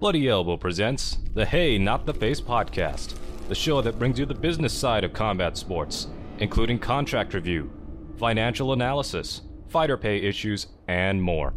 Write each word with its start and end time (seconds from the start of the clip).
Bloody 0.00 0.28
Elbow 0.28 0.56
presents 0.56 1.18
the 1.34 1.44
Hey 1.44 1.76
Not 1.76 2.06
the 2.06 2.14
Face 2.14 2.40
podcast, 2.40 3.16
the 3.48 3.54
show 3.56 3.82
that 3.82 3.98
brings 3.98 4.16
you 4.16 4.26
the 4.26 4.34
business 4.34 4.72
side 4.72 5.02
of 5.02 5.12
combat 5.12 5.56
sports, 5.56 6.06
including 6.38 6.78
contract 6.78 7.34
review, 7.34 7.68
financial 8.16 8.72
analysis, 8.72 9.40
fighter 9.66 9.96
pay 9.96 10.18
issues, 10.18 10.68
and 10.86 11.20
more. 11.20 11.52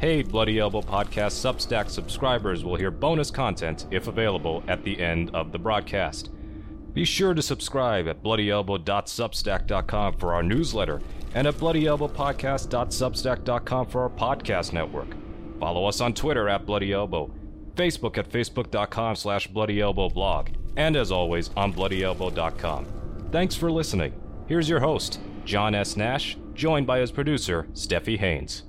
Hey 0.00 0.24
Bloody 0.24 0.58
Elbow 0.58 0.82
podcast 0.82 1.38
Substack 1.38 1.90
subscribers 1.90 2.64
will 2.64 2.74
hear 2.74 2.90
bonus 2.90 3.30
content 3.30 3.86
if 3.92 4.08
available 4.08 4.64
at 4.66 4.82
the 4.82 5.00
end 5.00 5.30
of 5.32 5.52
the 5.52 5.58
broadcast. 5.60 6.30
Be 6.92 7.04
sure 7.04 7.34
to 7.34 7.42
subscribe 7.42 8.08
at 8.08 8.20
bloodyelbow.substack.com 8.20 10.14
for 10.14 10.34
our 10.34 10.42
newsletter 10.42 11.00
and 11.36 11.46
at 11.46 11.54
bloodyelbowpodcast.substack.com 11.54 13.86
for 13.86 14.02
our 14.02 14.10
podcast 14.10 14.72
network. 14.72 15.06
Follow 15.60 15.86
us 15.86 16.00
on 16.00 16.14
Twitter 16.14 16.48
at 16.48 16.66
Bloody 16.66 16.92
Elbow, 16.92 17.30
Facebook 17.80 18.18
at 18.18 18.28
facebook.com 18.28 19.16
slash 19.16 19.50
bloodyelbowblog, 19.50 20.54
and 20.76 20.96
as 20.96 21.10
always 21.10 21.48
on 21.56 21.72
bloodyelbow.com. 21.72 22.86
Thanks 23.32 23.54
for 23.54 23.70
listening. 23.72 24.12
Here's 24.46 24.68
your 24.68 24.80
host, 24.80 25.18
John 25.46 25.74
S. 25.74 25.96
Nash, 25.96 26.36
joined 26.52 26.86
by 26.86 26.98
his 26.98 27.10
producer, 27.10 27.66
Steffi 27.72 28.18
Haynes. 28.18 28.64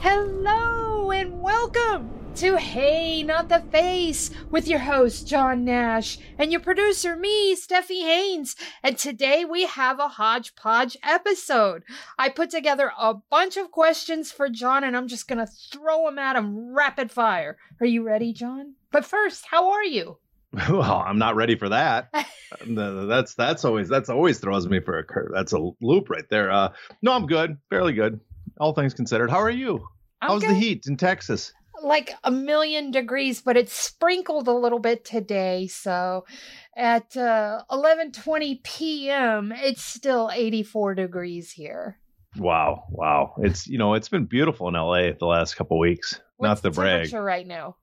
Hello 0.00 1.10
and 1.10 1.42
welcome 1.42 2.17
to 2.38 2.56
Hey 2.56 3.24
Not 3.24 3.48
the 3.48 3.58
Face 3.72 4.30
with 4.48 4.68
your 4.68 4.78
host 4.78 5.26
John 5.26 5.64
Nash 5.64 6.18
and 6.38 6.52
your 6.52 6.60
producer 6.60 7.16
me, 7.16 7.56
Steffi 7.56 8.02
Haynes. 8.02 8.54
And 8.80 8.96
today 8.96 9.44
we 9.44 9.66
have 9.66 9.98
a 9.98 10.06
hodgepodge 10.06 10.96
episode. 11.02 11.82
I 12.16 12.28
put 12.28 12.50
together 12.50 12.92
a 12.96 13.14
bunch 13.14 13.56
of 13.56 13.72
questions 13.72 14.30
for 14.30 14.48
John 14.48 14.84
and 14.84 14.96
I'm 14.96 15.08
just 15.08 15.26
gonna 15.26 15.48
throw 15.48 16.04
them 16.04 16.20
at 16.20 16.36
him 16.36 16.72
rapid 16.72 17.10
fire. 17.10 17.56
Are 17.80 17.86
you 17.86 18.04
ready, 18.04 18.32
John? 18.32 18.74
But 18.92 19.04
first, 19.04 19.46
how 19.50 19.70
are 19.70 19.84
you? 19.84 20.18
Well, 20.70 21.04
I'm 21.04 21.18
not 21.18 21.34
ready 21.34 21.56
for 21.56 21.68
that. 21.70 22.08
that's 22.68 23.34
that's 23.34 23.64
always 23.64 23.88
that's 23.88 24.10
always 24.10 24.38
throws 24.38 24.68
me 24.68 24.78
for 24.78 24.96
a 24.98 25.04
curve. 25.04 25.32
That's 25.34 25.52
a 25.52 25.70
loop 25.80 26.08
right 26.08 26.28
there. 26.30 26.52
Uh, 26.52 26.68
no, 27.02 27.12
I'm 27.14 27.26
good, 27.26 27.58
fairly 27.68 27.94
good, 27.94 28.20
all 28.60 28.74
things 28.74 28.94
considered. 28.94 29.28
How 29.28 29.38
are 29.38 29.50
you? 29.50 29.88
I'm 30.22 30.30
How's 30.30 30.42
good. 30.42 30.50
the 30.50 30.54
heat 30.54 30.86
in 30.86 30.96
Texas? 30.96 31.52
Like 31.82 32.12
a 32.24 32.30
million 32.30 32.90
degrees, 32.90 33.40
but 33.40 33.56
it's 33.56 33.72
sprinkled 33.72 34.48
a 34.48 34.52
little 34.52 34.78
bit 34.78 35.04
today. 35.04 35.66
So 35.66 36.24
at 36.76 37.16
uh, 37.16 37.62
11:20 37.70 38.62
p.m., 38.62 39.52
it's 39.56 39.82
still 39.82 40.30
84 40.32 40.94
degrees 40.94 41.52
here. 41.52 41.98
Wow, 42.36 42.84
wow. 42.90 43.34
It's 43.38 43.66
you 43.66 43.78
know 43.78 43.94
it's 43.94 44.08
been 44.08 44.26
beautiful 44.26 44.68
in 44.68 44.74
LA 44.74 45.12
the 45.18 45.26
last 45.26 45.54
couple 45.54 45.78
weeks. 45.78 46.20
What's 46.36 46.48
Not 46.48 46.62
the 46.62 46.70
brag. 46.70 47.04
temperature 47.04 47.22
right 47.22 47.46
now? 47.46 47.76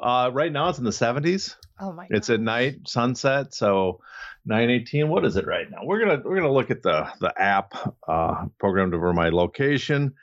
Uh, 0.00 0.30
right 0.32 0.52
now 0.52 0.68
it's 0.68 0.78
in 0.78 0.84
the 0.84 0.90
70s. 0.90 1.56
Oh 1.80 1.92
my! 1.92 2.06
It's 2.10 2.30
at 2.30 2.40
night, 2.40 2.86
sunset. 2.86 3.54
So 3.54 4.00
918. 4.46 5.08
What 5.08 5.24
is 5.24 5.36
it 5.36 5.46
right 5.46 5.70
now? 5.70 5.78
We're 5.84 6.00
gonna 6.00 6.22
we're 6.24 6.36
gonna 6.36 6.52
look 6.52 6.70
at 6.70 6.82
the 6.82 7.08
the 7.20 7.32
app 7.40 7.74
uh, 8.08 8.46
programmed 8.58 8.94
over 8.94 9.12
my 9.12 9.28
location. 9.28 10.14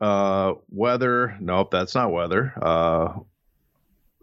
Uh, 0.00 0.54
weather. 0.70 1.36
Nope, 1.40 1.70
that's 1.70 1.94
not 1.94 2.12
weather. 2.12 2.52
Uh, 2.60 3.18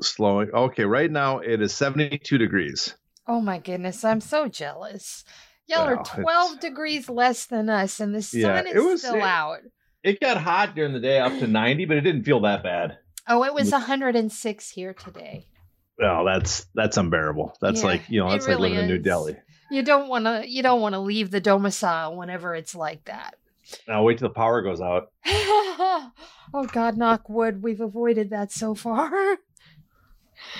slowing. 0.02 0.50
Okay, 0.52 0.86
right 0.86 1.10
now 1.10 1.40
it 1.40 1.62
is 1.62 1.74
72 1.74 2.38
degrees. 2.38 2.96
Oh 3.28 3.40
my 3.42 3.58
goodness! 3.60 4.04
I'm 4.04 4.22
so 4.22 4.48
jealous. 4.48 5.24
Y'all 5.68 5.88
Well, 5.88 6.00
are 6.00 6.04
12 6.04 6.60
degrees 6.60 7.10
less 7.10 7.46
than 7.46 7.70
us, 7.70 8.00
and 8.02 8.14
the 8.14 8.22
sun 8.22 8.42
Yeah, 8.42 8.62
is 8.64 8.76
it 8.76 8.80
was- 8.84 9.02
still 9.02 9.16
it- 9.16 9.22
out. 9.22 9.60
It 10.04 10.20
got 10.20 10.36
hot 10.36 10.76
during 10.76 10.92
the 10.92 11.00
day 11.00 11.20
up 11.20 11.32
to 11.40 11.48
90, 11.48 11.86
but 11.86 11.96
it 11.96 12.02
didn't 12.02 12.24
feel 12.24 12.42
that 12.42 12.62
bad. 12.62 12.98
Oh, 13.30 13.46
it 13.46 13.54
was 13.54 13.72
106 13.72 14.70
here 14.70 14.94
today. 14.94 15.48
Well, 15.98 16.26
that's 16.26 16.66
that's 16.76 16.98
unbearable. 16.98 17.56
That's 17.62 17.80
Yeah, 17.82 17.88
like 17.88 18.10
you 18.10 18.20
know, 18.20 18.30
that's 18.30 18.46
really 18.46 18.64
like 18.64 18.72
living 18.72 18.80
in 18.80 18.88
New. 18.90 18.98
Delhi. 19.02 19.38
You 19.72 19.82
don't 19.84 20.10
want 20.10 20.26
to. 20.26 20.44
You 20.46 20.62
don't 20.62 20.82
want 20.82 20.94
to 20.94 21.00
leave 21.00 21.32
the 21.32 21.40
domicile 21.40 22.18
whenever 22.18 22.54
it's 22.54 22.76
like 22.76 23.06
that. 23.06 23.36
Now 23.88 24.04
wait 24.04 24.18
till 24.18 24.28
the 24.28 24.34
power 24.34 24.62
goes 24.62 24.82
out. 24.82 25.12
oh 25.26 26.12
God, 26.72 26.98
knock 26.98 27.30
wood. 27.30 27.64
We've 27.64 27.82
avoided 27.82 28.30
that 28.32 28.52
so 28.52 28.76
far. 28.76 29.12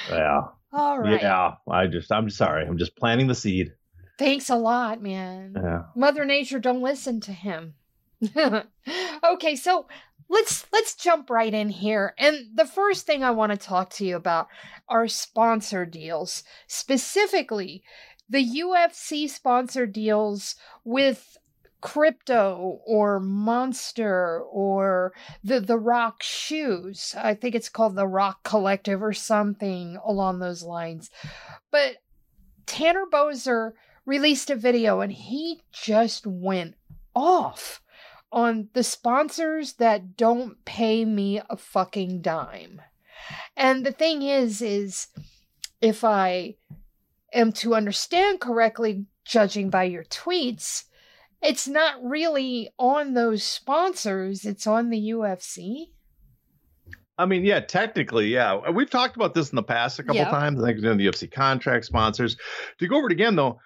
Yeah, 0.10 0.42
All 0.72 1.00
right. 1.00 1.22
yeah. 1.22 1.56
I 1.70 1.88
just 1.88 2.12
I'm 2.12 2.30
sorry. 2.30 2.66
I'm 2.66 2.78
just 2.78 2.96
planting 2.96 3.28
the 3.28 3.36
seed. 3.36 3.74
Thanks 4.18 4.50
a 4.50 4.56
lot, 4.56 5.02
man. 5.02 5.54
Yeah. 5.56 5.84
Mother 5.96 6.24
Nature 6.24 6.60
don't 6.60 6.82
listen 6.82 7.20
to 7.22 7.34
him. 7.34 7.74
okay, 9.34 9.56
so 9.56 9.88
let's 10.30 10.66
let's 10.72 10.96
jump 10.96 11.30
right 11.30 11.54
in 11.54 11.70
here. 11.70 12.14
And 12.18 12.48
the 12.54 12.66
first 12.66 13.06
thing 13.06 13.24
I 13.24 13.32
want 13.32 13.52
to 13.52 13.58
talk 13.58 13.90
to 13.92 14.06
you 14.06 14.16
about 14.16 14.48
are 14.88 15.08
sponsor 15.08 15.86
deals. 15.86 16.44
Specifically, 16.68 17.84
the 18.30 18.44
UFC 18.44 19.30
sponsor 19.30 19.86
deals 19.86 20.56
with 20.84 21.38
crypto 21.84 22.80
or 22.86 23.20
monster 23.20 24.42
or 24.50 25.12
the 25.44 25.60
the 25.60 25.78
rock 25.78 26.24
shoes 26.24 27.14
i 27.18 27.34
think 27.34 27.54
it's 27.54 27.68
called 27.68 27.96
the 27.96 28.08
rock 28.08 28.42
collective 28.44 29.04
or 29.04 29.12
something 29.12 29.98
along 30.06 30.40
those 30.40 30.64
lines 30.64 31.10
but 31.72 31.98
tanner 32.66 33.04
boser 33.12 33.74
released 34.06 34.50
a 34.50 34.56
video 34.56 35.02
and 35.02 35.12
he 35.12 35.62
just 35.74 36.26
went 36.26 36.76
off 37.14 37.82
on 38.34 38.68
the 38.74 38.84
sponsors 38.84 39.74
that 39.74 40.18
don't 40.18 40.66
pay 40.66 41.06
me 41.06 41.40
a 41.50 41.56
fucking 41.56 42.22
dime. 42.22 42.82
And 43.56 43.86
the 43.86 43.92
thing 43.92 44.24
is 44.24 44.62
is 44.62 45.08
if 45.80 46.04
I 46.04 46.56
am 47.32 47.52
to 47.54 47.76
understand 47.76 48.40
correctly 48.40 49.06
judging 49.24 49.70
by 49.70 49.84
your 49.84 50.04
tweets, 50.06 50.86
it's 51.44 51.68
not 51.68 51.96
really 52.04 52.70
on 52.80 53.14
those 53.14 53.44
sponsors, 53.44 54.46
it's 54.46 54.66
on 54.66 54.90
the 54.90 55.12
UFC. 55.12 55.90
I 57.18 57.26
mean, 57.26 57.46
yeah, 57.46 57.60
technically, 57.60 58.28
yeah. 58.28 58.70
We've 58.72 58.90
talked 58.90 59.16
about 59.16 59.36
this 59.36 59.52
in 59.52 59.56
the 59.56 59.64
past 59.64 60.00
a 60.00 60.04
couple 60.04 60.16
Yeah. 60.16 60.32
times. 60.32 60.62
I 60.64 60.68
think 60.68 60.80
it's 60.80 60.88
in 60.88 60.98
the 60.98 61.06
UFC 61.06 61.28
contract 61.32 61.86
sponsors. 61.86 62.38
To 62.80 62.88
go 62.88 62.98
over 62.98 63.08
it 63.08 63.12
again, 63.12 63.36
though, 63.36 63.60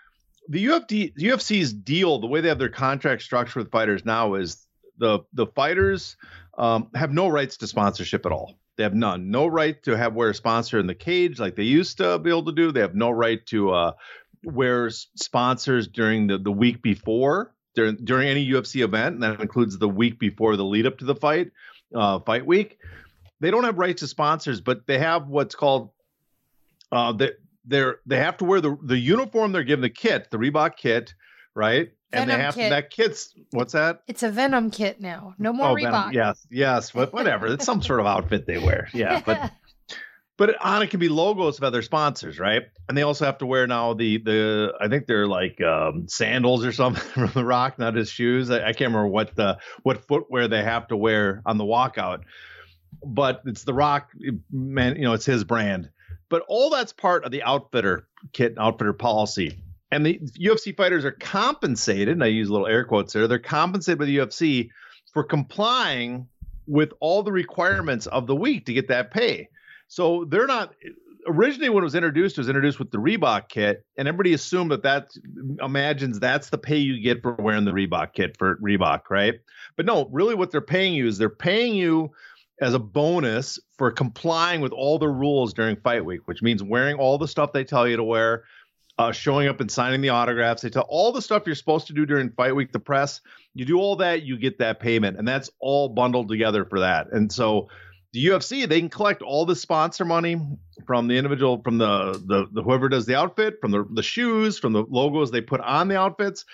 the 0.49 0.65
UFC, 0.65 1.13
UFC's 1.17 1.71
deal, 1.71 2.19
the 2.19 2.27
way 2.27 2.41
they 2.41 2.49
have 2.49 2.59
their 2.59 2.69
contract 2.69 3.21
structure 3.21 3.59
with 3.59 3.71
fighters 3.71 4.03
now 4.05 4.33
is 4.33 4.65
the 4.97 5.19
the 5.33 5.47
fighters 5.47 6.17
um, 6.57 6.89
have 6.95 7.11
no 7.11 7.27
rights 7.27 7.57
to 7.57 7.67
sponsorship 7.67 8.25
at 8.25 8.31
all. 8.31 8.55
They 8.75 8.83
have 8.83 8.93
none. 8.93 9.31
No 9.31 9.47
right 9.47 9.81
to 9.83 9.95
have 9.95 10.13
wear 10.13 10.29
a 10.29 10.33
sponsor 10.33 10.79
in 10.79 10.87
the 10.87 10.95
cage 10.95 11.39
like 11.39 11.55
they 11.55 11.63
used 11.63 11.97
to 11.97 12.19
be 12.19 12.29
able 12.29 12.45
to 12.45 12.51
do. 12.51 12.71
They 12.71 12.81
have 12.81 12.95
no 12.95 13.11
right 13.11 13.43
to 13.47 13.71
uh, 13.71 13.91
wear 14.43 14.89
sponsors 14.89 15.87
during 15.87 16.27
the, 16.27 16.37
the 16.37 16.51
week 16.51 16.81
before 16.81 17.53
during 17.77 17.95
during 18.03 18.27
any 18.27 18.45
UFC 18.45 18.83
event, 18.83 19.13
and 19.15 19.23
that 19.23 19.39
includes 19.39 19.77
the 19.77 19.87
week 19.87 20.19
before 20.19 20.57
the 20.57 20.65
lead 20.65 20.85
up 20.85 20.97
to 20.97 21.05
the 21.05 21.15
fight, 21.15 21.51
uh, 21.95 22.19
fight 22.19 22.45
week 22.45 22.77
they 23.39 23.51
don't 23.51 23.63
have 23.63 23.77
rights 23.77 24.01
to 24.01 24.07
sponsors, 24.07 24.61
but 24.61 24.87
they 24.87 24.97
have 24.99 25.27
what's 25.27 25.55
called 25.55 25.91
uh 26.91 27.11
they 27.11 27.31
they're 27.65 27.99
they 28.05 28.17
have 28.17 28.37
to 28.37 28.45
wear 28.45 28.61
the 28.61 28.77
the 28.83 28.97
uniform 28.97 29.51
they're 29.51 29.63
given 29.63 29.81
the 29.81 29.89
kit, 29.89 30.29
the 30.31 30.37
Reebok 30.37 30.77
kit, 30.77 31.13
right? 31.55 31.89
and 32.13 32.29
they 32.29 32.37
have 32.37 32.55
kit. 32.55 32.65
to 32.65 32.69
that 32.69 32.89
kit's 32.89 33.33
what's 33.51 33.73
that? 33.73 34.01
It's 34.07 34.23
a 34.23 34.29
Venum 34.29 34.71
kit 34.71 35.01
now. 35.01 35.35
No 35.37 35.51
more 35.51 35.75
Venum. 35.75 35.91
Reebok. 35.91 36.13
Yes, 36.13 36.47
yes, 36.49 36.91
but 36.91 37.11
whatever. 37.11 37.47
it's 37.47 37.65
some 37.65 37.81
sort 37.81 37.99
of 37.99 38.05
outfit 38.05 38.45
they 38.45 38.57
wear. 38.57 38.87
Yeah, 38.93 39.21
but 39.25 39.51
but 40.37 40.55
on 40.63 40.83
it 40.83 40.91
can 40.91 40.99
be 40.99 41.09
logos 41.09 41.57
of 41.57 41.63
other 41.63 41.81
sponsors, 41.81 42.39
right? 42.39 42.63
And 42.87 42.97
they 42.97 43.01
also 43.01 43.25
have 43.25 43.39
to 43.39 43.45
wear 43.45 43.65
now 43.65 43.93
the 43.93 44.17
the 44.19 44.73
I 44.79 44.87
think 44.87 45.07
they're 45.07 45.27
like 45.27 45.59
um, 45.61 46.07
sandals 46.07 46.63
or 46.63 46.71
something 46.71 47.03
from 47.27 47.31
the 47.33 47.43
Rock, 47.43 47.79
not 47.79 47.95
his 47.95 48.09
shoes. 48.09 48.49
I, 48.49 48.59
I 48.59 48.73
can't 48.73 48.91
remember 48.91 49.07
what 49.07 49.35
the 49.35 49.57
what 49.83 50.07
footwear 50.07 50.47
they 50.47 50.63
have 50.63 50.87
to 50.89 50.97
wear 50.97 51.41
on 51.45 51.57
the 51.57 51.65
walkout, 51.65 52.21
but 53.03 53.41
it's 53.45 53.63
the 53.63 53.73
Rock, 53.73 54.11
man. 54.51 54.95
You 54.95 55.03
know, 55.03 55.13
it's 55.13 55.25
his 55.25 55.43
brand. 55.43 55.89
But 56.29 56.43
all 56.47 56.69
that's 56.69 56.93
part 56.93 57.23
of 57.23 57.31
the 57.31 57.43
outfitter 57.43 58.07
kit, 58.33 58.51
and 58.51 58.59
outfitter 58.59 58.93
policy. 58.93 59.57
And 59.89 60.05
the 60.05 60.19
UFC 60.37 60.75
fighters 60.75 61.05
are 61.05 61.11
compensated, 61.11 62.09
and 62.09 62.23
I 62.23 62.27
use 62.27 62.49
little 62.49 62.67
air 62.67 62.83
quotes 62.83 63.13
there. 63.13 63.27
They're 63.27 63.39
compensated 63.39 63.97
by 63.97 64.05
the 64.05 64.17
UFC 64.17 64.69
for 65.13 65.23
complying 65.23 66.27
with 66.67 66.91
all 66.99 67.23
the 67.23 67.31
requirements 67.31 68.05
of 68.07 68.27
the 68.27 68.35
week 68.35 68.65
to 68.65 68.73
get 68.73 68.89
that 68.89 69.11
pay. 69.11 69.47
So 69.87 70.25
they're 70.25 70.47
not 70.47 70.73
originally 71.27 71.69
when 71.69 71.83
it 71.83 71.85
was 71.85 71.95
introduced, 71.95 72.37
it 72.37 72.41
was 72.41 72.49
introduced 72.49 72.79
with 72.79 72.91
the 72.91 72.97
Reebok 72.97 73.49
kit, 73.49 73.85
and 73.97 74.07
everybody 74.07 74.33
assumed 74.33 74.71
that 74.71 74.83
that 74.83 75.09
imagines 75.61 76.19
that's 76.19 76.49
the 76.49 76.57
pay 76.57 76.77
you 76.77 77.01
get 77.01 77.21
for 77.21 77.33
wearing 77.33 77.65
the 77.65 77.71
Reebok 77.71 78.13
kit 78.13 78.37
for 78.37 78.57
Reebok, 78.57 79.09
right? 79.09 79.35
But 79.75 79.85
no, 79.85 80.07
really, 80.11 80.35
what 80.35 80.51
they're 80.51 80.61
paying 80.61 80.93
you 80.93 81.07
is 81.07 81.17
they're 81.17 81.29
paying 81.29 81.75
you 81.75 82.11
as 82.59 82.73
a 82.73 82.79
bonus 82.79 83.59
for 83.77 83.91
complying 83.91 84.61
with 84.61 84.71
all 84.71 84.97
the 84.97 85.09
rules 85.09 85.53
during 85.53 85.75
fight 85.75 86.03
week, 86.03 86.21
which 86.25 86.41
means 86.41 86.63
wearing 86.63 86.95
all 86.95 87.17
the 87.17 87.27
stuff 87.27 87.53
they 87.53 87.63
tell 87.63 87.87
you 87.87 87.97
to 87.97 88.03
wear, 88.03 88.45
uh, 88.97 89.11
showing 89.11 89.47
up 89.47 89.61
and 89.61 89.69
signing 89.69 90.01
the 90.01 90.09
autographs. 90.09 90.63
They 90.63 90.69
tell 90.69 90.87
all 90.89 91.11
the 91.11 91.21
stuff 91.21 91.43
you're 91.45 91.55
supposed 91.55 91.87
to 91.87 91.93
do 91.93 92.05
during 92.05 92.31
fight 92.31 92.55
week, 92.55 92.71
the 92.71 92.79
press. 92.79 93.21
You 93.53 93.65
do 93.65 93.77
all 93.77 93.97
that, 93.97 94.23
you 94.23 94.37
get 94.37 94.57
that 94.59 94.79
payment, 94.79 95.17
and 95.17 95.27
that's 95.27 95.51
all 95.59 95.89
bundled 95.89 96.29
together 96.29 96.65
for 96.65 96.79
that. 96.79 97.11
And 97.11 97.31
so 97.31 97.69
the 98.13 98.25
UFC 98.25 98.67
they 98.67 98.79
can 98.79 98.89
collect 98.89 99.21
all 99.21 99.45
the 99.45 99.55
sponsor 99.55 100.05
money 100.05 100.39
from 100.85 101.07
the 101.07 101.17
individual, 101.17 101.61
from 101.61 101.77
the 101.77 102.13
the, 102.25 102.47
the 102.51 102.63
whoever 102.63 102.89
does 102.89 103.05
the 103.05 103.15
outfit, 103.15 103.55
from 103.61 103.71
the 103.71 103.85
the 103.93 104.03
shoes, 104.03 104.57
from 104.57 104.73
the 104.73 104.83
logos 104.89 105.31
they 105.31 105.41
put 105.41 105.61
on 105.61 105.87
the 105.87 105.97
outfits. 105.97 106.45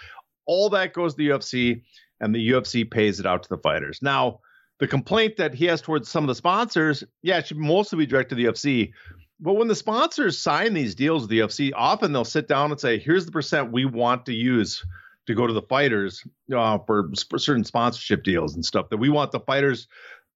All 0.45 0.69
that 0.71 0.94
goes 0.94 1.13
to 1.13 1.17
the 1.17 1.29
UFC, 1.29 1.83
and 2.19 2.33
the 2.33 2.50
UFC 2.50 2.89
pays 2.89 3.19
it 3.19 3.25
out 3.25 3.44
to 3.44 3.50
the 3.50 3.57
fighters. 3.57 4.00
Now, 4.01 4.39
the 4.79 4.88
complaint 4.88 5.38
that 5.38 5.53
he 5.53 5.65
has 5.65 5.81
towards 5.81 6.09
some 6.09 6.23
of 6.23 6.27
the 6.27 6.35
sponsors, 6.35 7.03
yeah, 7.21 7.38
it 7.38 7.47
should 7.47 7.57
mostly 7.57 8.00
be 8.00 8.05
directed 8.05 8.35
to 8.35 8.44
the 8.44 8.45
UFC. 8.45 8.91
But 9.39 9.53
when 9.53 9.67
the 9.67 9.75
sponsors 9.75 10.39
sign 10.39 10.73
these 10.73 10.95
deals 10.95 11.23
with 11.23 11.29
the 11.29 11.39
UFC, 11.39 11.71
often 11.75 12.13
they'll 12.13 12.25
sit 12.25 12.47
down 12.47 12.71
and 12.71 12.79
say, 12.79 12.97
"Here's 12.97 13.25
the 13.25 13.31
percent 13.31 13.71
we 13.71 13.85
want 13.85 14.25
to 14.25 14.33
use 14.33 14.83
to 15.27 15.35
go 15.35 15.47
to 15.47 15.53
the 15.53 15.61
fighters 15.61 16.25
uh, 16.53 16.79
for, 16.79 17.09
for 17.29 17.38
certain 17.39 17.63
sponsorship 17.63 18.23
deals 18.23 18.55
and 18.55 18.65
stuff 18.65 18.89
that 18.89 18.97
we 18.97 19.09
want 19.09 19.31
the 19.31 19.39
fighters." 19.39 19.88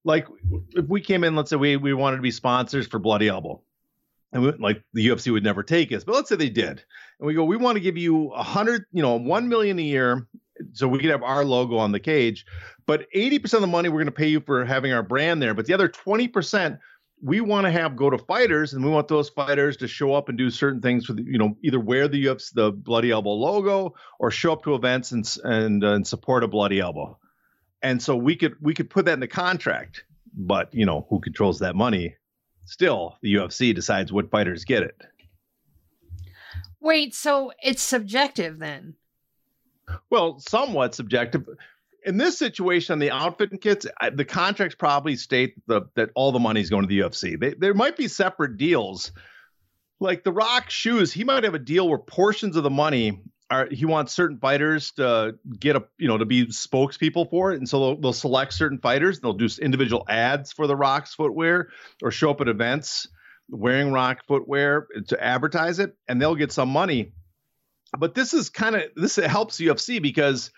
Like 0.03 0.27
if 0.75 0.85
we 0.87 1.01
came 1.01 1.23
in, 1.23 1.35
let's 1.35 1.49
say 1.49 1.55
we 1.55 1.77
we 1.77 1.93
wanted 1.93 2.17
to 2.17 2.21
be 2.21 2.31
sponsors 2.31 2.87
for 2.87 2.99
Bloody 2.99 3.27
Elbow, 3.27 3.61
and 4.31 4.43
we, 4.43 4.51
like 4.53 4.83
the 4.93 5.07
UFC 5.07 5.31
would 5.31 5.43
never 5.43 5.63
take 5.63 5.91
us, 5.91 6.03
but 6.03 6.15
let's 6.15 6.29
say 6.29 6.35
they 6.35 6.49
did, 6.49 6.83
and 7.19 7.27
we 7.27 7.33
go, 7.33 7.43
we 7.43 7.57
want 7.57 7.75
to 7.75 7.81
give 7.81 7.97
you 7.97 8.29
a 8.31 8.43
hundred, 8.43 8.85
you 8.91 9.01
know, 9.01 9.15
one 9.15 9.49
million 9.49 9.79
a 9.79 9.83
year, 9.83 10.27
so 10.73 10.87
we 10.87 10.99
could 10.99 11.09
have 11.09 11.23
our 11.23 11.43
logo 11.43 11.77
on 11.77 11.91
the 11.91 11.99
cage, 11.99 12.45
but 12.85 13.07
eighty 13.13 13.39
percent 13.39 13.63
of 13.63 13.69
the 13.69 13.71
money 13.71 13.89
we're 13.89 13.97
going 13.97 14.05
to 14.05 14.11
pay 14.11 14.27
you 14.27 14.39
for 14.39 14.63
having 14.63 14.93
our 14.93 15.03
brand 15.03 15.41
there, 15.41 15.53
but 15.53 15.65
the 15.65 15.73
other 15.73 15.87
twenty 15.87 16.27
percent 16.27 16.79
we 17.21 17.41
want 17.41 17.65
to 17.65 17.71
have 17.71 17.95
go 17.95 18.09
to 18.09 18.17
fighters 18.17 18.73
and 18.73 18.85
we 18.85 18.91
want 18.91 19.07
those 19.07 19.29
fighters 19.29 19.77
to 19.77 19.87
show 19.87 20.13
up 20.13 20.29
and 20.29 20.37
do 20.37 20.49
certain 20.49 20.81
things 20.81 21.07
with 21.09 21.19
you 21.19 21.37
know 21.37 21.57
either 21.63 21.79
wear 21.79 22.07
the 22.07 22.25
UFC 22.25 22.53
the 22.53 22.71
bloody 22.71 23.11
elbow 23.11 23.31
logo 23.31 23.95
or 24.19 24.29
show 24.29 24.53
up 24.53 24.63
to 24.63 24.75
events 24.75 25.11
and 25.11 25.37
and, 25.43 25.83
uh, 25.83 25.93
and 25.93 26.05
support 26.05 26.43
a 26.43 26.47
bloody 26.47 26.79
elbow 26.79 27.17
and 27.81 28.01
so 28.01 28.15
we 28.15 28.35
could 28.35 28.55
we 28.61 28.73
could 28.73 28.89
put 28.89 29.05
that 29.05 29.13
in 29.13 29.19
the 29.19 29.27
contract 29.27 30.03
but 30.33 30.73
you 30.73 30.85
know 30.85 31.05
who 31.09 31.19
controls 31.19 31.59
that 31.59 31.75
money 31.75 32.15
still 32.65 33.17
the 33.21 33.33
UFC 33.33 33.73
decides 33.73 34.11
what 34.11 34.29
fighters 34.29 34.65
get 34.65 34.83
it 34.83 35.01
wait 36.79 37.13
so 37.13 37.51
it's 37.61 37.81
subjective 37.81 38.59
then 38.59 38.95
well 40.09 40.39
somewhat 40.39 40.95
subjective 40.95 41.47
in 42.07 42.15
this 42.15 42.37
situation, 42.37 42.93
on 42.93 42.99
the 42.99 43.11
outfit 43.11 43.51
and 43.51 43.59
kits, 43.59 43.85
the 44.13 44.23
contracts 44.23 44.75
probably 44.75 45.17
state 45.17 45.55
the, 45.67 45.81
that 45.95 46.09
all 46.15 46.31
the 46.31 46.39
money 46.39 46.61
is 46.61 46.69
going 46.69 46.83
to 46.83 46.87
the 46.87 46.99
UFC. 46.99 47.37
They, 47.37 47.53
there 47.53 47.73
might 47.73 47.97
be 47.97 48.07
separate 48.07 48.55
deals, 48.55 49.11
like 49.99 50.23
the 50.23 50.31
Rock 50.31 50.69
shoes. 50.69 51.11
He 51.11 51.25
might 51.25 51.43
have 51.43 51.53
a 51.53 51.59
deal 51.59 51.89
where 51.89 51.97
portions 51.97 52.55
of 52.55 52.63
the 52.63 52.69
money 52.69 53.19
are 53.49 53.67
he 53.71 53.85
wants 53.85 54.13
certain 54.13 54.37
fighters 54.37 54.91
to 54.93 55.35
get 55.59 55.75
a 55.75 55.85
you 55.97 56.07
know 56.07 56.17
to 56.17 56.25
be 56.25 56.47
spokespeople 56.47 57.29
for 57.29 57.53
it, 57.53 57.57
and 57.57 57.67
so 57.67 57.79
they'll, 57.79 58.01
they'll 58.01 58.13
select 58.13 58.53
certain 58.53 58.79
fighters. 58.79 59.19
They'll 59.19 59.33
do 59.33 59.47
individual 59.61 60.05
ads 60.07 60.51
for 60.51 60.67
the 60.67 60.75
Rock's 60.75 61.13
footwear 61.13 61.69
or 62.01 62.11
show 62.11 62.31
up 62.31 62.41
at 62.41 62.47
events 62.47 63.07
wearing 63.49 63.91
Rock 63.91 64.25
footwear 64.27 64.87
to 65.07 65.23
advertise 65.23 65.79
it, 65.79 65.95
and 66.07 66.21
they'll 66.21 66.35
get 66.35 66.51
some 66.51 66.69
money. 66.69 67.13
But 67.97 68.15
this 68.15 68.33
is 68.33 68.49
kind 68.49 68.75
of 68.75 68.83
this 68.95 69.15
helps 69.15 69.57
UFC 69.57 70.01
because 70.01 70.51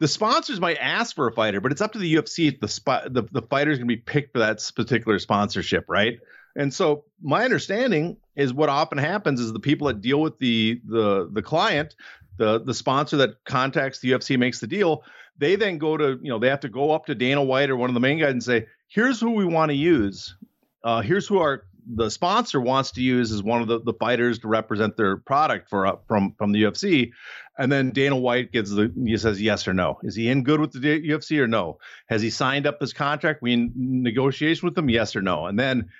the 0.00 0.08
sponsors 0.08 0.60
might 0.60 0.78
ask 0.78 1.14
for 1.14 1.28
a 1.28 1.32
fighter, 1.32 1.60
but 1.60 1.70
it's 1.70 1.80
up 1.80 1.92
to 1.92 1.98
the 1.98 2.16
UFC 2.16 2.52
if 2.52 2.60
the 2.60 2.68
spot 2.68 3.12
the, 3.12 3.22
the 3.30 3.42
fighter's 3.42 3.78
gonna 3.78 3.86
be 3.86 3.96
picked 3.96 4.32
for 4.32 4.40
that 4.40 4.60
particular 4.74 5.18
sponsorship, 5.20 5.84
right? 5.88 6.18
And 6.56 6.72
so 6.74 7.04
my 7.22 7.44
understanding 7.44 8.18
is 8.36 8.52
what 8.52 8.68
often 8.68 8.98
happens 8.98 9.40
is 9.40 9.52
the 9.52 9.60
people 9.60 9.86
that 9.86 10.00
deal 10.00 10.20
with 10.20 10.38
the 10.38 10.80
the 10.84 11.28
the 11.32 11.42
client, 11.42 11.94
the 12.38 12.60
the 12.60 12.74
sponsor 12.74 13.18
that 13.18 13.44
contacts 13.44 14.00
the 14.00 14.12
UFC 14.12 14.38
makes 14.38 14.60
the 14.60 14.66
deal, 14.66 15.04
they 15.38 15.56
then 15.56 15.78
go 15.78 15.96
to, 15.96 16.18
you 16.22 16.30
know, 16.30 16.38
they 16.38 16.48
have 16.48 16.60
to 16.60 16.68
go 16.68 16.92
up 16.92 17.06
to 17.06 17.14
Dana 17.14 17.42
White 17.42 17.70
or 17.70 17.76
one 17.76 17.90
of 17.90 17.94
the 17.94 18.00
main 18.00 18.18
guys 18.18 18.32
and 18.32 18.42
say, 18.42 18.66
here's 18.88 19.20
who 19.20 19.32
we 19.32 19.44
want 19.44 19.70
to 19.70 19.76
use. 19.76 20.36
Uh, 20.84 21.00
here's 21.00 21.26
who 21.26 21.38
our 21.38 21.64
the 21.84 22.10
sponsor 22.10 22.60
wants 22.60 22.92
to 22.92 23.02
use 23.02 23.32
as 23.32 23.42
one 23.42 23.60
of 23.60 23.66
the, 23.66 23.80
the 23.80 23.94
fighters 23.94 24.38
to 24.40 24.48
represent 24.48 24.96
their 24.96 25.16
product 25.16 25.68
for 25.68 25.86
uh, 25.86 25.96
from 26.06 26.34
from 26.38 26.52
the 26.52 26.62
UFC, 26.62 27.10
and 27.58 27.72
then 27.72 27.90
Dana 27.90 28.16
White 28.16 28.52
gives 28.52 28.70
the 28.70 28.92
he 29.04 29.16
says 29.16 29.40
yes 29.40 29.66
or 29.66 29.74
no. 29.74 29.98
Is 30.02 30.14
he 30.14 30.28
in 30.28 30.44
good 30.44 30.60
with 30.60 30.72
the 30.72 30.78
UFC 30.80 31.40
or 31.40 31.48
no? 31.48 31.78
Has 32.08 32.22
he 32.22 32.30
signed 32.30 32.66
up 32.66 32.80
his 32.80 32.92
contract? 32.92 33.42
We 33.42 33.52
in 33.52 33.72
negotiation 33.74 34.68
with 34.68 34.78
him? 34.78 34.88
Yes 34.88 35.16
or 35.16 35.22
no? 35.22 35.46
And 35.46 35.58
then 35.58 35.90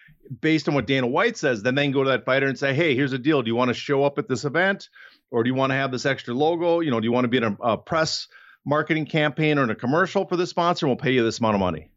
based 0.41 0.69
on 0.69 0.75
what 0.75 0.87
Dana 0.87 1.07
White 1.07 1.37
says, 1.37 1.63
then 1.63 1.75
they 1.75 1.85
can 1.85 1.93
go 1.93 2.05
to 2.05 2.11
that 2.11 2.25
fighter 2.25 2.47
and 2.47 2.59
say, 2.59 2.75
hey, 2.75 2.95
here's 2.95 3.13
a 3.13 3.19
deal. 3.19 3.43
Do 3.43 3.49
you 3.49 3.57
want 3.57 3.69
to 3.69 3.75
show 3.75 4.05
up 4.05 4.19
at 4.19 4.29
this 4.29 4.45
event, 4.45 4.89
or 5.33 5.43
do 5.43 5.49
you 5.49 5.55
want 5.55 5.71
to 5.71 5.75
have 5.75 5.91
this 5.91 6.07
extra 6.07 6.35
logo? 6.35 6.81
You 6.81 6.91
know, 6.91 7.01
do 7.01 7.07
you 7.07 7.13
want 7.13 7.25
to 7.25 7.29
be 7.29 7.39
in 7.39 7.45
a, 7.45 7.57
a 7.63 7.79
press 7.79 8.29
marketing 8.65 9.07
campaign 9.07 9.59
or 9.59 9.65
in 9.65 9.71
a 9.71 9.75
commercial 9.75 10.27
for 10.27 10.37
this 10.37 10.51
sponsor? 10.51 10.87
And 10.87 10.91
we'll 10.91 11.03
pay 11.03 11.13
you 11.13 11.25
this 11.25 11.41
amount 11.41 11.55
of 11.55 11.61
money. 11.61 11.91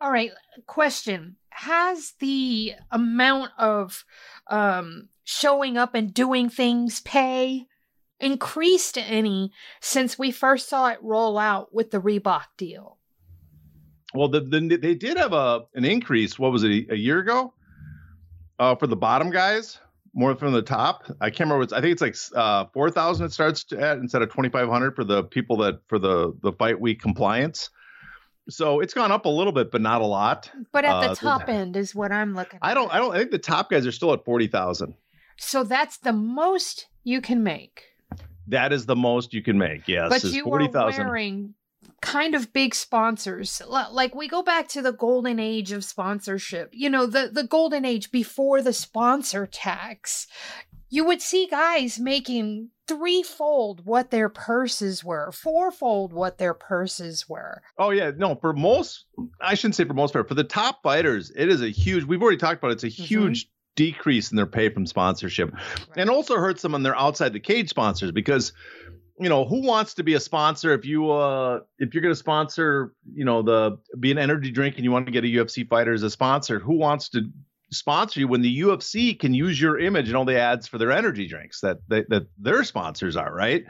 All 0.00 0.10
right. 0.10 0.30
Question 0.66 1.36
Has 1.50 2.14
the 2.20 2.72
amount 2.90 3.52
of 3.58 4.04
um, 4.48 5.08
showing 5.24 5.76
up 5.76 5.94
and 5.94 6.12
doing 6.12 6.48
things 6.48 7.00
pay 7.02 7.66
increased 8.18 8.98
any 8.98 9.52
since 9.80 10.18
we 10.18 10.30
first 10.30 10.68
saw 10.68 10.88
it 10.88 10.98
roll 11.02 11.38
out 11.38 11.72
with 11.74 11.90
the 11.90 12.00
Reebok 12.00 12.44
deal? 12.56 12.96
Well, 14.14 14.28
the, 14.28 14.40
the, 14.40 14.76
they 14.76 14.94
did 14.94 15.18
have 15.18 15.34
a 15.34 15.66
an 15.74 15.84
increase. 15.84 16.38
What 16.38 16.50
was 16.50 16.64
it 16.64 16.86
a 16.90 16.96
year 16.96 17.18
ago? 17.18 17.52
Uh, 18.58 18.74
for 18.74 18.86
the 18.86 18.96
bottom 18.96 19.30
guys, 19.30 19.78
more 20.14 20.34
from 20.36 20.52
the 20.52 20.62
top. 20.62 21.04
I 21.20 21.30
can't 21.30 21.50
remember. 21.50 21.74
I 21.74 21.80
think 21.80 21.92
it's 21.92 22.02
like 22.02 22.16
uh, 22.34 22.66
four 22.72 22.90
thousand. 22.90 23.26
It 23.26 23.32
starts 23.32 23.64
at 23.72 23.98
instead 23.98 24.22
of 24.22 24.30
twenty 24.30 24.48
five 24.48 24.68
hundred 24.68 24.94
for 24.94 25.04
the 25.04 25.22
people 25.24 25.58
that 25.58 25.80
for 25.88 25.98
the 25.98 26.34
the 26.42 26.52
fight 26.52 26.80
week 26.80 27.00
compliance. 27.00 27.70
So 28.50 28.80
it's 28.80 28.94
gone 28.94 29.12
up 29.12 29.26
a 29.26 29.28
little 29.28 29.52
bit, 29.52 29.70
but 29.70 29.82
not 29.82 30.00
a 30.00 30.06
lot. 30.06 30.50
But 30.72 30.84
at 30.84 31.00
the 31.00 31.10
uh, 31.10 31.14
top 31.14 31.48
end 31.48 31.76
is 31.76 31.94
what 31.94 32.12
I'm 32.12 32.34
looking. 32.34 32.58
I 32.62 32.74
don't. 32.74 32.92
I 32.92 32.98
don't. 32.98 33.14
I 33.14 33.18
think 33.18 33.30
the 33.30 33.38
top 33.38 33.70
guys 33.70 33.86
are 33.86 33.92
still 33.92 34.12
at 34.12 34.24
forty 34.24 34.46
thousand. 34.46 34.94
So 35.36 35.64
that's 35.64 35.98
the 35.98 36.12
most 36.12 36.86
you 37.04 37.20
can 37.20 37.42
make. 37.42 37.84
That 38.48 38.72
is 38.72 38.86
the 38.86 38.96
most 38.96 39.34
you 39.34 39.42
can 39.42 39.58
make. 39.58 39.86
Yes, 39.86 40.08
but 40.08 40.24
you 40.32 40.42
40, 40.42 40.68
are 40.74 40.92
000. 40.92 41.04
wearing 41.04 41.54
kind 42.00 42.34
of 42.34 42.52
big 42.52 42.74
sponsors. 42.74 43.60
Like 43.66 44.14
we 44.14 44.28
go 44.28 44.42
back 44.42 44.68
to 44.68 44.82
the 44.82 44.92
golden 44.92 45.38
age 45.38 45.72
of 45.72 45.84
sponsorship. 45.84 46.70
You 46.72 46.90
know, 46.90 47.06
the 47.06 47.30
the 47.32 47.44
golden 47.44 47.84
age 47.84 48.10
before 48.10 48.62
the 48.62 48.72
sponsor 48.72 49.46
tax. 49.46 50.26
You 50.90 51.04
would 51.04 51.20
see 51.20 51.46
guys 51.46 51.98
making 51.98 52.70
threefold 52.86 53.84
what 53.84 54.10
their 54.10 54.30
purses 54.30 55.04
were, 55.04 55.30
fourfold 55.32 56.14
what 56.14 56.38
their 56.38 56.54
purses 56.54 57.28
were. 57.28 57.60
Oh 57.76 57.90
yeah, 57.90 58.12
no, 58.16 58.36
for 58.36 58.52
most 58.52 59.04
I 59.40 59.54
shouldn't 59.54 59.74
say 59.74 59.84
for 59.84 59.94
most 59.94 60.12
part, 60.12 60.28
for 60.28 60.34
the 60.34 60.44
top 60.44 60.82
fighters, 60.82 61.30
it 61.36 61.48
is 61.48 61.62
a 61.62 61.68
huge 61.68 62.04
we've 62.04 62.22
already 62.22 62.38
talked 62.38 62.58
about 62.58 62.70
it, 62.70 62.82
it's 62.82 62.84
a 62.84 62.86
mm-hmm. 62.86 63.04
huge 63.04 63.50
decrease 63.76 64.32
in 64.32 64.36
their 64.36 64.46
pay 64.46 64.68
from 64.68 64.86
sponsorship. 64.86 65.52
Right. 65.52 65.98
And 65.98 66.10
also 66.10 66.36
hurts 66.36 66.62
them 66.62 66.74
on 66.74 66.82
their 66.82 66.96
outside 66.96 67.32
the 67.32 67.38
cage 67.38 67.68
sponsors 67.68 68.10
because 68.10 68.52
you 69.20 69.28
know 69.28 69.44
who 69.44 69.62
wants 69.62 69.94
to 69.94 70.02
be 70.02 70.14
a 70.14 70.20
sponsor? 70.20 70.72
If 70.72 70.84
you 70.84 71.10
uh 71.10 71.60
if 71.78 71.94
you're 71.94 72.02
going 72.02 72.12
to 72.12 72.18
sponsor 72.18 72.94
you 73.12 73.24
know 73.24 73.42
the 73.42 73.78
be 73.98 74.10
an 74.10 74.18
energy 74.18 74.50
drink 74.50 74.76
and 74.76 74.84
you 74.84 74.90
want 74.90 75.06
to 75.06 75.12
get 75.12 75.24
a 75.24 75.28
UFC 75.28 75.68
fighter 75.68 75.92
as 75.92 76.02
a 76.02 76.10
sponsor 76.10 76.58
who 76.58 76.76
wants 76.76 77.08
to 77.10 77.30
sponsor 77.70 78.20
you 78.20 78.28
when 78.28 78.40
the 78.40 78.60
UFC 78.60 79.18
can 79.18 79.34
use 79.34 79.60
your 79.60 79.78
image 79.78 80.08
in 80.08 80.16
all 80.16 80.24
the 80.24 80.38
ads 80.38 80.66
for 80.66 80.78
their 80.78 80.92
energy 80.92 81.26
drinks 81.26 81.60
that 81.60 81.78
that, 81.88 82.08
that 82.10 82.26
their 82.38 82.64
sponsors 82.64 83.16
are 83.16 83.32
right? 83.34 83.64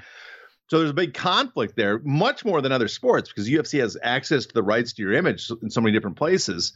So 0.68 0.78
there's 0.78 0.90
a 0.90 0.94
big 0.94 1.14
conflict 1.14 1.76
there 1.76 1.98
much 2.04 2.44
more 2.44 2.60
than 2.60 2.72
other 2.72 2.88
sports 2.88 3.30
because 3.30 3.48
UFC 3.48 3.80
has 3.80 3.96
access 4.02 4.46
to 4.46 4.54
the 4.54 4.62
rights 4.62 4.92
to 4.94 5.02
your 5.02 5.14
image 5.14 5.50
in 5.62 5.70
so 5.70 5.80
many 5.80 5.92
different 5.92 6.16
places. 6.16 6.74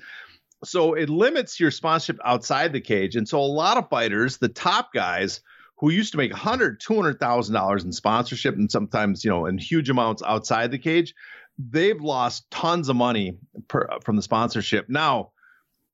So 0.65 0.95
it 0.95 1.11
limits 1.11 1.61
your 1.61 1.71
sponsorship 1.71 2.19
outside 2.25 2.73
the 2.73 2.81
cage. 2.81 3.17
And 3.17 3.29
so 3.29 3.39
a 3.39 3.43
lot 3.43 3.77
of 3.77 3.91
fighters 3.91 4.39
the 4.39 4.49
top 4.49 4.95
guys 4.95 5.41
who 5.83 5.91
used 5.91 6.13
to 6.13 6.17
make 6.17 6.31
100 6.31 6.81
200000 6.81 7.55
dollars 7.55 7.85
in 7.85 7.93
sponsorship 7.93 8.55
and 8.55 8.71
sometimes 8.71 9.25
you 9.25 9.31
know 9.31 9.45
in 9.45 9.59
huge 9.59 9.91
amounts 9.91 10.23
outside 10.23 10.71
the 10.71 10.79
cage 10.79 11.13
they've 11.59 12.01
lost 12.01 12.51
tons 12.51 12.89
of 12.89 12.97
money 12.97 13.37
per, 13.69 13.87
uh, 13.91 13.99
from 14.01 14.17
the 14.17 14.23
sponsorship. 14.23 14.89
Now 14.89 15.33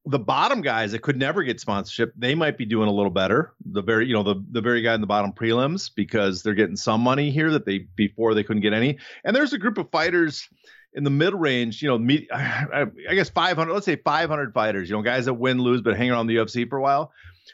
the 0.07 0.19
bottom 0.19 0.63
guys 0.63 0.93
that 0.93 1.03
could 1.03 1.19
never 1.19 1.43
get 1.43 1.61
sponsorship 1.61 2.13
they 2.17 2.35
might 2.35 2.57
be 2.57 2.65
doing 2.65 2.89
a 2.89 2.93
little 2.93 3.11
better. 3.11 3.55
The 3.65 3.83
very 3.83 4.07
you 4.07 4.15
know 4.15 4.23
the, 4.23 4.45
the 4.53 4.61
very 4.61 4.83
guy 4.83 4.95
in 4.95 5.01
the 5.01 5.07
bottom 5.07 5.33
prelims 5.33 5.91
because 5.95 6.43
they're 6.43 6.55
getting 6.55 6.77
some 6.77 7.01
money 7.01 7.31
here 7.31 7.51
that 7.51 7.67
they 7.67 7.79
before 7.97 8.35
they 8.35 8.45
couldn't 8.45 8.63
get 8.63 8.73
any. 8.73 8.99
And 9.25 9.35
there's 9.35 9.53
a 9.53 9.59
group 9.59 9.79
of 9.79 9.91
fighters 9.91 10.49
in 10.99 11.05
the 11.05 11.11
mid 11.11 11.33
range, 11.33 11.81
you 11.81 11.89
know, 11.89 11.97
me, 11.97 12.29
I, 12.35 12.87
I 13.09 13.15
guess 13.15 13.31
500, 13.31 13.73
let's 13.73 13.87
say 13.87 13.97
500 13.97 14.53
fighters, 14.53 14.91
you 14.91 14.97
know, 14.97 15.03
guys 15.03 15.25
that 15.25 15.35
win, 15.35 15.59
lose, 15.59 15.81
but 15.81 15.97
hang 15.97 16.11
around 16.11 16.27
the 16.27 16.37
UFC 16.37 16.69
for 16.69 16.77
a 16.77 16.83
while 16.83 17.13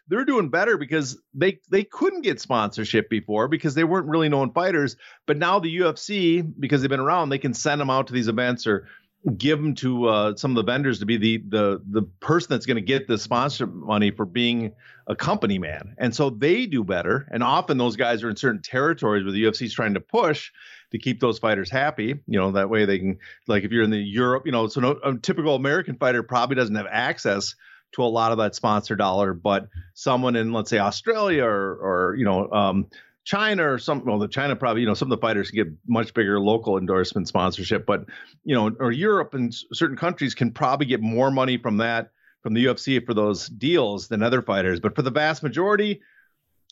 they're 0.09 0.25
doing 0.25 0.49
better 0.49 0.77
because 0.77 1.19
they 1.33 1.61
they 1.71 1.85
couldn't 1.85 2.23
get 2.23 2.41
sponsorship 2.41 3.09
before 3.09 3.49
because 3.49 3.75
they 3.75 3.85
weren't 3.85 4.07
really 4.07 4.29
known 4.29 4.53
fighters. 4.53 4.97
But 5.27 5.39
now 5.39 5.59
the 5.59 5.79
UFC, 5.79 6.45
because 6.59 6.81
they've 6.81 6.91
been 6.91 7.01
around, 7.01 7.29
they 7.29 7.39
can 7.39 7.55
send 7.55 7.81
them 7.81 7.91
out 7.91 8.09
to 8.09 8.13
these 8.13 8.29
events 8.29 8.67
or 8.67 8.89
give 9.37 9.61
them 9.61 9.75
to 9.75 10.07
uh, 10.07 10.37
some 10.37 10.51
of 10.51 10.57
the 10.57 10.71
vendors 10.71 10.99
to 10.99 11.07
be 11.07 11.17
the 11.17 11.43
the 11.49 11.83
the 11.87 12.03
person 12.21 12.49
that's 12.51 12.67
going 12.67 12.77
to 12.77 12.83
get 12.83 13.09
the 13.09 13.19
sponsor 13.19 13.67
money 13.67 14.11
for 14.11 14.27
being 14.27 14.73
a 15.07 15.17
company 15.17 15.59
man, 15.59 15.95
and 15.99 16.15
so 16.15 16.31
they 16.31 16.67
do 16.67 16.85
better. 16.85 17.27
And 17.31 17.43
often 17.43 17.79
those 17.79 17.97
guys 17.97 18.23
are 18.23 18.31
in 18.31 18.37
certain 18.37 18.63
territories 18.63 19.25
where 19.25 19.33
the 19.33 19.45
UFC 19.45 19.63
is 19.63 19.75
trying 19.75 19.95
to 19.95 20.01
push 20.01 20.53
to 20.93 20.99
keep 20.99 21.21
those 21.21 21.39
fighters 21.39 21.71
happy. 21.71 22.21
You 22.27 22.39
know 22.39 22.53
that 22.53 22.69
way 22.69 22.85
they 22.85 22.99
can 22.99 23.19
like 23.47 23.65
if 23.65 23.73
you're 23.73 23.85
in 23.85 23.91
the 23.91 23.99
Europe, 23.99 24.45
you 24.47 24.53
know, 24.53 24.67
so 24.69 24.81
no, 24.81 24.99
a 25.03 25.17
typical 25.17 25.55
American 25.55 25.97
fighter 25.97 26.23
probably 26.23 26.57
doesn't 26.57 26.77
have 26.77 26.89
access 26.91 27.55
to 27.93 28.03
a 28.03 28.07
lot 28.07 28.33
of 28.33 28.39
that 28.39 28.55
sponsor 28.55 28.97
dollar, 28.97 29.33
but 29.33 29.69
someone 29.95 30.37
in 30.37 30.53
let's 30.53 30.69
say 30.69 30.79
Australia 30.79 31.45
or 31.45 31.77
or 31.77 32.15
you 32.17 32.25
know 32.25 32.51
um, 32.51 32.87
China 33.25 33.73
or 33.73 33.79
some, 33.79 34.05
well, 34.05 34.19
the 34.19 34.29
China 34.29 34.55
probably, 34.55 34.83
you 34.83 34.87
know, 34.87 34.95
some 34.95 35.11
of 35.11 35.19
the 35.19 35.21
fighters 35.21 35.51
can 35.51 35.57
get 35.57 35.73
much 35.89 36.13
bigger 36.13 36.39
local 36.39 36.77
endorsement 36.77 37.27
sponsorship, 37.27 37.87
but, 37.87 38.05
you 38.45 38.55
know, 38.55 38.71
or 38.79 38.93
Europe 38.93 39.33
and 39.33 39.55
certain 39.73 39.97
countries 39.97 40.35
can 40.35 40.51
probably 40.51 40.87
get 40.87 41.01
more 41.01 41.31
money 41.31 41.57
from 41.57 41.79
that, 41.79 42.11
from 42.43 42.53
the 42.53 42.67
UFC 42.67 43.05
for 43.05 43.15
those 43.15 43.49
deals 43.49 44.09
than 44.09 44.23
other 44.23 44.43
fighters. 44.43 44.79
But 44.79 44.95
for 44.95 45.01
the 45.01 45.11
vast 45.11 45.43
majority, 45.43 46.03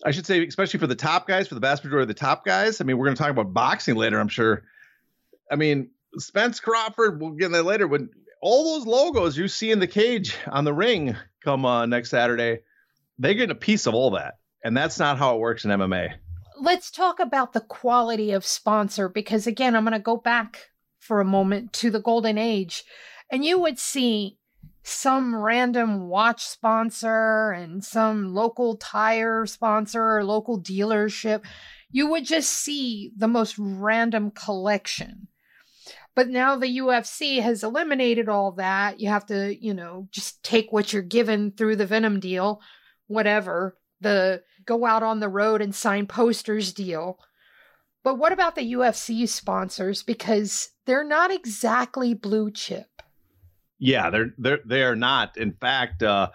I 0.04 0.10
should 0.10 0.26
say, 0.26 0.46
especially 0.46 0.78
for 0.78 0.86
the 0.86 0.94
top 0.94 1.26
guys, 1.26 1.48
for 1.48 1.54
the 1.54 1.60
vast 1.60 1.84
majority 1.84 2.04
of 2.04 2.08
the 2.08 2.20
top 2.20 2.44
guys, 2.44 2.80
I 2.80 2.84
mean, 2.84 2.98
we're 2.98 3.06
going 3.06 3.16
to 3.16 3.22
talk 3.22 3.30
about 3.30 3.54
boxing 3.54 3.96
later, 3.96 4.20
I'm 4.20 4.28
sure. 4.28 4.64
I 5.50 5.56
mean, 5.56 5.88
Spence 6.18 6.60
Crawford, 6.60 7.18
we'll 7.18 7.30
get 7.30 7.50
that 7.52 7.64
later. 7.64 7.88
When 7.88 8.10
all 8.42 8.78
those 8.78 8.86
logos 8.86 9.38
you 9.38 9.48
see 9.48 9.70
in 9.70 9.78
the 9.78 9.86
cage 9.86 10.36
on 10.46 10.64
the 10.64 10.74
ring 10.74 11.16
come 11.42 11.64
uh, 11.64 11.86
next 11.86 12.10
Saturday, 12.10 12.60
they're 13.18 13.32
get 13.32 13.50
a 13.50 13.54
piece 13.54 13.86
of 13.86 13.94
all 13.94 14.10
that. 14.10 14.34
And 14.62 14.76
that's 14.76 14.98
not 14.98 15.16
how 15.16 15.36
it 15.36 15.40
works 15.40 15.64
in 15.64 15.70
MMA 15.70 16.12
let's 16.58 16.90
talk 16.90 17.20
about 17.20 17.52
the 17.52 17.60
quality 17.60 18.32
of 18.32 18.44
sponsor 18.44 19.08
because 19.08 19.46
again, 19.46 19.74
I'm 19.74 19.84
going 19.84 19.92
to 19.92 19.98
go 19.98 20.16
back 20.16 20.70
for 20.98 21.20
a 21.20 21.24
moment 21.24 21.72
to 21.74 21.90
the 21.90 22.00
golden 22.00 22.38
age 22.38 22.84
and 23.30 23.44
you 23.44 23.58
would 23.58 23.78
see 23.78 24.38
some 24.82 25.34
random 25.34 26.08
watch 26.08 26.44
sponsor 26.44 27.52
and 27.52 27.84
some 27.84 28.34
local 28.34 28.76
tire 28.76 29.46
sponsor 29.46 30.16
or 30.16 30.24
local 30.24 30.60
dealership. 30.60 31.42
You 31.90 32.08
would 32.08 32.24
just 32.24 32.50
see 32.50 33.12
the 33.16 33.28
most 33.28 33.56
random 33.58 34.30
collection. 34.30 35.28
But 36.14 36.28
now 36.28 36.56
the 36.56 36.78
UFC 36.78 37.40
has 37.40 37.64
eliminated 37.64 38.28
all 38.28 38.52
that. 38.52 39.00
You 39.00 39.08
have 39.08 39.24
to, 39.26 39.56
you 39.58 39.72
know, 39.72 40.08
just 40.10 40.42
take 40.42 40.70
what 40.70 40.92
you're 40.92 41.02
given 41.02 41.52
through 41.52 41.76
the 41.76 41.86
Venum 41.86 42.20
deal, 42.20 42.60
whatever. 43.06 43.78
The 44.02 44.42
go 44.64 44.84
out 44.84 45.02
on 45.02 45.20
the 45.20 45.28
road 45.28 45.62
and 45.62 45.74
sign 45.74 46.06
posters 46.06 46.72
deal. 46.72 47.18
But 48.04 48.18
what 48.18 48.32
about 48.32 48.56
the 48.56 48.72
UFC 48.72 49.28
sponsors? 49.28 50.02
Because 50.02 50.70
they're 50.86 51.04
not 51.04 51.32
exactly 51.32 52.14
blue 52.14 52.50
chip. 52.50 53.02
Yeah, 53.78 54.10
they're 54.10 54.34
they're 54.38 54.60
they 54.64 54.82
are 54.82 54.96
not. 54.96 55.36
In 55.36 55.52
fact, 55.52 56.02
uh, 56.02 56.30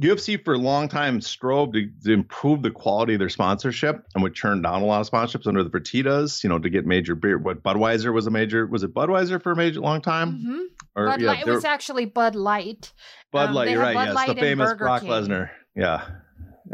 UFC 0.00 0.42
for 0.42 0.54
a 0.54 0.58
long 0.58 0.88
time 0.88 1.20
strove 1.20 1.72
to, 1.72 1.86
to, 2.04 2.12
improve 2.12 2.62
the 2.62 2.70
quality 2.70 3.14
of 3.14 3.18
their 3.18 3.28
sponsorship 3.28 4.06
and 4.14 4.22
would 4.22 4.34
turn 4.34 4.62
down 4.62 4.80
a 4.80 4.86
lot 4.86 5.00
of 5.00 5.10
sponsorships 5.10 5.46
under 5.46 5.62
the 5.62 5.68
Fertittas, 5.68 6.42
you 6.42 6.48
know, 6.48 6.58
to 6.58 6.70
get 6.70 6.86
major 6.86 7.14
beer. 7.14 7.38
What 7.38 7.62
Budweiser 7.62 8.12
was 8.12 8.26
a 8.26 8.30
major 8.30 8.66
was 8.66 8.82
it 8.82 8.94
Budweiser 8.94 9.42
for 9.42 9.52
a 9.52 9.56
major 9.56 9.80
long 9.80 10.00
time? 10.00 10.32
Mm-hmm. 10.32 10.60
Or 10.96 11.06
Bud 11.06 11.20
yeah, 11.20 11.26
Light, 11.28 11.46
it 11.46 11.50
was 11.50 11.64
actually 11.64 12.06
Bud 12.06 12.34
Light. 12.34 12.92
Bud 13.32 13.50
um, 13.50 13.54
Light, 13.54 13.70
you're 13.70 13.80
right. 13.80 13.94
Bud 13.94 14.06
yes, 14.06 14.14
Light 14.14 14.28
the 14.28 14.34
famous 14.34 14.74
Brock 14.74 15.02
Lesnar. 15.02 15.50
Yeah. 15.74 16.06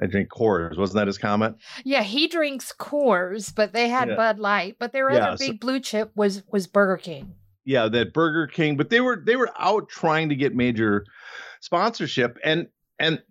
I 0.00 0.06
drink 0.06 0.28
Coors. 0.30 0.78
Wasn't 0.78 0.96
that 0.96 1.06
his 1.06 1.18
comment? 1.18 1.56
Yeah, 1.84 2.02
he 2.02 2.28
drinks 2.28 2.72
Coors, 2.72 3.54
but 3.54 3.72
they 3.72 3.88
had 3.88 4.08
yeah. 4.08 4.16
Bud 4.16 4.38
Light. 4.38 4.76
But 4.78 4.92
their 4.92 5.10
yeah, 5.10 5.28
other 5.28 5.36
big 5.38 5.52
so, 5.52 5.58
blue 5.58 5.80
chip 5.80 6.12
was 6.14 6.42
was 6.50 6.66
Burger 6.66 6.96
King. 6.96 7.34
Yeah, 7.64 7.88
that 7.88 8.12
Burger 8.12 8.46
King. 8.46 8.76
But 8.76 8.90
they 8.90 9.00
were 9.00 9.22
they 9.24 9.36
were 9.36 9.50
out 9.58 9.88
trying 9.88 10.28
to 10.30 10.36
get 10.36 10.54
major 10.54 11.04
sponsorship, 11.60 12.38
and 12.44 12.68
and 12.98 13.22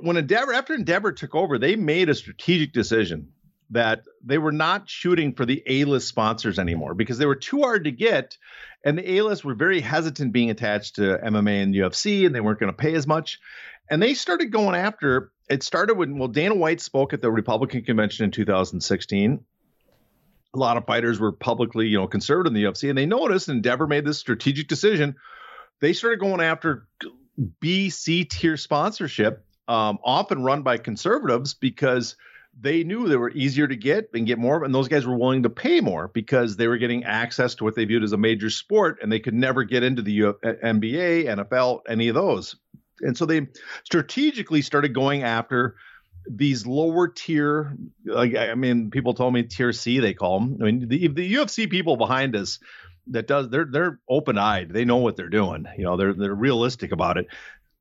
when 0.00 0.16
Endeavor 0.16 0.52
after 0.52 0.74
Endeavor 0.74 1.12
took 1.12 1.34
over, 1.34 1.58
they 1.58 1.76
made 1.76 2.08
a 2.08 2.14
strategic 2.14 2.72
decision 2.72 3.28
that 3.70 4.04
they 4.24 4.38
were 4.38 4.52
not 4.52 4.88
shooting 4.88 5.34
for 5.34 5.46
the 5.46 5.62
A-list 5.66 6.08
sponsors 6.08 6.58
anymore 6.58 6.94
because 6.94 7.18
they 7.18 7.26
were 7.26 7.34
too 7.34 7.60
hard 7.60 7.84
to 7.84 7.90
get, 7.90 8.36
and 8.84 8.98
the 8.98 9.14
A-list 9.16 9.44
were 9.44 9.54
very 9.54 9.80
hesitant 9.80 10.32
being 10.32 10.50
attached 10.50 10.96
to 10.96 11.18
MMA 11.18 11.62
and 11.62 11.74
UFC, 11.74 12.26
and 12.26 12.34
they 12.34 12.40
weren't 12.40 12.60
going 12.60 12.72
to 12.72 12.76
pay 12.76 12.94
as 12.94 13.06
much. 13.06 13.40
And 13.90 14.02
they 14.02 14.14
started 14.14 14.50
going 14.50 14.74
after 14.74 15.32
it 15.48 15.62
started 15.62 15.94
when 15.94 16.18
well 16.18 16.28
Dana 16.28 16.54
White 16.54 16.80
spoke 16.80 17.12
at 17.12 17.20
the 17.20 17.30
Republican 17.30 17.84
convention 17.84 18.24
in 18.24 18.30
2016. 18.30 19.44
A 20.54 20.58
lot 20.58 20.76
of 20.76 20.86
fighters 20.86 21.18
were 21.18 21.32
publicly, 21.32 21.88
you 21.88 21.98
know, 21.98 22.06
conservative 22.06 22.50
in 22.50 22.54
the 22.54 22.64
UFC, 22.64 22.88
and 22.88 22.96
they 22.96 23.06
noticed 23.06 23.48
And 23.48 23.56
Endeavor 23.56 23.86
made 23.86 24.04
this 24.04 24.18
strategic 24.18 24.68
decision. 24.68 25.16
They 25.80 25.92
started 25.92 26.20
going 26.20 26.40
after 26.40 26.86
B, 27.60 27.90
C 27.90 28.24
tier 28.24 28.56
sponsorship, 28.56 29.44
um, 29.66 29.98
often 30.04 30.44
run 30.44 30.62
by 30.62 30.78
conservatives, 30.78 31.54
because 31.54 32.16
they 32.60 32.84
knew 32.84 33.08
they 33.08 33.16
were 33.16 33.30
easier 33.30 33.66
to 33.66 33.76
get 33.76 34.10
and 34.14 34.26
get 34.26 34.38
more, 34.38 34.64
and 34.64 34.74
those 34.74 34.88
guys 34.88 35.06
were 35.06 35.16
willing 35.16 35.42
to 35.42 35.50
pay 35.50 35.80
more 35.80 36.08
because 36.08 36.56
they 36.56 36.68
were 36.68 36.78
getting 36.78 37.04
access 37.04 37.54
to 37.56 37.64
what 37.64 37.74
they 37.74 37.84
viewed 37.84 38.04
as 38.04 38.12
a 38.12 38.16
major 38.16 38.50
sport, 38.50 38.98
and 39.02 39.10
they 39.10 39.20
could 39.20 39.34
never 39.34 39.64
get 39.64 39.82
into 39.82 40.02
the 40.02 40.12
U- 40.12 40.38
eh, 40.42 40.54
NBA, 40.62 41.24
NFL, 41.26 41.80
any 41.88 42.08
of 42.08 42.14
those. 42.14 42.56
And 43.00 43.16
so 43.16 43.26
they 43.26 43.48
strategically 43.84 44.62
started 44.62 44.94
going 44.94 45.22
after 45.22 45.76
these 46.26 46.66
lower 46.66 47.06
tier 47.06 47.76
like 48.06 48.34
i 48.34 48.54
mean 48.54 48.90
people 48.90 49.12
told 49.12 49.34
me 49.34 49.42
tier 49.42 49.74
c 49.74 49.98
they 49.98 50.14
call 50.14 50.40
them 50.40 50.56
i 50.58 50.64
mean 50.64 50.88
the, 50.88 51.08
the 51.08 51.34
ufc 51.34 51.68
people 51.68 51.98
behind 51.98 52.34
us 52.34 52.60
that 53.08 53.26
does 53.26 53.48
they're 53.50 53.66
they're 53.70 54.00
open-eyed. 54.08 54.70
They 54.70 54.84
know 54.84 54.96
what 54.96 55.16
they're 55.16 55.28
doing. 55.28 55.66
You 55.76 55.84
know 55.84 55.96
they're 55.96 56.14
they're 56.14 56.34
realistic 56.34 56.92
about 56.92 57.18
it 57.18 57.26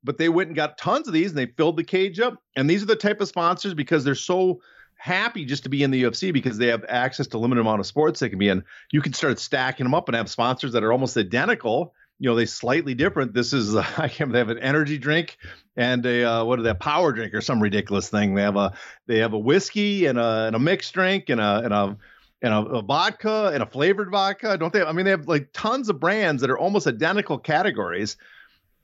but 0.04 0.18
they 0.18 0.30
went 0.30 0.48
and 0.48 0.56
got 0.56 0.78
tons 0.78 1.08
of 1.08 1.14
these 1.14 1.30
and 1.30 1.38
they 1.38 1.46
filled 1.46 1.78
the 1.78 1.84
cage 1.84 2.20
up 2.20 2.42
and 2.56 2.70
these 2.70 2.84
are 2.84 2.88
the 2.88 2.96
type 2.96 3.22
of 3.22 3.28
sponsors 3.28 3.74
because 3.74 4.04
they're 4.04 4.16
so 4.16 4.62
happy 4.96 5.44
just 5.44 5.64
to 5.64 5.70
be 5.70 5.84
in 5.84 5.92
the 5.92 6.04
UFC 6.04 6.32
because 6.32 6.58
they 6.58 6.68
have 6.68 6.86
access 6.88 7.28
to 7.28 7.38
limited 7.38 7.62
amount 7.62 7.80
of 7.80 7.86
sports 7.86 8.20
they 8.20 8.30
can 8.30 8.40
be 8.40 8.48
in. 8.48 8.64
You 8.92 9.02
can 9.02 9.14
start 9.14 9.40
stacking 9.40 9.86
them 9.86 9.94
up 9.94 10.08
and 10.08 10.16
have 10.16 10.30
sponsors 10.30 10.74
that 10.74 10.84
are 10.84 10.94
almost 10.94 11.18
identical 11.18 11.94
you 12.20 12.30
know 12.30 12.36
they 12.36 12.46
slightly 12.46 12.94
different. 12.94 13.34
This 13.34 13.52
is 13.54 13.76
uh, 13.76 13.86
I 13.98 14.08
can't. 14.08 14.32
They 14.32 14.40
have 14.40 14.50
an 14.50 14.60
energy 14.60 14.98
drink 14.98 15.38
and 15.76 16.06
a 16.06 16.24
uh, 16.24 16.44
what 16.46 16.60
are 16.60 16.62
they? 16.62 16.70
A 16.70 16.76
power 16.76 17.12
drink 17.12 17.34
or 17.34 17.42
some 17.42 17.62
ridiculous 17.62 18.10
thing. 18.10 18.34
They 18.34 18.44
have 18.44 18.56
a 18.56 18.74
they 19.08 19.20
have 19.20 19.34
a 19.34 19.40
whiskey 19.40 20.06
and 20.06 20.18
a 20.18 20.46
and 20.46 20.56
a 20.56 20.60
mixed 20.60 20.94
drink 20.94 21.30
and 21.30 21.42
a 21.42 21.62
and 21.64 21.74
a 21.74 21.98
and 22.42 22.54
a, 22.54 22.60
a, 22.60 22.82
vodka 22.82 23.52
and 23.54 23.64
a 23.64 23.66
flavored 23.66 24.10
vodka. 24.12 24.58
Don't 24.58 24.72
they? 24.72 24.82
I 24.82 24.92
mean, 24.92 25.06
they 25.06 25.12
have 25.12 25.28
like 25.28 25.50
tons 25.54 25.90
of 25.90 26.00
brands 26.00 26.42
that 26.42 26.50
are 26.50 26.58
almost 26.58 26.88
identical 26.88 27.38
categories 27.38 28.18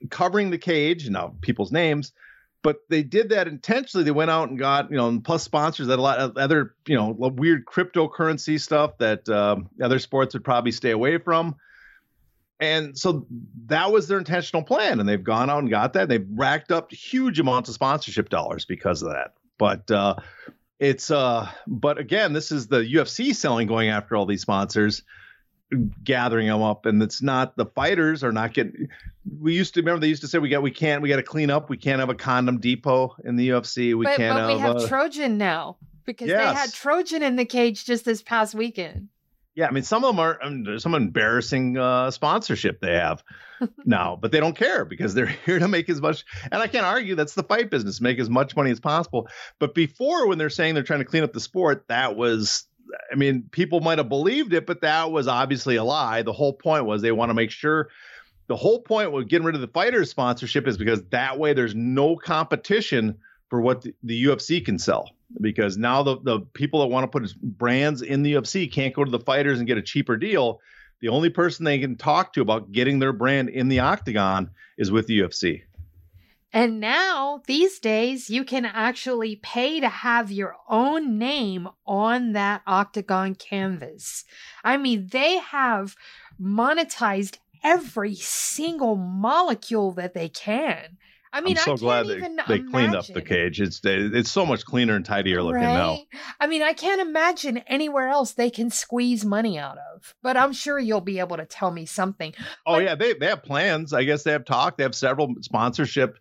covering 0.10 0.50
the 0.50 0.58
cage. 0.58 1.10
Now, 1.10 1.36
people's 1.42 1.72
names, 1.72 2.14
but 2.62 2.78
they 2.90 3.04
did 3.04 3.30
that 3.30 3.48
intentionally. 3.48 4.04
They 4.04 4.12
went 4.12 4.32
out 4.32 4.50
and 4.50 4.58
got, 4.58 4.92
you 4.92 4.98
know, 4.98 5.20
plus 5.24 5.44
sponsors 5.44 5.88
that 5.88 6.00
a 6.00 6.02
lot 6.02 6.20
of 6.20 6.38
other, 6.38 6.76
you 6.88 6.96
know, 6.96 7.10
weird 7.10 7.66
cryptocurrency 7.66 8.60
stuff 8.60 8.98
that 8.98 9.28
uh, 9.30 9.58
other 9.82 10.00
sports 10.00 10.34
would 10.34 10.44
probably 10.44 10.72
stay 10.72 10.92
away 10.92 11.18
from. 11.18 11.56
And 12.60 12.98
so 12.98 13.26
that 13.68 13.92
was 13.92 14.08
their 14.08 14.18
intentional 14.18 14.64
plan. 14.64 15.00
And 15.00 15.08
they've 15.08 15.24
gone 15.24 15.50
out 15.50 15.60
and 15.60 15.70
got 15.70 15.94
that. 15.94 16.10
They've 16.10 16.28
racked 16.30 16.72
up 16.72 16.92
huge 16.92 17.40
amounts 17.40 17.70
of 17.70 17.76
sponsorship 17.76 18.30
dollars 18.30 18.66
because 18.66 19.02
of 19.02 19.12
that. 19.12 19.34
But 19.58 19.90
uh, 19.90 20.16
it's, 20.80 21.10
uh, 21.10 21.50
but 21.68 21.98
again, 21.98 22.34
this 22.34 22.52
is 22.52 22.68
the 22.68 22.80
UFC 22.80 23.34
selling 23.34 23.68
going 23.68 23.90
after 23.90 24.18
all 24.18 24.26
these 24.26 24.42
sponsors, 24.42 25.04
gathering 26.04 26.48
them 26.48 26.62
up. 26.62 26.86
And 26.86 27.02
it's 27.02 27.22
not 27.22 27.56
the 27.56 27.66
fighters 27.66 28.24
are 28.24 28.32
not 28.32 28.54
getting, 28.54 28.90
we 29.40 29.56
used 29.56 29.74
to 29.76 29.82
remember 29.82 30.00
they 30.00 30.08
used 30.08 30.22
to 30.22 30.28
say, 30.28 30.40
we 30.40 30.50
got, 30.50 30.62
we 30.62 30.72
can't, 30.72 31.02
we 31.02 31.10
got 31.10 31.18
to 31.18 31.24
clean 31.24 31.50
up. 31.50 31.70
We 31.70 31.78
can't 31.78 32.00
have 32.00 32.10
a 32.10 32.16
condom 32.16 32.60
depot 32.60 33.16
in 33.24 33.36
the 33.36 33.50
UFC. 33.50 33.96
We 33.96 34.06
but, 34.06 34.18
can't 34.18 34.36
but 34.36 34.42
have, 34.42 34.50
we 34.50 34.60
have 34.60 34.76
a, 34.78 34.88
Trojan 34.88 35.38
now 35.38 35.78
because 36.06 36.28
yes. 36.28 36.54
they 36.54 36.60
had 36.60 36.74
Trojan 36.74 37.24
in 37.24 37.36
the 37.36 37.46
cage 37.46 37.86
just 37.86 38.06
this 38.06 38.22
past 38.22 38.56
weekend. 38.56 39.10
Yeah, 39.60 39.68
I 39.68 39.72
mean, 39.72 39.84
some 39.84 40.06
of 40.06 40.16
them 40.16 40.20
are 40.20 40.40
um, 40.42 40.80
some 40.80 40.96
embarrassing 40.96 41.78
uh, 41.78 42.12
sponsorship 42.12 42.80
they 42.80 42.94
have 42.94 43.24
now, 43.86 44.18
but 44.20 44.32
they 44.32 44.40
don't 44.40 44.56
care 44.56 44.86
because 44.86 45.14
they're 45.14 45.26
here 45.46 45.60
to 45.60 45.68
make 45.68 45.90
as 45.90 46.00
much. 46.00 46.24
And 46.50 46.62
I 46.62 46.68
can't 46.68 46.86
argue 46.86 47.16
that's 47.16 47.34
the 47.34 47.44
fight 47.44 47.70
business, 47.70 48.00
make 48.00 48.20
as 48.20 48.30
much 48.30 48.56
money 48.56 48.72
as 48.72 48.80
possible. 48.80 49.28
But 49.60 49.76
before, 49.76 50.28
when 50.28 50.38
they're 50.38 50.50
saying 50.50 50.76
they're 50.76 50.84
trying 50.84 51.02
to 51.02 51.06
clean 51.06 51.24
up 51.24 51.34
the 51.34 51.42
sport, 51.42 51.86
that 51.90 52.16
was, 52.16 52.69
I 53.12 53.16
mean, 53.16 53.44
people 53.52 53.82
might 53.82 53.98
have 53.98 54.10
believed 54.10 54.54
it, 54.54 54.66
but 54.66 54.82
that 54.82 55.12
was 55.12 55.28
obviously 55.28 55.76
a 55.76 55.84
lie. 55.84 56.22
The 56.22 56.34
whole 56.34 56.54
point 56.54 56.86
was 56.86 57.02
they 57.02 57.12
want 57.12 57.30
to 57.30 57.34
make 57.34 57.52
sure. 57.52 57.90
The 58.48 58.56
whole 58.56 58.82
point 58.82 59.12
with 59.12 59.28
getting 59.28 59.46
rid 59.46 59.56
of 59.56 59.62
the 59.62 59.68
fighters 59.68 60.10
sponsorship 60.10 60.68
is 60.68 60.78
because 60.78 61.04
that 61.12 61.38
way 61.38 61.54
there's 61.54 61.76
no 61.76 62.16
competition 62.16 63.20
for 63.50 63.62
what 63.62 63.82
the, 63.82 63.94
the 64.04 64.26
UFC 64.26 64.64
can 64.64 64.80
sell 64.80 65.12
because 65.42 65.78
now 65.78 66.04
the, 66.04 66.18
the 66.22 66.40
people 66.54 66.80
that 66.82 66.88
want 66.88 67.04
to 67.04 67.20
put 67.20 67.36
brands 67.42 68.02
in 68.02 68.24
the 68.24 68.34
UFC 68.34 68.72
can't 68.72 68.94
go 68.94 69.04
to 69.04 69.12
the 69.12 69.20
fighters 69.20 69.60
and 69.60 69.68
get 69.68 69.78
a 69.78 69.82
cheaper 69.82 70.18
deal. 70.18 70.62
The 71.02 71.10
only 71.10 71.30
person 71.30 71.66
they 71.66 71.80
can 71.80 71.96
talk 71.96 72.34
to 72.34 72.42
about 72.42 72.72
getting 72.72 73.00
their 73.00 73.14
brand 73.14 73.50
in 73.50 73.70
the 73.70 73.80
octagon 73.80 74.50
is 74.78 74.92
with 74.92 75.08
the 75.08 75.20
UFC. 75.20 75.64
And 76.52 76.80
now, 76.80 77.42
these 77.46 77.80
days, 77.80 78.30
you 78.30 78.44
can 78.44 78.66
actually 78.66 79.36
pay 79.36 79.80
to 79.80 79.90
have 79.90 80.32
your 80.32 80.56
own 80.68 81.20
name 81.20 81.68
on 81.86 82.32
that 82.32 82.64
octagon 82.66 83.36
canvas. 83.36 84.26
I 84.64 84.78
mean, 84.78 85.10
they 85.12 85.38
have 85.38 85.96
monetized 86.42 87.38
every 87.64 88.16
single 88.16 88.96
molecule 88.96 89.92
that 89.92 90.16
they 90.16 90.30
can. 90.30 90.98
I 91.32 91.42
mean, 91.42 91.58
I'm 91.58 91.64
so 91.64 91.78
glad 91.78 92.08
they, 92.08 92.20
they 92.48 92.60
cleaned 92.60 92.96
up 92.96 93.06
the 93.06 93.22
cage. 93.22 93.62
It's 93.62 93.82
it's 93.84 94.32
so 94.32 94.46
much 94.46 94.66
cleaner 94.66 94.96
and 94.96 95.06
tidier 95.06 95.44
looking 95.44 95.62
now. 95.62 96.00
I 96.40 96.48
mean, 96.48 96.64
I 96.64 96.74
can't 96.74 97.02
imagine 97.02 97.60
anywhere 97.68 98.08
else 98.08 98.34
they 98.34 98.50
can 98.50 98.72
squeeze 98.72 99.24
money 99.24 99.60
out 99.60 99.78
of. 99.94 100.16
But 100.24 100.38
I'm 100.38 100.54
sure 100.54 100.80
you'll 100.80 101.02
be 101.02 101.20
able 101.20 101.38
to 101.38 101.46
tell 101.46 101.70
me 101.72 101.86
something. 101.86 102.34
Oh 102.66 102.74
But- 102.76 102.84
yeah, 102.84 102.96
they 102.96 103.14
they 103.14 103.28
have 103.28 103.44
plans. 103.44 103.94
I 103.94 104.06
guess 104.06 104.24
they 104.24 104.32
have 104.32 104.46
talk. 104.46 104.78
They 104.78 104.84
have 104.84 104.96
several 104.96 105.36
sponsorship 105.42 106.18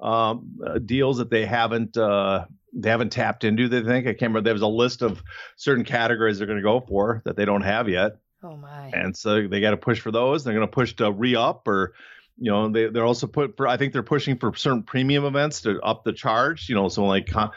um, 0.00 0.58
uh, 0.66 0.78
deals 0.78 1.18
that 1.18 1.30
they 1.30 1.46
haven't 1.46 1.96
uh, 1.96 2.44
they 2.74 2.90
haven't 2.90 3.12
tapped 3.12 3.44
into. 3.44 3.68
They 3.68 3.82
think 3.82 4.06
I 4.06 4.10
can't 4.10 4.22
remember. 4.30 4.42
There's 4.42 4.60
a 4.60 4.66
list 4.66 5.00
of 5.02 5.22
certain 5.56 5.84
categories 5.84 6.38
they're 6.38 6.46
going 6.46 6.58
to 6.58 6.62
go 6.62 6.80
for 6.80 7.22
that 7.24 7.36
they 7.36 7.44
don't 7.46 7.62
have 7.62 7.88
yet, 7.88 8.16
Oh 8.42 8.56
my. 8.56 8.90
and 8.92 9.16
so 9.16 9.46
they 9.48 9.60
got 9.60 9.70
to 9.70 9.76
push 9.78 10.00
for 10.00 10.10
those. 10.10 10.44
They're 10.44 10.54
going 10.54 10.66
to 10.66 10.70
push 10.70 10.94
to 10.96 11.10
re 11.10 11.34
up 11.34 11.66
or. 11.66 11.94
You 12.40 12.50
know, 12.50 12.68
they 12.70 12.88
they're 12.88 13.04
also 13.04 13.26
put 13.26 13.56
for. 13.56 13.68
I 13.68 13.76
think 13.76 13.92
they're 13.92 14.02
pushing 14.02 14.38
for 14.38 14.54
certain 14.56 14.82
premium 14.82 15.24
events 15.24 15.60
to 15.62 15.78
up 15.82 16.04
the 16.04 16.12
charge. 16.12 16.68
You 16.68 16.74
know, 16.74 16.88
so 16.88 17.04
like 17.04 17.26
Con- 17.26 17.50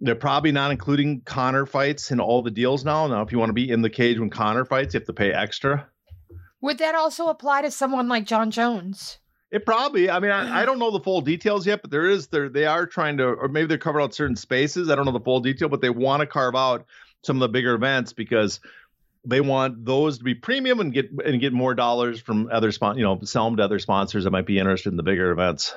they're 0.00 0.14
probably 0.14 0.50
not 0.50 0.70
including 0.70 1.20
Conor 1.20 1.66
fights 1.66 2.10
in 2.10 2.20
all 2.20 2.42
the 2.42 2.50
deals 2.50 2.84
now. 2.84 3.06
Now, 3.06 3.20
if 3.20 3.32
you 3.32 3.38
want 3.38 3.50
to 3.50 3.54
be 3.54 3.70
in 3.70 3.82
the 3.82 3.90
cage 3.90 4.18
when 4.18 4.30
Conor 4.30 4.64
fights, 4.64 4.94
you 4.94 5.00
have 5.00 5.06
to 5.06 5.12
pay 5.12 5.30
extra. 5.30 5.86
Would 6.62 6.78
that 6.78 6.94
also 6.94 7.28
apply 7.28 7.62
to 7.62 7.70
someone 7.70 8.08
like 8.08 8.24
Jon 8.24 8.50
Jones? 8.50 9.18
It 9.50 9.66
probably. 9.66 10.08
I 10.08 10.20
mean, 10.20 10.30
I, 10.30 10.62
I 10.62 10.64
don't 10.64 10.78
know 10.78 10.90
the 10.90 11.00
full 11.00 11.20
details 11.20 11.66
yet, 11.66 11.82
but 11.82 11.90
there 11.90 12.08
is 12.08 12.28
there 12.28 12.48
they 12.48 12.66
are 12.66 12.86
trying 12.86 13.18
to, 13.18 13.24
or 13.24 13.48
maybe 13.48 13.66
they're 13.66 13.78
covering 13.78 14.04
out 14.04 14.14
certain 14.14 14.36
spaces. 14.36 14.88
I 14.88 14.94
don't 14.94 15.04
know 15.04 15.12
the 15.12 15.20
full 15.20 15.40
detail, 15.40 15.68
but 15.68 15.80
they 15.80 15.90
want 15.90 16.20
to 16.20 16.26
carve 16.26 16.54
out 16.54 16.86
some 17.22 17.36
of 17.36 17.40
the 17.40 17.48
bigger 17.48 17.74
events 17.74 18.12
because 18.12 18.60
they 19.24 19.40
want 19.40 19.84
those 19.84 20.18
to 20.18 20.24
be 20.24 20.34
premium 20.34 20.80
and 20.80 20.92
get 20.92 21.10
and 21.24 21.40
get 21.40 21.52
more 21.52 21.74
dollars 21.74 22.20
from 22.20 22.48
other 22.50 22.72
spon, 22.72 22.96
you 22.96 23.04
know, 23.04 23.18
sell 23.22 23.44
them 23.44 23.56
to 23.56 23.64
other 23.64 23.78
sponsors 23.78 24.24
that 24.24 24.30
might 24.30 24.46
be 24.46 24.58
interested 24.58 24.90
in 24.90 24.96
the 24.96 25.02
bigger 25.02 25.30
events. 25.30 25.74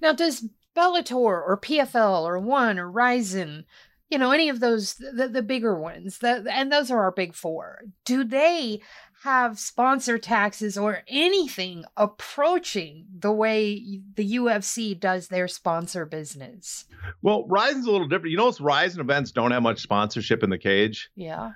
Now, 0.00 0.12
does 0.12 0.48
Bellator 0.76 1.16
or 1.16 1.58
PFL 1.60 2.22
or 2.22 2.38
One 2.38 2.78
or 2.78 2.90
Rizin, 2.90 3.64
you 4.10 4.18
know, 4.18 4.30
any 4.30 4.48
of 4.48 4.60
those 4.60 4.94
the, 4.94 5.28
the 5.28 5.42
bigger 5.42 5.78
ones, 5.78 6.18
the, 6.18 6.46
and 6.50 6.70
those 6.70 6.90
are 6.90 7.02
our 7.02 7.12
big 7.12 7.34
four, 7.34 7.82
do 8.04 8.22
they 8.22 8.80
have 9.22 9.58
sponsor 9.58 10.18
taxes 10.18 10.78
or 10.78 11.02
anything 11.08 11.84
approaching 11.96 13.06
the 13.18 13.32
way 13.32 14.00
the 14.14 14.36
UFC 14.36 14.98
does 14.98 15.28
their 15.28 15.48
sponsor 15.48 16.06
business? 16.06 16.84
Well, 17.22 17.44
Rizin's 17.48 17.86
a 17.86 17.90
little 17.90 18.06
different. 18.06 18.30
You 18.30 18.36
notice 18.36 18.60
Rizin 18.60 19.00
events 19.00 19.32
don't 19.32 19.50
have 19.50 19.62
much 19.62 19.80
sponsorship 19.80 20.44
in 20.44 20.50
the 20.50 20.58
cage. 20.58 21.10
Yeah. 21.16 21.52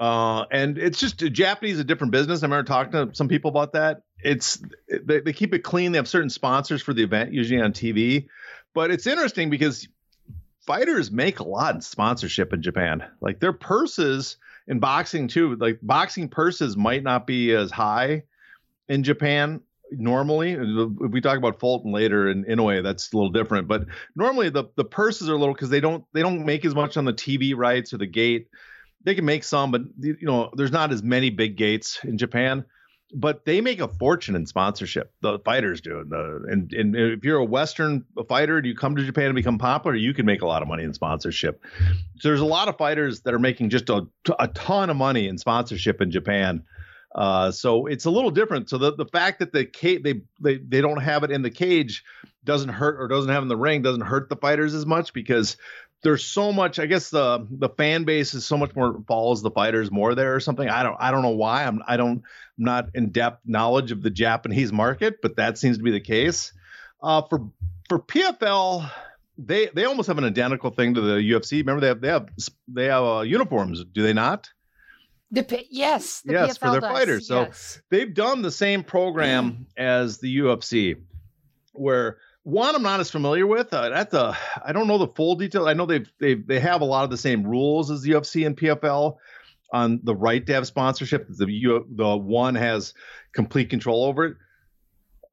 Uh, 0.00 0.46
and 0.50 0.78
it's 0.78 0.98
just 0.98 1.18
Japanese 1.18 1.78
a 1.78 1.84
different 1.84 2.10
business. 2.10 2.42
I 2.42 2.46
remember 2.46 2.66
talking 2.66 2.92
to 2.92 3.14
some 3.14 3.28
people 3.28 3.50
about 3.50 3.74
that. 3.74 4.00
It's 4.24 4.62
they, 4.88 5.20
they 5.20 5.34
keep 5.34 5.52
it 5.52 5.58
clean. 5.58 5.92
They 5.92 5.98
have 5.98 6.08
certain 6.08 6.30
sponsors 6.30 6.80
for 6.82 6.94
the 6.94 7.02
event, 7.02 7.34
usually 7.34 7.60
on 7.60 7.74
TV. 7.74 8.26
But 8.72 8.90
it's 8.90 9.06
interesting 9.06 9.50
because 9.50 9.86
fighters 10.62 11.10
make 11.10 11.40
a 11.40 11.44
lot 11.44 11.74
in 11.74 11.82
sponsorship 11.82 12.54
in 12.54 12.62
Japan. 12.62 13.04
Like 13.20 13.40
their 13.40 13.52
purses 13.52 14.38
in 14.66 14.78
boxing 14.78 15.28
too. 15.28 15.56
Like 15.56 15.78
boxing 15.82 16.30
purses 16.30 16.78
might 16.78 17.02
not 17.02 17.26
be 17.26 17.52
as 17.52 17.70
high 17.70 18.22
in 18.88 19.02
Japan 19.02 19.60
normally. 19.90 20.52
If 20.52 21.10
we 21.10 21.20
talk 21.20 21.36
about 21.36 21.60
Fulton 21.60 21.92
later 21.92 22.28
and 22.28 22.46
Inoue, 22.46 22.82
that's 22.82 23.12
a 23.12 23.16
little 23.16 23.32
different. 23.32 23.68
But 23.68 23.84
normally 24.16 24.48
the 24.48 24.64
the 24.76 24.84
purses 24.84 25.28
are 25.28 25.34
a 25.34 25.38
little 25.38 25.54
because 25.54 25.68
they 25.68 25.80
don't 25.80 26.04
they 26.14 26.22
don't 26.22 26.46
make 26.46 26.64
as 26.64 26.74
much 26.74 26.96
on 26.96 27.04
the 27.04 27.12
TV 27.12 27.54
rights 27.54 27.92
or 27.92 27.98
the 27.98 28.06
gate 28.06 28.48
they 29.04 29.14
can 29.14 29.24
make 29.24 29.44
some, 29.44 29.70
but 29.70 29.82
you 29.98 30.16
know, 30.22 30.50
there's 30.54 30.72
not 30.72 30.92
as 30.92 31.02
many 31.02 31.30
big 31.30 31.56
gates 31.56 32.00
in 32.04 32.18
Japan. 32.18 32.64
But 33.12 33.44
they 33.44 33.60
make 33.60 33.80
a 33.80 33.88
fortune 33.88 34.36
in 34.36 34.46
sponsorship. 34.46 35.12
The 35.20 35.40
fighters 35.40 35.80
do. 35.80 36.04
The, 36.08 36.44
and, 36.48 36.72
and 36.72 36.94
if 36.94 37.24
you're 37.24 37.38
a 37.38 37.44
Western 37.44 38.04
fighter 38.28 38.58
and 38.58 38.64
you 38.64 38.76
come 38.76 38.94
to 38.94 39.04
Japan 39.04 39.26
and 39.26 39.34
become 39.34 39.58
popular, 39.58 39.96
you 39.96 40.14
can 40.14 40.26
make 40.26 40.42
a 40.42 40.46
lot 40.46 40.62
of 40.62 40.68
money 40.68 40.84
in 40.84 40.94
sponsorship. 40.94 41.60
So 42.20 42.28
there's 42.28 42.40
a 42.40 42.44
lot 42.44 42.68
of 42.68 42.78
fighters 42.78 43.22
that 43.22 43.34
are 43.34 43.40
making 43.40 43.70
just 43.70 43.90
a, 43.90 44.06
a 44.38 44.46
ton 44.46 44.90
of 44.90 44.96
money 44.96 45.26
in 45.26 45.38
sponsorship 45.38 46.00
in 46.00 46.12
Japan. 46.12 46.62
Uh, 47.12 47.50
so 47.50 47.86
it's 47.86 48.04
a 48.04 48.10
little 48.10 48.30
different. 48.30 48.70
So 48.70 48.78
the, 48.78 48.94
the 48.94 49.06
fact 49.06 49.40
that 49.40 49.52
the 49.52 49.64
cage 49.64 50.04
they, 50.04 50.20
they 50.40 50.58
they 50.58 50.80
don't 50.80 51.02
have 51.02 51.24
it 51.24 51.32
in 51.32 51.42
the 51.42 51.50
cage 51.50 52.04
doesn't 52.44 52.68
hurt 52.68 53.00
or 53.00 53.08
doesn't 53.08 53.32
have 53.32 53.42
in 53.42 53.48
the 53.48 53.56
ring 53.56 53.82
doesn't 53.82 54.02
hurt 54.02 54.28
the 54.28 54.36
fighters 54.36 54.74
as 54.74 54.86
much 54.86 55.12
because 55.12 55.56
there's 56.02 56.24
so 56.24 56.52
much 56.52 56.78
i 56.78 56.86
guess 56.86 57.10
the 57.10 57.46
the 57.50 57.68
fan 57.68 58.04
base 58.04 58.32
is 58.34 58.44
so 58.46 58.56
much 58.56 58.74
more 58.74 59.02
follows 59.06 59.42
the 59.42 59.50
fighters 59.50 59.90
more 59.90 60.14
there 60.14 60.34
or 60.34 60.40
something. 60.40 60.68
I 60.68 60.82
don't 60.82 60.96
i 60.98 61.10
don't 61.10 61.22
know 61.22 61.28
why. 61.30 61.64
I'm 61.64 61.82
i 61.86 61.96
don't 61.96 62.18
i'm 62.18 62.64
not 62.64 62.86
in 62.94 63.10
depth 63.10 63.40
knowledge 63.46 63.92
of 63.92 64.02
the 64.02 64.10
japanese 64.10 64.72
market 64.72 65.16
but 65.22 65.36
that 65.36 65.58
seems 65.58 65.76
to 65.78 65.82
be 65.82 65.90
the 65.90 66.00
case. 66.00 66.52
Uh 67.02 67.22
for 67.22 67.50
for 67.88 67.98
pfl 67.98 68.90
they 69.38 69.66
they 69.74 69.84
almost 69.84 70.06
have 70.08 70.18
an 70.18 70.24
identical 70.24 70.70
thing 70.70 70.94
to 70.94 71.00
the 71.00 71.16
ufc 71.32 71.52
remember 71.52 71.80
they 71.80 71.88
have 71.88 72.00
they 72.00 72.08
have 72.08 72.28
they 72.68 72.84
have 72.86 73.04
uh, 73.04 73.20
uniforms 73.20 73.84
do 73.84 74.02
they 74.02 74.12
not? 74.12 74.50
The 75.32 75.44
P- 75.44 75.68
yes, 75.70 76.22
the 76.22 76.32
Yes, 76.32 76.58
for 76.58 76.72
their 76.72 76.80
does, 76.80 76.90
fighters. 76.90 77.28
So- 77.28 77.42
yes. 77.42 77.80
they've 77.88 78.12
done 78.12 78.42
the 78.42 78.50
same 78.50 78.82
program 78.82 79.66
as 79.76 80.18
the 80.18 80.38
UFC, 80.40 80.96
where 81.72 82.18
one 82.42 82.74
I'm 82.74 82.82
not 82.82 83.00
as 83.00 83.10
familiar 83.10 83.46
with. 83.46 83.72
Uh, 83.72 83.88
that's 83.90 84.14
a 84.14 84.36
I 84.64 84.72
don't 84.72 84.86
know 84.86 84.98
the 84.98 85.08
full 85.08 85.34
detail. 85.34 85.68
I 85.68 85.74
know 85.74 85.86
they've 85.86 86.10
they 86.18 86.34
they 86.34 86.60
have 86.60 86.80
a 86.80 86.84
lot 86.84 87.04
of 87.04 87.10
the 87.10 87.16
same 87.16 87.46
rules 87.46 87.90
as 87.90 88.02
the 88.02 88.12
UFC 88.12 88.46
and 88.46 88.56
PFL 88.56 89.16
on 89.72 90.00
the 90.02 90.14
right 90.16 90.44
to 90.46 90.52
have 90.54 90.66
sponsorship. 90.66 91.26
The 91.28 91.50
U, 91.50 91.86
the 91.94 92.16
one 92.16 92.54
has 92.54 92.94
complete 93.32 93.70
control 93.70 94.04
over 94.04 94.24
it. 94.24 94.36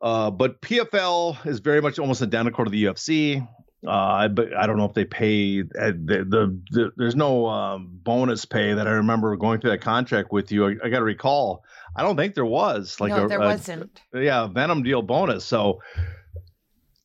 Uh, 0.02 0.30
but 0.30 0.62
PFL 0.62 1.46
is 1.48 1.60
very 1.60 1.82
much 1.82 1.98
almost 1.98 2.22
identical 2.22 2.65
to 2.65 2.70
the 2.70 2.84
UFC. 2.86 3.48
Uh, 3.88 4.28
but 4.28 4.56
I 4.56 4.67
don't 4.67 4.78
know 4.78 4.86
if 4.86 4.93
they 4.93 5.06
pay 5.06 5.62
uh, 5.62 5.91
the, 5.91 6.26
the, 6.28 6.62
the 6.72 6.91
there's 6.98 7.15
no 7.15 7.48
um, 7.48 7.89
bonus 8.04 8.43
pay 8.43 8.74
that 8.74 8.88
I 8.88 8.91
remember 8.91 9.36
going 9.38 9.62
through 9.62 9.72
that 9.72 9.82
contract 9.82 10.32
with 10.32 10.52
you. 10.52 10.67
I, 10.67 10.76
I 10.84 10.89
got 10.89 11.00
to 11.00 11.06
recall. 11.06 11.63
I 11.96 12.02
don't 12.04 12.17
think 12.17 12.36
there 12.36 12.46
was 12.46 13.00
like 13.00 13.12
no, 13.12 13.26
a, 13.26 13.28
there 13.28 13.41
a- 13.41 13.46
wasn't. 13.46 14.02
yeah, 14.13 14.48
Venum 14.52 14.84
deal 14.84 15.02
bonus. 15.02 15.46
So 15.46 15.82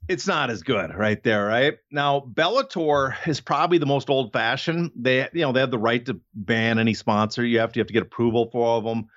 it's 0.09 0.27
not 0.27 0.51
as 0.51 0.63
good 0.63 0.95
right 0.95 1.23
there, 1.23 1.47
right? 1.47 1.79
Now, 1.91 2.21
Bellator 2.21 3.15
is 3.27 3.41
probably 3.41 3.79
the 3.79 3.87
most 3.87 4.11
old 4.11 4.33
fashioned. 4.33 4.91
They, 4.97 5.29
you 5.33 5.43
know, 5.43 5.53
they 5.53 5.61
have 5.61 5.71
the 5.71 5.79
right 5.79 6.05
to 6.07 6.21
ban 6.35 6.79
any 6.79 6.95
sponsor. 6.95 7.45
You 7.45 7.61
have 7.61 7.73
to 7.73 7.79
you 7.79 7.81
have 7.83 7.87
to 7.89 7.93
get 7.93 8.03
approval 8.03 8.49
for 8.51 8.67
all 8.67 8.79
of 8.79 8.85
them. 8.85 9.09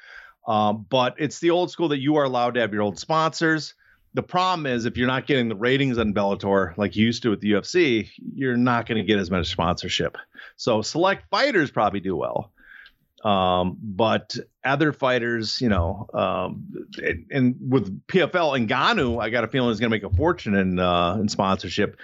Um, 0.48 0.86
but 0.90 1.16
it's 1.18 1.40
the 1.40 1.50
old 1.50 1.72
school 1.72 1.90
that 1.90 2.00
you 2.00 2.18
are 2.18 2.24
allowed 2.24 2.54
to 2.54 2.62
have 2.62 2.72
your 2.72 2.84
old 2.84 3.00
sponsors. 3.00 3.74
The 4.14 4.24
problem 4.24 4.66
is 4.66 4.86
if 4.86 4.96
you're 4.96 5.08
not 5.08 5.28
getting 5.28 5.50
the 5.50 5.56
ratings 5.56 5.98
on 5.98 6.14
Bellator 6.14 6.78
like 6.78 6.96
you 6.96 7.06
used 7.06 7.24
to 7.24 7.32
with 7.32 7.42
the 7.42 7.52
UFC, 7.52 8.10
you're 8.34 8.56
not 8.56 8.86
going 8.86 8.98
to 8.98 9.04
get 9.04 9.20
as 9.20 9.30
much 9.30 9.52
sponsorship. 9.52 10.18
So 10.56 10.82
select 10.82 11.30
fighters 11.30 11.72
probably 11.72 12.00
do 12.00 12.16
well. 12.16 12.52
Um, 13.26 13.78
but 13.82 14.36
other 14.64 14.94
fighters, 14.94 15.60
you 15.60 15.68
know, 15.70 16.08
um, 16.14 16.64
and, 17.04 17.26
and 17.32 17.56
with 17.60 18.06
PFL 18.08 18.56
and 18.56 18.70
Ngannou, 18.70 19.20
I 19.22 19.32
got 19.32 19.44
a 19.44 19.48
feeling 19.48 19.70
he's 19.72 19.80
going 19.80 19.90
to 19.90 19.96
make 19.98 20.04
a 20.04 20.16
fortune 20.16 20.54
in 20.54 20.78
uh, 20.78 21.18
in 21.20 21.28
sponsorship 21.28 21.98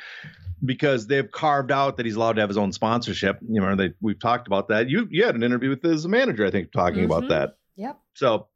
because 0.66 1.06
they've 1.06 1.30
carved 1.30 1.72
out 1.72 1.98
that 1.98 2.08
he's 2.08 2.16
allowed 2.16 2.34
to 2.34 2.42
have 2.42 2.50
his 2.50 2.58
own 2.58 2.72
sponsorship. 2.72 3.38
You 3.48 3.62
know, 3.62 3.76
they, 3.76 3.94
we've 4.02 4.20
talked 4.20 4.48
about 4.48 4.68
that. 4.70 4.90
You 4.90 5.08
you 5.12 5.24
had 5.24 5.36
an 5.36 5.44
interview 5.44 5.70
with 5.70 5.84
his 5.84 6.08
manager, 6.08 6.44
I 6.46 6.50
think, 6.50 6.72
talking 6.72 7.02
Mhm. 7.04 7.06
about 7.06 7.30
that. 7.30 7.58
Yep. 7.76 8.00
So 8.16 8.48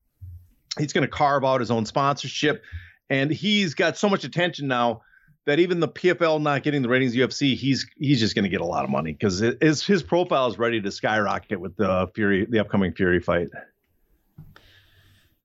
he's 0.79 0.91
going 0.91 1.03
to 1.03 1.07
carve 1.07 1.45
out 1.45 1.59
his 1.59 1.69
own 1.69 1.85
sponsorship, 1.85 2.63
and 3.11 3.29
he's 3.29 3.75
got 3.75 3.95
so 3.95 4.09
much 4.09 4.23
attention 4.23 4.67
now 4.67 5.01
that 5.45 5.59
even 5.59 5.79
the 5.79 5.87
PFL 5.87 6.41
not 6.41 6.63
getting 6.63 6.81
the 6.81 6.89
ratings 6.89 7.15
UFC, 7.15 7.55
he's 7.55 7.85
he's 7.97 8.19
just 8.19 8.35
going 8.35 8.43
to 8.43 8.49
get 8.49 8.61
a 8.61 8.65
lot 8.65 8.83
of 8.83 8.89
money 8.89 9.13
because 9.13 9.39
his 9.61 9.85
his 9.85 10.03
profile 10.03 10.47
is 10.47 10.57
ready 10.57 10.81
to 10.81 10.91
skyrocket 10.91 11.59
with 11.59 11.75
the 11.77 12.07
Fury, 12.15 12.45
the 12.45 12.59
upcoming 12.59 12.93
Fury 12.93 13.19
fight. 13.19 13.49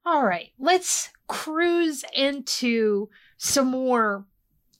All 0.05 0.25
right, 0.25 0.51
let's 0.59 1.11
cruise 1.29 2.05
into 2.15 3.09
some 3.37 3.69
more 3.69 4.25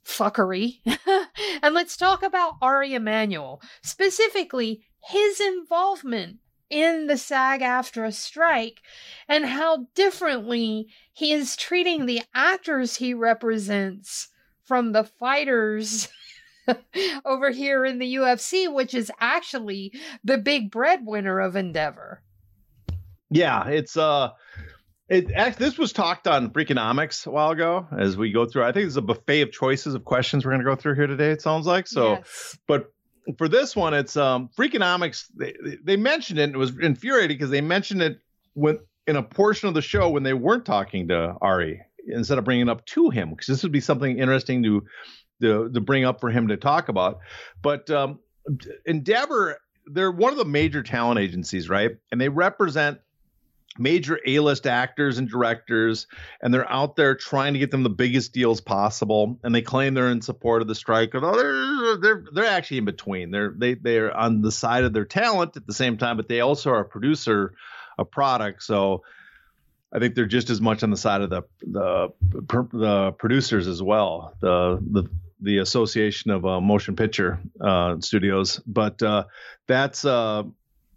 fuckery. 0.05 0.81
and 1.63 1.75
let's 1.75 1.97
talk 1.97 2.23
about 2.23 2.55
Ari 2.63 2.95
Emanuel, 2.95 3.63
specifically 3.83 4.85
his 5.03 5.41
involvement 5.41 6.39
in 6.69 7.07
the 7.07 7.19
SAG 7.19 7.61
AFTRA 7.61 8.13
strike 8.13 8.81
and 9.29 9.45
how 9.45 9.89
differently 9.95 10.89
he 11.13 11.33
is 11.33 11.57
treating 11.57 12.07
the 12.07 12.23
actors 12.35 12.97
he 12.97 13.13
represents 13.13 14.29
from 14.71 14.93
the 14.93 15.03
fighters 15.03 16.07
over 17.25 17.51
here 17.51 17.85
in 17.85 17.99
the 17.99 18.15
UFC, 18.15 18.73
which 18.73 18.95
is 18.95 19.11
actually 19.19 19.93
the 20.23 20.39
big 20.39 20.71
breadwinner 20.71 21.41
of 21.41 21.57
Endeavor. 21.57 22.23
Yeah, 23.31 23.67
it's 23.67 23.97
uh 23.97 24.29
it 25.09 25.33
actually 25.33 25.67
this 25.67 25.77
was 25.77 25.93
talked 25.93 26.29
on 26.29 26.51
Freakonomics 26.51 27.27
a 27.27 27.31
while 27.33 27.51
ago 27.51 27.89
as 27.99 28.17
we 28.17 28.31
go 28.31 28.47
through. 28.47 28.63
I 28.63 28.71
think 28.71 28.87
it's 28.87 28.95
a 28.95 29.03
buffet 29.03 29.41
of 29.41 29.51
choices 29.51 29.95
of 29.95 30.05
questions 30.05 30.45
we're 30.45 30.53
going 30.53 30.63
to 30.63 30.71
go 30.71 30.77
through 30.77 30.95
here 30.95 31.09
today. 31.09 31.33
It 31.33 31.43
sounds 31.43 31.67
like 31.67 31.89
so. 31.89 32.13
Yes. 32.13 32.57
But 32.69 32.93
for 33.39 33.49
this 33.49 33.75
one, 33.75 33.93
it's 33.93 34.17
um 34.17 34.51
Freakonomics. 34.57 35.25
They, 35.35 35.53
they 35.83 35.97
mentioned 35.97 36.39
it. 36.39 36.45
And 36.45 36.55
it 36.55 36.59
was 36.59 36.79
infuriating 36.79 37.39
because 37.39 37.51
they 37.51 37.61
mentioned 37.61 38.03
it 38.03 38.21
when 38.55 38.79
in 39.09 39.17
a 39.17 39.23
portion 39.25 39.67
of 39.67 39.75
the 39.75 39.83
show 39.83 40.11
when 40.11 40.23
they 40.23 40.35
weren't 40.35 40.65
talking 40.65 41.09
to 41.09 41.35
Ari 41.41 41.83
instead 42.13 42.39
of 42.39 42.45
bringing 42.45 42.69
it 42.69 42.71
up 42.71 42.85
to 42.87 43.11
him 43.11 43.31
because 43.31 43.47
this 43.47 43.63
would 43.63 43.73
be 43.73 43.81
something 43.81 44.19
interesting 44.19 44.63
to 44.63 44.85
to, 45.41 45.71
to 45.71 45.81
bring 45.81 46.05
up 46.05 46.21
for 46.21 46.31
him 46.31 46.49
to 46.49 46.57
talk 46.57 46.89
about. 46.89 47.21
But 47.63 47.91
um, 47.91 48.21
Endeavor, 48.85 49.59
they're 49.87 50.11
one 50.11 50.33
of 50.33 50.39
the 50.39 50.45
major 50.45 50.83
talent 50.83 51.19
agencies, 51.19 51.69
right? 51.69 51.93
And 52.13 52.21
they 52.21 52.29
represent 52.29 53.01
major 53.79 54.19
A-list 54.27 54.67
actors 54.67 55.19
and 55.19 55.29
directors, 55.29 56.07
and 56.43 56.53
they're 56.53 56.71
out 56.71 56.97
there 56.97 57.15
trying 57.15 57.55
to 57.55 57.59
get 57.59 57.71
them 57.71 57.83
the 57.83 57.91
biggest 57.91 58.33
deals 58.33 58.61
possible. 58.61 59.39
And 59.43 59.55
they 59.55 59.63
claim 59.63 59.95
they're 59.95 60.11
in 60.11 60.21
support 60.21 60.63
of 60.63 60.69
the 60.69 60.75
strike, 60.75 61.13
they're 61.13 61.97
they're 61.97 62.25
they're 62.33 62.47
actually 62.47 62.79
in 62.79 62.85
between. 62.85 63.31
They're 63.31 63.55
they 63.57 63.75
they're 63.75 64.17
on 64.17 64.43
the 64.43 64.53
side 64.53 64.85
of 64.85 64.93
their 64.93 65.05
talent 65.05 65.57
at 65.57 65.67
the 65.67 65.75
same 65.75 65.97
time, 65.97 66.17
but 66.17 66.29
they 66.29 66.41
also 66.41 66.71
are 66.71 66.81
a 66.81 66.85
producer 66.85 67.55
of 67.99 68.11
product. 68.11 68.63
So 68.63 69.03
I 69.93 69.99
think 69.99 70.15
they're 70.15 70.27
just 70.27 70.51
as 70.51 70.61
much 70.61 70.83
on 70.83 70.91
the 70.91 70.97
side 70.97 71.21
of 71.21 71.31
the 71.31 71.43
the 71.63 72.09
the 72.73 73.13
producers 73.19 73.67
as 73.67 73.83
well. 73.83 74.37
The 74.41 74.79
the 74.81 75.11
the 75.41 75.59
Association 75.59 76.31
of 76.31 76.45
uh, 76.45 76.61
Motion 76.61 76.97
Picture 76.97 77.41
uh, 77.61 77.97
Studios, 78.01 78.61
but 78.67 79.03
uh, 79.03 79.25
that's 79.67 80.05
uh, 80.05 80.45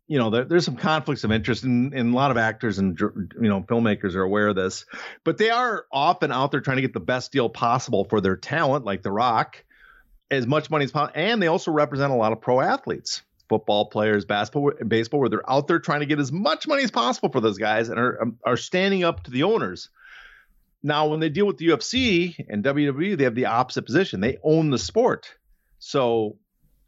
you 0.07 0.19
know 0.19 0.29
there, 0.29 0.43
there's 0.45 0.65
some 0.65 0.75
conflicts 0.75 1.23
of 1.23 1.31
interest, 1.31 1.63
and, 1.63 1.93
and 1.93 2.13
a 2.13 2.15
lot 2.15 2.29
of 2.29 2.37
actors 2.37 2.77
and 2.77 2.99
you 2.99 3.49
know 3.49 3.61
filmmakers 3.61 4.15
are 4.15 4.23
aware 4.23 4.49
of 4.49 4.55
this, 4.55 4.85
but 5.23 5.37
they 5.37 5.49
are 5.49 5.85
often 5.91 6.31
out 6.31 6.51
there 6.51 6.61
trying 6.61 6.77
to 6.77 6.81
get 6.81 6.93
the 6.93 6.99
best 6.99 7.31
deal 7.31 7.49
possible 7.49 8.05
for 8.05 8.21
their 8.21 8.35
talent, 8.35 8.85
like 8.85 9.01
The 9.01 9.11
Rock, 9.11 9.63
as 10.29 10.45
much 10.45 10.69
money 10.69 10.85
as 10.85 10.91
possible, 10.91 11.13
and 11.15 11.41
they 11.41 11.47
also 11.47 11.71
represent 11.71 12.11
a 12.11 12.15
lot 12.15 12.31
of 12.31 12.41
pro 12.41 12.61
athletes 12.61 13.23
football 13.49 13.85
players, 13.85 14.25
basketball, 14.25 14.71
baseball, 14.87 15.19
where 15.19 15.29
they're 15.29 15.49
out 15.49 15.67
there 15.67 15.79
trying 15.79 15.99
to 15.99 16.05
get 16.05 16.19
as 16.19 16.31
much 16.31 16.67
money 16.67 16.83
as 16.83 16.91
possible 16.91 17.29
for 17.29 17.41
those 17.41 17.57
guys 17.57 17.89
and 17.89 17.99
are 17.99 18.21
um, 18.21 18.37
are 18.45 18.57
standing 18.57 19.03
up 19.03 19.23
to 19.23 19.31
the 19.31 19.43
owners. 19.43 19.89
Now, 20.81 21.07
when 21.07 21.19
they 21.21 21.29
deal 21.29 21.47
with 21.47 21.57
the 21.57 21.67
UFC 21.67 22.45
and 22.49 22.63
WWE, 22.63 23.17
they 23.17 23.23
have 23.23 23.35
the 23.35 23.45
opposite 23.45 23.83
position. 23.83 24.19
They 24.19 24.37
own 24.43 24.69
the 24.69 24.77
sport. 24.77 25.33
So, 25.79 26.37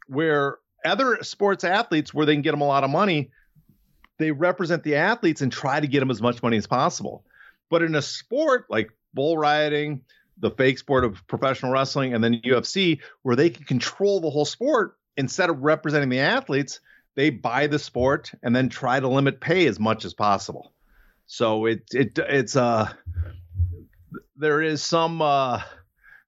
where 0.06 0.58
other 0.84 1.22
sports 1.22 1.64
athletes, 1.64 2.12
where 2.12 2.26
they 2.26 2.34
can 2.34 2.42
get 2.42 2.50
them 2.50 2.60
a 2.60 2.66
lot 2.66 2.84
of 2.84 2.90
money, 2.90 3.30
they 4.18 4.30
represent 4.30 4.82
the 4.82 4.96
athletes 4.96 5.40
and 5.40 5.50
try 5.50 5.80
to 5.80 5.86
get 5.86 6.00
them 6.00 6.10
as 6.10 6.20
much 6.20 6.42
money 6.42 6.56
as 6.56 6.66
possible. 6.66 7.24
But 7.70 7.82
in 7.82 7.94
a 7.94 8.02
sport 8.02 8.66
like 8.68 8.90
bull 9.14 9.36
riding, 9.36 10.02
the 10.38 10.50
fake 10.50 10.78
sport 10.78 11.04
of 11.04 11.26
professional 11.26 11.72
wrestling, 11.72 12.14
and 12.14 12.22
then 12.22 12.40
UFC, 12.44 13.00
where 13.22 13.36
they 13.36 13.50
can 13.50 13.64
control 13.64 14.20
the 14.20 14.30
whole 14.30 14.44
sport 14.44 14.96
instead 15.16 15.50
of 15.50 15.62
representing 15.62 16.08
the 16.08 16.20
athletes, 16.20 16.80
they 17.14 17.30
buy 17.30 17.66
the 17.66 17.78
sport 17.78 18.32
and 18.42 18.54
then 18.54 18.68
try 18.68 19.00
to 19.00 19.08
limit 19.08 19.40
pay 19.40 19.66
as 19.66 19.80
much 19.80 20.04
as 20.04 20.14
possible. 20.14 20.72
So 21.26 21.66
it 21.66 21.82
it 21.92 22.18
it's 22.18 22.56
uh 22.56 22.92
there 24.36 24.60
is 24.62 24.82
some 24.82 25.22
uh, 25.22 25.62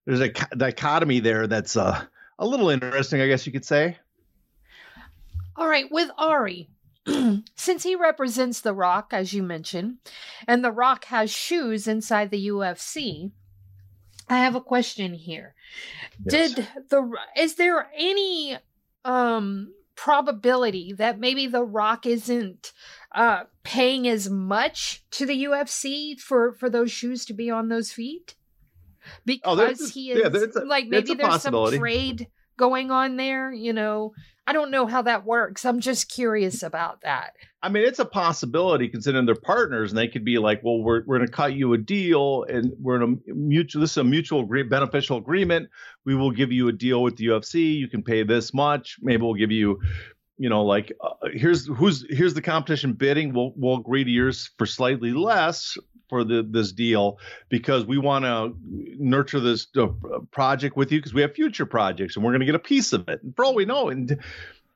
there's 0.05 0.21
a 0.21 0.29
dichotomy 0.29 1.19
there 1.19 1.47
that's 1.47 1.77
uh, 1.77 2.03
a 2.37 2.45
little 2.45 2.69
interesting, 2.69 3.21
I 3.21 3.27
guess 3.27 3.45
you 3.45 3.51
could 3.51 3.65
say. 3.65 3.97
All 5.55 5.67
right, 5.67 5.91
with 5.91 6.09
Ari, 6.17 6.69
since 7.55 7.83
he 7.83 7.95
represents 7.95 8.61
The 8.61 8.73
Rock, 8.73 9.09
as 9.11 9.33
you 9.33 9.43
mentioned, 9.43 9.97
and 10.47 10.63
The 10.63 10.71
Rock 10.71 11.05
has 11.05 11.29
shoes 11.29 11.87
inside 11.87 12.31
the 12.31 12.47
UFC, 12.47 13.31
I 14.29 14.37
have 14.37 14.55
a 14.55 14.61
question 14.61 15.13
here. 15.13 15.55
Yes. 16.25 16.53
Did 16.55 16.67
the 16.89 17.11
is 17.37 17.55
there 17.55 17.89
any 17.95 18.57
um 19.05 19.73
probability 19.95 20.93
that 20.93 21.19
maybe 21.19 21.45
The 21.45 21.63
Rock 21.63 22.05
isn't 22.05 22.71
uh, 23.13 23.43
paying 23.63 24.07
as 24.07 24.29
much 24.29 25.03
to 25.11 25.25
the 25.25 25.43
UFC 25.43 26.17
for 26.17 26.53
for 26.53 26.69
those 26.69 26.89
shoes 26.89 27.25
to 27.25 27.33
be 27.33 27.49
on 27.49 27.67
those 27.67 27.91
feet? 27.91 28.35
Oh, 29.05 29.19
because 29.25 29.81
oh, 29.81 29.87
he 29.89 30.11
is 30.11 30.19
yeah, 30.19 30.61
a, 30.61 30.65
like 30.65 30.87
maybe 30.87 31.15
there's 31.15 31.41
some 31.41 31.71
trade 31.73 32.27
going 32.59 32.91
on 32.91 33.17
there. 33.17 33.51
You 33.51 33.73
know, 33.73 34.13
I 34.45 34.53
don't 34.53 34.69
know 34.69 34.85
how 34.85 35.01
that 35.03 35.25
works. 35.25 35.65
I'm 35.65 35.79
just 35.79 36.11
curious 36.11 36.61
about 36.61 37.01
that. 37.01 37.33
I 37.63 37.69
mean, 37.69 37.83
it's 37.83 37.99
a 37.99 38.05
possibility 38.05 38.87
considering 38.87 39.25
they're 39.25 39.35
partners, 39.35 39.91
and 39.91 39.97
they 39.97 40.07
could 40.07 40.23
be 40.23 40.37
like, 40.37 40.61
"Well, 40.63 40.83
we're 40.83 41.03
we're 41.05 41.17
going 41.17 41.27
to 41.27 41.33
cut 41.33 41.53
you 41.53 41.73
a 41.73 41.77
deal, 41.77 42.43
and 42.43 42.73
we're 42.79 43.01
in 43.01 43.19
a 43.27 43.33
mutual 43.33 43.81
this 43.81 43.91
is 43.91 43.97
a 43.97 44.03
mutual 44.03 44.41
agree- 44.41 44.63
beneficial 44.63 45.17
agreement. 45.17 45.69
We 46.05 46.15
will 46.15 46.31
give 46.31 46.51
you 46.51 46.67
a 46.67 46.73
deal 46.73 47.01
with 47.01 47.15
the 47.17 47.27
UFC. 47.27 47.77
You 47.77 47.87
can 47.87 48.03
pay 48.03 48.23
this 48.23 48.53
much. 48.53 48.97
Maybe 49.01 49.23
we'll 49.23 49.33
give 49.33 49.51
you." 49.51 49.79
You 50.39 50.49
know, 50.49 50.63
like 50.63 50.93
uh, 51.01 51.27
here's 51.33 51.67
who's 51.67 52.05
here's 52.09 52.33
the 52.33 52.41
competition 52.41 52.93
bidding. 52.93 53.33
We'll 53.33 53.53
we'll 53.57 53.77
agree 53.77 54.05
to 54.05 54.09
yours 54.09 54.49
for 54.57 54.65
slightly 54.65 55.11
less 55.11 55.77
for 56.09 56.23
the 56.23 56.47
this 56.49 56.71
deal 56.71 57.19
because 57.49 57.85
we 57.85 57.97
want 57.97 58.23
to 58.23 58.55
nurture 58.97 59.41
this 59.41 59.67
uh, 59.77 59.87
project 60.31 60.77
with 60.77 60.93
you 60.93 60.99
because 60.99 61.13
we 61.13 61.21
have 61.21 61.35
future 61.35 61.65
projects 61.65 62.15
and 62.15 62.23
we're 62.23 62.31
going 62.31 62.39
to 62.39 62.45
get 62.45 62.55
a 62.55 62.59
piece 62.59 62.93
of 62.93 63.07
it. 63.09 63.21
And 63.21 63.35
for 63.35 63.43
all 63.43 63.53
we 63.53 63.65
know, 63.65 63.89
and 63.89 64.17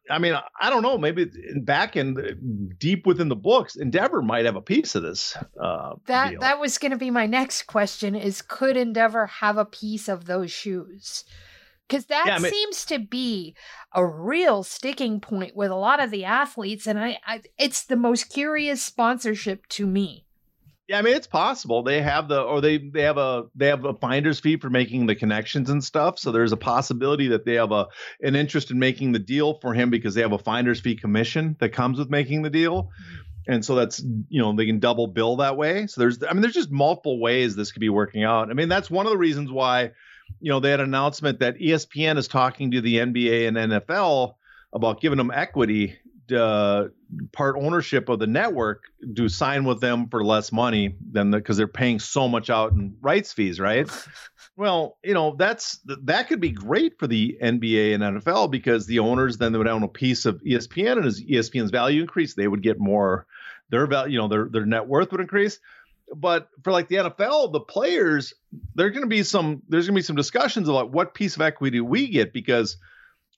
I 0.09 0.19
mean, 0.19 0.37
I 0.59 0.69
don't 0.69 0.83
know, 0.83 0.97
maybe 0.97 1.31
back 1.55 1.95
in 1.95 2.75
deep 2.77 3.07
within 3.07 3.29
the 3.29 3.35
books, 3.37 3.77
Endeavor 3.77 4.21
might 4.21 4.43
have 4.43 4.57
a 4.57 4.61
piece 4.61 4.95
of 4.95 5.03
this. 5.03 5.37
Uh, 5.57 5.95
that 6.07 6.31
deal. 6.31 6.39
that 6.41 6.59
was 6.59 6.77
going 6.77 6.91
to 6.91 6.97
be 6.97 7.09
my 7.09 7.25
next 7.25 7.63
question: 7.63 8.15
is 8.15 8.41
could 8.41 8.75
Endeavor 8.75 9.27
have 9.27 9.57
a 9.57 9.65
piece 9.65 10.09
of 10.09 10.25
those 10.25 10.51
shoes? 10.51 11.23
Because 11.87 12.05
that 12.05 12.25
yeah, 12.27 12.35
I 12.35 12.39
mean, 12.39 12.51
seems 12.51 12.85
to 12.85 12.99
be 12.99 13.55
a 13.93 14.05
real 14.05 14.63
sticking 14.63 15.19
point 15.19 15.55
with 15.55 15.71
a 15.71 15.75
lot 15.75 16.01
of 16.01 16.11
the 16.11 16.25
athletes 16.25 16.87
and 16.87 16.99
I, 16.99 17.19
I, 17.25 17.41
it's 17.57 17.85
the 17.85 17.95
most 17.95 18.25
curious 18.25 18.81
sponsorship 18.81 19.67
to 19.69 19.85
me. 19.85 20.25
Yeah 20.87 20.99
i 20.99 21.01
mean 21.01 21.15
it's 21.15 21.27
possible. 21.27 21.83
They 21.83 22.01
have 22.01 22.27
the 22.27 22.41
or 22.41 22.59
they 22.59 22.77
they 22.77 23.03
have 23.03 23.17
a 23.17 23.45
they 23.55 23.67
have 23.67 23.85
a 23.85 23.93
finder's 23.93 24.39
fee 24.39 24.57
for 24.57 24.69
making 24.69 25.05
the 25.05 25.15
connections 25.15 25.69
and 25.69 25.83
stuff 25.83 26.19
so 26.19 26.31
there's 26.31 26.51
a 26.51 26.57
possibility 26.57 27.29
that 27.29 27.45
they 27.45 27.53
have 27.53 27.71
a 27.71 27.87
an 28.21 28.35
interest 28.35 28.69
in 28.69 28.79
making 28.79 29.13
the 29.13 29.19
deal 29.19 29.59
for 29.61 29.73
him 29.73 29.89
because 29.89 30.13
they 30.13 30.21
have 30.21 30.33
a 30.33 30.37
finder's 30.37 30.81
fee 30.81 30.95
commission 30.95 31.55
that 31.59 31.69
comes 31.69 31.97
with 31.99 32.09
making 32.09 32.41
the 32.41 32.49
deal. 32.49 32.89
And 33.47 33.63
so 33.63 33.75
that's 33.75 34.03
you 34.29 34.41
know 34.41 34.53
they 34.55 34.65
can 34.65 34.79
double 34.79 35.07
bill 35.07 35.37
that 35.37 35.57
way. 35.57 35.87
So 35.87 36.01
there's 36.01 36.21
i 36.23 36.33
mean 36.33 36.41
there's 36.41 36.53
just 36.53 36.71
multiple 36.71 37.19
ways 37.19 37.55
this 37.55 37.71
could 37.71 37.81
be 37.81 37.89
working 37.89 38.23
out. 38.23 38.49
I 38.49 38.53
mean 38.53 38.69
that's 38.69 38.91
one 38.91 39.05
of 39.05 39.11
the 39.11 39.17
reasons 39.17 39.51
why 39.51 39.91
you 40.39 40.49
know, 40.49 40.59
they 40.59 40.71
had 40.71 40.79
an 40.79 40.87
announcement 40.87 41.39
that 41.39 41.57
ESPN 41.57 42.17
is 42.17 42.27
talking 42.27 42.71
to 42.71 42.81
the 42.81 42.97
NBA 42.97 43.47
and 43.47 43.57
NFL 43.57 44.35
about 44.73 44.99
giving 44.99 45.17
them 45.17 45.31
equity, 45.33 45.97
uh, 46.35 46.85
part 47.31 47.55
ownership 47.57 48.09
of 48.09 48.19
the 48.19 48.27
network, 48.27 48.83
to 49.15 49.29
sign 49.29 49.63
with 49.63 49.79
them 49.79 50.09
for 50.09 50.23
less 50.23 50.51
money 50.51 50.95
than 51.11 51.31
because 51.31 51.57
the, 51.57 51.61
they're 51.61 51.67
paying 51.67 51.99
so 51.99 52.27
much 52.27 52.49
out 52.49 52.73
in 52.73 52.95
rights 53.01 53.31
fees, 53.31 53.59
right? 53.59 53.89
well, 54.57 54.97
you 55.03 55.13
know, 55.13 55.35
that's 55.37 55.79
that 55.85 56.27
could 56.27 56.41
be 56.41 56.51
great 56.51 56.99
for 56.99 57.07
the 57.07 57.37
NBA 57.41 57.93
and 57.93 58.03
NFL 58.03 58.51
because 58.51 58.85
the 58.85 58.99
owners 58.99 59.37
then 59.37 59.51
they 59.51 59.57
would 59.57 59.67
own 59.67 59.83
a 59.83 59.87
piece 59.87 60.25
of 60.25 60.41
ESPN, 60.43 60.97
and 60.97 61.05
as 61.05 61.21
ESPN's 61.21 61.71
value 61.71 62.01
increased, 62.01 62.35
they 62.35 62.47
would 62.47 62.63
get 62.63 62.79
more. 62.79 63.27
Their 63.69 63.87
value, 63.87 64.13
you 64.13 64.17
know, 64.19 64.27
their 64.27 64.49
their 64.49 64.65
net 64.65 64.87
worth 64.87 65.11
would 65.11 65.21
increase 65.21 65.59
but 66.15 66.49
for 66.63 66.71
like 66.71 66.87
the 66.87 66.95
NFL, 66.95 67.51
the 67.51 67.59
players, 67.59 68.33
there's 68.75 68.91
going 68.91 69.03
to 69.03 69.07
be 69.07 69.23
some 69.23 69.61
there's 69.69 69.87
going 69.87 69.95
to 69.95 69.99
be 69.99 70.05
some 70.05 70.15
discussions 70.15 70.69
about 70.69 70.91
what 70.91 71.13
piece 71.13 71.35
of 71.35 71.41
equity 71.41 71.79
we 71.79 72.09
get 72.09 72.33
because 72.33 72.77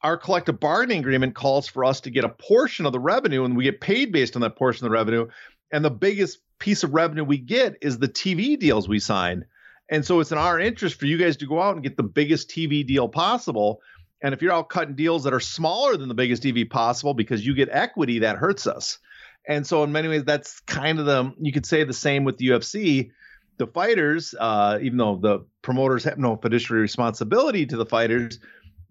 our 0.01 0.17
collective 0.17 0.60
bargaining 0.60 0.99
agreement 0.99 1.36
calls 1.36 1.67
for 1.67 1.84
us 1.86 2.01
to 2.01 2.12
get 2.12 2.23
a 2.23 2.30
portion 2.30 2.86
of 2.86 2.91
the 2.91 2.99
revenue 2.99 3.43
and 3.43 3.58
we 3.58 3.63
get 3.63 3.82
paid 3.82 4.12
based 4.12 4.36
on 4.36 4.41
that 4.41 4.56
portion 4.56 4.86
of 4.86 4.91
the 4.91 4.95
revenue. 4.95 5.28
And 5.71 5.84
the 5.84 5.89
biggest 5.89 6.39
piece 6.60 6.84
of 6.84 6.93
revenue 6.93 7.23
we 7.23 7.38
get 7.38 7.78
is 7.82 7.97
the 7.97 8.08
TV 8.08 8.60
deals 8.60 8.88
we 8.88 8.99
sign. 8.99 9.45
And 9.89 10.06
so 10.06 10.19
it's 10.19 10.32
in 10.32 10.38
our 10.38 10.60
interest 10.60 10.99
for 10.99 11.06
you 11.06 11.17
guys 11.17 11.38
to 11.38 11.47
go 11.47 11.62
out 11.62 11.75
and 11.75 11.84
get 11.84 11.97
the 11.97 12.04
biggest 12.04 12.49
TV 12.49 12.86
deal 12.86 13.08
possible. 13.08 13.82
And 14.21 14.34
if 14.34 14.41
you're 14.41 14.54
out 14.54 14.69
cutting 14.69 14.95
deals 14.95 15.23
that 15.23 15.34
are 15.34 15.39
smaller 15.39 15.97
than 15.97 16.08
the 16.08 16.15
biggest 16.15 16.43
TV 16.43 16.69
possible 16.69 17.13
because 17.13 17.45
you 17.45 17.54
get 17.54 17.69
equity, 17.71 18.19
that 18.19 18.38
hurts 18.38 18.67
us. 18.67 18.99
And 19.47 19.65
so 19.65 19.84
in 19.84 19.91
many 19.91 20.08
ways, 20.08 20.23
that's 20.23 20.60
kind 20.62 20.99
of 20.99 21.05
the 21.05 21.34
you 21.39 21.51
could 21.51 21.65
say 21.65 21.84
the 21.84 21.93
same 21.93 22.23
with 22.23 22.38
the 22.38 22.49
UFC. 22.49 23.12
The 23.58 23.67
fighters, 23.67 24.36
uh, 24.38 24.79
even 24.81 24.97
though 24.97 25.15
the 25.15 25.45
promoters 25.62 26.03
have 26.03 26.17
no 26.17 26.36
fiduciary 26.36 26.81
responsibility 26.81 27.65
to 27.67 27.77
the 27.77 27.86
fighters, 27.86 28.39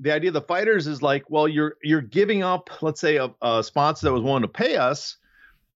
the 0.01 0.13
idea 0.13 0.31
of 0.31 0.35
the 0.35 0.41
fighters 0.41 0.87
is 0.87 1.03
like, 1.03 1.29
well, 1.29 1.47
you're 1.47 1.77
you're 1.83 2.01
giving 2.01 2.43
up, 2.43 2.71
let's 2.83 3.01
say, 3.01 3.17
a, 3.17 3.31
a 3.43 3.63
sponsor 3.63 4.07
that 4.07 4.13
was 4.13 4.23
willing 4.23 4.43
to 4.43 4.49
pay 4.49 4.77
us, 4.77 5.17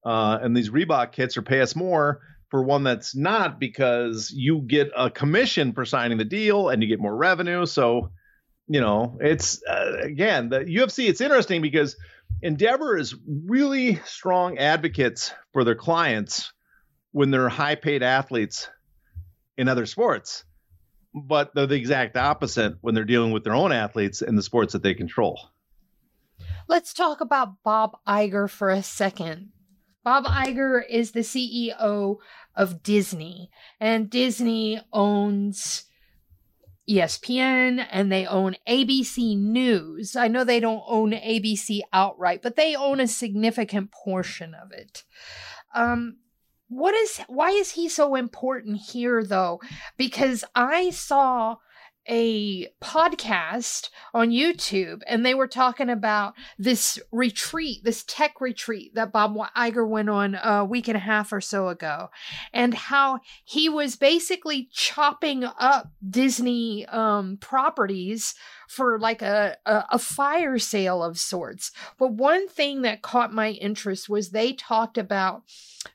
uh, 0.04 0.38
and 0.40 0.56
these 0.56 0.70
Reebok 0.70 1.12
kits 1.12 1.36
or 1.36 1.42
pay 1.42 1.60
us 1.60 1.76
more 1.76 2.20
for 2.50 2.62
one 2.62 2.82
that's 2.82 3.14
not 3.14 3.60
because 3.60 4.30
you 4.30 4.60
get 4.60 4.90
a 4.96 5.10
commission 5.10 5.72
for 5.72 5.84
signing 5.84 6.18
the 6.18 6.24
deal 6.24 6.70
and 6.70 6.82
you 6.82 6.88
get 6.88 7.00
more 7.00 7.14
revenue. 7.14 7.66
So, 7.66 8.10
you 8.66 8.80
know, 8.80 9.18
it's 9.20 9.62
uh, 9.64 9.98
again 10.02 10.48
the 10.48 10.60
UFC. 10.60 11.08
It's 11.08 11.20
interesting 11.20 11.62
because 11.62 11.96
Endeavor 12.40 12.96
is 12.96 13.16
really 13.26 13.96
strong 14.04 14.58
advocates 14.58 15.32
for 15.52 15.64
their 15.64 15.74
clients 15.74 16.52
when 17.12 17.30
they're 17.30 17.48
high 17.48 17.74
paid 17.74 18.02
athletes 18.02 18.68
in 19.56 19.68
other 19.68 19.86
sports, 19.86 20.44
but 21.14 21.54
they're 21.54 21.66
the 21.66 21.74
exact 21.74 22.16
opposite 22.16 22.76
when 22.80 22.94
they're 22.94 23.04
dealing 23.04 23.32
with 23.32 23.42
their 23.44 23.54
own 23.54 23.72
athletes 23.72 24.22
in 24.22 24.36
the 24.36 24.42
sports 24.42 24.72
that 24.72 24.82
they 24.82 24.94
control. 24.94 25.40
Let's 26.68 26.92
talk 26.94 27.20
about 27.20 27.62
Bob 27.64 27.96
Iger 28.06 28.48
for 28.48 28.70
a 28.70 28.82
second. 28.82 29.50
Bob 30.04 30.24
Iger 30.26 30.82
is 30.88 31.10
the 31.10 31.20
CEO 31.20 32.18
of 32.54 32.82
Disney, 32.82 33.50
and 33.80 34.08
Disney 34.08 34.80
owns 34.92 35.87
ESPN 36.88 37.86
and 37.90 38.10
they 38.10 38.26
own 38.26 38.56
ABC 38.68 39.36
News. 39.36 40.16
I 40.16 40.28
know 40.28 40.44
they 40.44 40.60
don't 40.60 40.82
own 40.86 41.12
ABC 41.12 41.80
outright, 41.92 42.42
but 42.42 42.56
they 42.56 42.74
own 42.74 43.00
a 43.00 43.06
significant 43.06 43.90
portion 43.92 44.54
of 44.54 44.72
it. 44.72 45.04
Um, 45.74 46.16
what 46.68 46.94
is 46.94 47.20
why 47.28 47.50
is 47.50 47.72
he 47.72 47.88
so 47.88 48.14
important 48.14 48.78
here 48.78 49.24
though? 49.24 49.60
Because 49.96 50.44
I 50.54 50.90
saw 50.90 51.56
a 52.08 52.68
podcast 52.82 53.90
on 54.14 54.30
YouTube 54.30 55.02
and 55.06 55.24
they 55.24 55.34
were 55.34 55.46
talking 55.46 55.90
about 55.90 56.34
this 56.58 56.98
retreat, 57.12 57.84
this 57.84 58.04
tech 58.04 58.40
retreat 58.40 58.94
that 58.94 59.12
Bob 59.12 59.36
Iger 59.56 59.86
went 59.86 60.08
on 60.08 60.38
a 60.42 60.64
week 60.64 60.88
and 60.88 60.96
a 60.96 61.00
half 61.00 61.32
or 61.32 61.40
so 61.40 61.68
ago, 61.68 62.08
and 62.52 62.74
how 62.74 63.20
he 63.44 63.68
was 63.68 63.96
basically 63.96 64.68
chopping 64.72 65.44
up 65.44 65.90
Disney 66.08 66.86
um, 66.86 67.36
properties 67.40 68.34
for 68.68 68.98
like 68.98 69.22
a, 69.22 69.56
a, 69.66 69.84
a 69.92 69.98
fire 69.98 70.58
sale 70.58 71.02
of 71.02 71.18
sorts. 71.18 71.72
But 71.98 72.12
one 72.12 72.48
thing 72.48 72.82
that 72.82 73.02
caught 73.02 73.32
my 73.32 73.50
interest 73.50 74.08
was 74.08 74.30
they 74.30 74.52
talked 74.52 74.98
about 74.98 75.42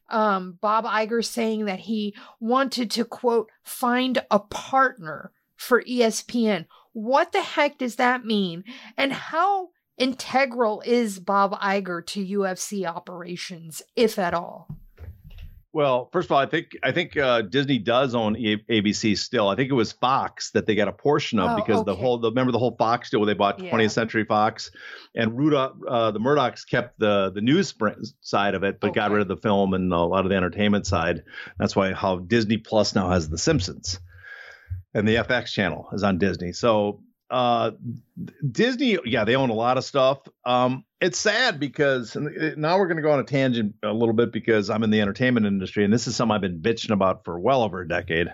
um, 0.10 0.58
Bob 0.62 0.86
Iger 0.86 1.23
saying 1.23 1.65
that 1.65 1.80
he 1.80 2.15
wanted 2.39 2.91
to 2.91 3.06
quote 3.06 3.49
find 3.63 4.23
a 4.30 4.39
partner 4.39 5.32
for 5.63 5.82
ESPN. 5.84 6.65
What 6.93 7.32
the 7.32 7.41
heck 7.41 7.78
does 7.78 7.95
that 7.95 8.26
mean? 8.26 8.63
And 8.97 9.12
how 9.13 9.69
integral 9.97 10.82
is 10.86 11.19
Bob 11.19 11.54
Iger 11.60 12.06
to 12.08 12.26
UFC 12.26 12.86
operations, 12.86 13.82
if 13.95 14.19
at 14.19 14.34
all? 14.34 14.67
Well, 15.76 16.10
first 16.13 16.28
of 16.28 16.34
all, 16.34 16.38
I 16.38 16.45
think 16.45 16.78
I 16.84 16.91
think 16.91 17.17
uh, 17.17 17.41
Disney 17.41 17.80
does 17.80 18.13
own 18.13 18.36
a- 18.36 18.58
ABC 18.69 19.17
still. 19.17 19.49
I 19.49 19.56
think 19.56 19.71
it 19.71 19.73
was 19.73 19.91
Fox 19.91 20.52
that 20.52 20.67
they 20.67 20.76
got 20.76 20.88
a 20.88 20.91
portion 20.91 21.39
of 21.39 21.49
Oh, 21.49 21.56
because 21.56 21.84
the 21.84 21.95
whole 21.95 22.19
the, 22.19 22.30
remember 22.30 22.52
the 22.52 22.60
whole 22.60 22.76
Fox 22.78 23.10
deal 23.10 23.19
where 23.21 23.26
they 23.26 23.34
bought 23.34 23.58
20th 23.58 23.82
Yeah. 23.82 23.88
Century 23.88 24.23
Fox, 24.23 24.69
and 25.15 25.36
Rudolph, 25.36 25.73
uh, 25.88 26.12
the 26.12 26.19
Murdochs 26.19 26.63
kept 26.69 26.99
the 26.99 27.32
the 27.34 27.41
news 27.41 27.73
side 28.21 28.54
of 28.54 28.63
it, 28.63 28.80
but 28.80 28.93
got 28.93 29.10
rid 29.10 29.23
of 29.23 29.28
the 29.28 29.38
film 29.38 29.73
and 29.73 29.91
a 29.91 29.97
lot 29.97 30.26
of 30.26 30.30
the 30.30 30.36
entertainment 30.36 30.86
side. 30.86 31.23
That's 31.58 31.76
why 31.76 31.91
how 31.93 32.17
Disney 32.19 32.58
Plus 32.58 32.93
now 32.93 33.10
has 33.10 33.28
The 33.28 33.39
Simpsons, 33.39 33.99
and 34.93 35.08
the 35.08 35.15
FX 35.15 35.47
channel 35.47 35.89
is 35.93 36.03
on 36.03 36.17
Disney. 36.17 36.53
So 36.53 37.01
uh, 37.34 37.71
Disney, 38.51 38.99
yeah, 39.06 39.23
they 39.23 39.36
own 39.36 39.49
a 39.49 39.56
lot 39.56 39.77
of 39.77 39.84
stuff. 39.84 40.19
Um, 40.45 40.86
it's 41.01 41.19
sad 41.19 41.60
because 41.60 42.15
now 42.15 42.77
we're 42.77 42.88
going 42.88 42.97
to 42.97 43.03
go 43.03 43.12
on 43.12 43.19
a 43.19 43.23
tangent 43.23 43.73
a 43.82 43.91
little 43.91 44.13
bit 44.13 44.32
because 44.32 44.69
I'm 44.69 44.84
in 44.84 44.91
the 44.91 45.01
entertainment 45.01 45.47
industry, 45.47 45.84
and 45.84 45.91
this 45.91 46.08
is 46.08 46.15
something 46.15 46.36
I've 46.36 46.41
been 46.41 46.62
bitching 46.62 46.91
about 46.91 47.25
for 47.25 47.39
well 47.39 47.63
over 47.63 47.82
a 47.82 47.88
decade. 47.88 48.27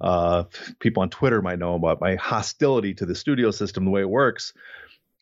Uh, 0.00 0.44
people 0.80 1.02
on 1.02 1.10
Twitter 1.10 1.42
might 1.42 1.58
know 1.58 1.74
about 1.74 2.00
my 2.00 2.14
hostility 2.14 2.94
to 2.94 3.06
the 3.06 3.14
studio 3.14 3.50
system, 3.50 3.84
the 3.84 3.90
way 3.90 4.00
it 4.00 4.08
works. 4.08 4.54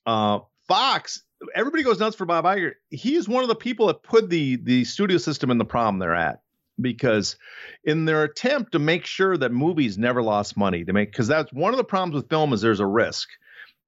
Uh, 0.06 0.38
Fox, 0.68 1.24
everybody 1.54 1.83
goes 1.83 1.98
nuts 1.98 2.14
for 2.14 2.26
Bob 2.26 2.44
Iger. 2.44 2.74
He 2.90 3.16
is 3.16 3.28
one 3.28 3.42
of 3.42 3.48
the 3.48 3.56
people 3.56 3.88
that 3.88 4.04
put 4.04 4.30
the 4.30 4.56
the 4.56 4.85
studio 4.85 5.18
system 5.18 5.50
in 5.50 5.59
the 5.59 5.64
problem 5.64 5.98
they're 5.98 6.14
at 6.14 6.42
because 6.80 7.37
in 7.85 8.04
their 8.04 8.24
attempt 8.24 8.72
to 8.72 8.78
make 8.78 9.06
sure 9.06 9.37
that 9.37 9.52
movies 9.52 9.98
never 9.98 10.22
lost 10.22 10.56
money 10.56 10.85
to 10.85 10.92
make 10.92 11.11
because 11.11 11.28
that's 11.28 11.52
one 11.52 11.72
of 11.72 11.78
the 11.78 11.85
problems 11.85 12.14
with 12.14 12.28
film 12.28 12.52
is 12.52 12.61
there's 12.61 12.80
a 12.80 12.87
risk 12.87 13.28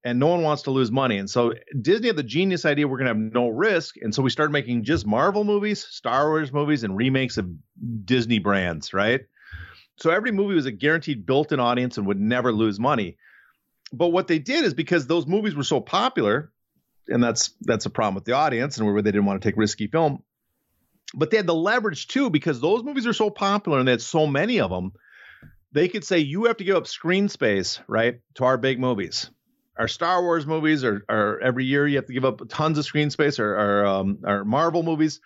and 0.04 0.18
no 0.18 0.26
one 0.26 0.42
wants 0.42 0.62
to 0.62 0.70
lose 0.70 0.90
money. 0.90 1.18
And 1.18 1.30
so 1.30 1.54
disney 1.80 2.08
had 2.08 2.16
the 2.16 2.22
genius 2.22 2.64
idea 2.64 2.88
we're 2.88 2.98
going 2.98 3.14
to 3.14 3.14
have 3.14 3.32
no 3.32 3.48
risk. 3.48 3.96
And 4.00 4.14
so 4.14 4.22
we 4.22 4.30
started 4.30 4.52
making 4.52 4.84
just 4.84 5.06
marvel 5.06 5.44
movies 5.44 5.84
star 5.84 6.28
wars 6.28 6.52
movies 6.52 6.84
and 6.84 6.96
remakes 6.96 7.38
of 7.38 7.50
disney 8.04 8.38
brands 8.38 8.92
right? 8.92 9.22
So 9.98 10.10
every 10.10 10.32
movie 10.32 10.54
was 10.54 10.66
a 10.66 10.72
guaranteed 10.72 11.26
built-in 11.26 11.60
audience 11.60 11.98
and 11.98 12.06
would 12.06 12.18
never 12.18 12.50
lose 12.50 12.80
money. 12.80 13.18
But 13.92 14.08
what 14.08 14.26
they 14.26 14.38
did 14.38 14.64
is 14.64 14.74
because 14.74 15.06
those 15.06 15.26
movies 15.26 15.54
were 15.54 15.64
so 15.64 15.80
popular 15.80 16.50
and 17.08 17.22
that's 17.22 17.54
that's 17.60 17.86
a 17.86 17.90
problem 17.90 18.14
with 18.14 18.24
the 18.24 18.32
audience 18.32 18.78
and 18.78 18.86
where 18.86 19.02
they 19.02 19.10
didn't 19.10 19.26
want 19.26 19.40
to 19.40 19.48
take 19.48 19.56
risky 19.56 19.86
film 19.86 20.22
but 21.14 21.30
they 21.30 21.36
had 21.36 21.46
the 21.46 21.54
leverage 21.54 22.08
too 22.08 22.30
because 22.30 22.60
those 22.60 22.82
movies 22.82 23.06
are 23.06 23.12
so 23.12 23.30
popular 23.30 23.78
and 23.78 23.88
they 23.88 23.92
had 23.92 24.02
so 24.02 24.26
many 24.26 24.60
of 24.60 24.70
them 24.70 24.92
they 25.72 25.88
could 25.88 26.04
say 26.04 26.18
you 26.18 26.44
have 26.44 26.58
to 26.58 26.64
give 26.64 26.76
up 26.76 26.86
screen 26.86 27.28
space 27.28 27.80
right 27.88 28.20
to 28.34 28.44
our 28.44 28.58
big 28.58 28.78
movies. 28.78 29.30
Our 29.78 29.88
star 29.88 30.22
wars 30.22 30.46
movies 30.46 30.84
are, 30.84 31.40
every 31.42 31.64
year 31.64 31.86
you 31.86 31.96
have 31.96 32.06
to 32.06 32.12
give 32.12 32.26
up 32.26 32.42
tons 32.48 32.76
of 32.76 32.84
screen 32.84 33.10
space 33.10 33.38
or, 33.38 33.54
or 33.54 33.86
um, 33.86 34.18
our 34.24 34.44
marvel 34.44 34.82
movies 34.82 35.20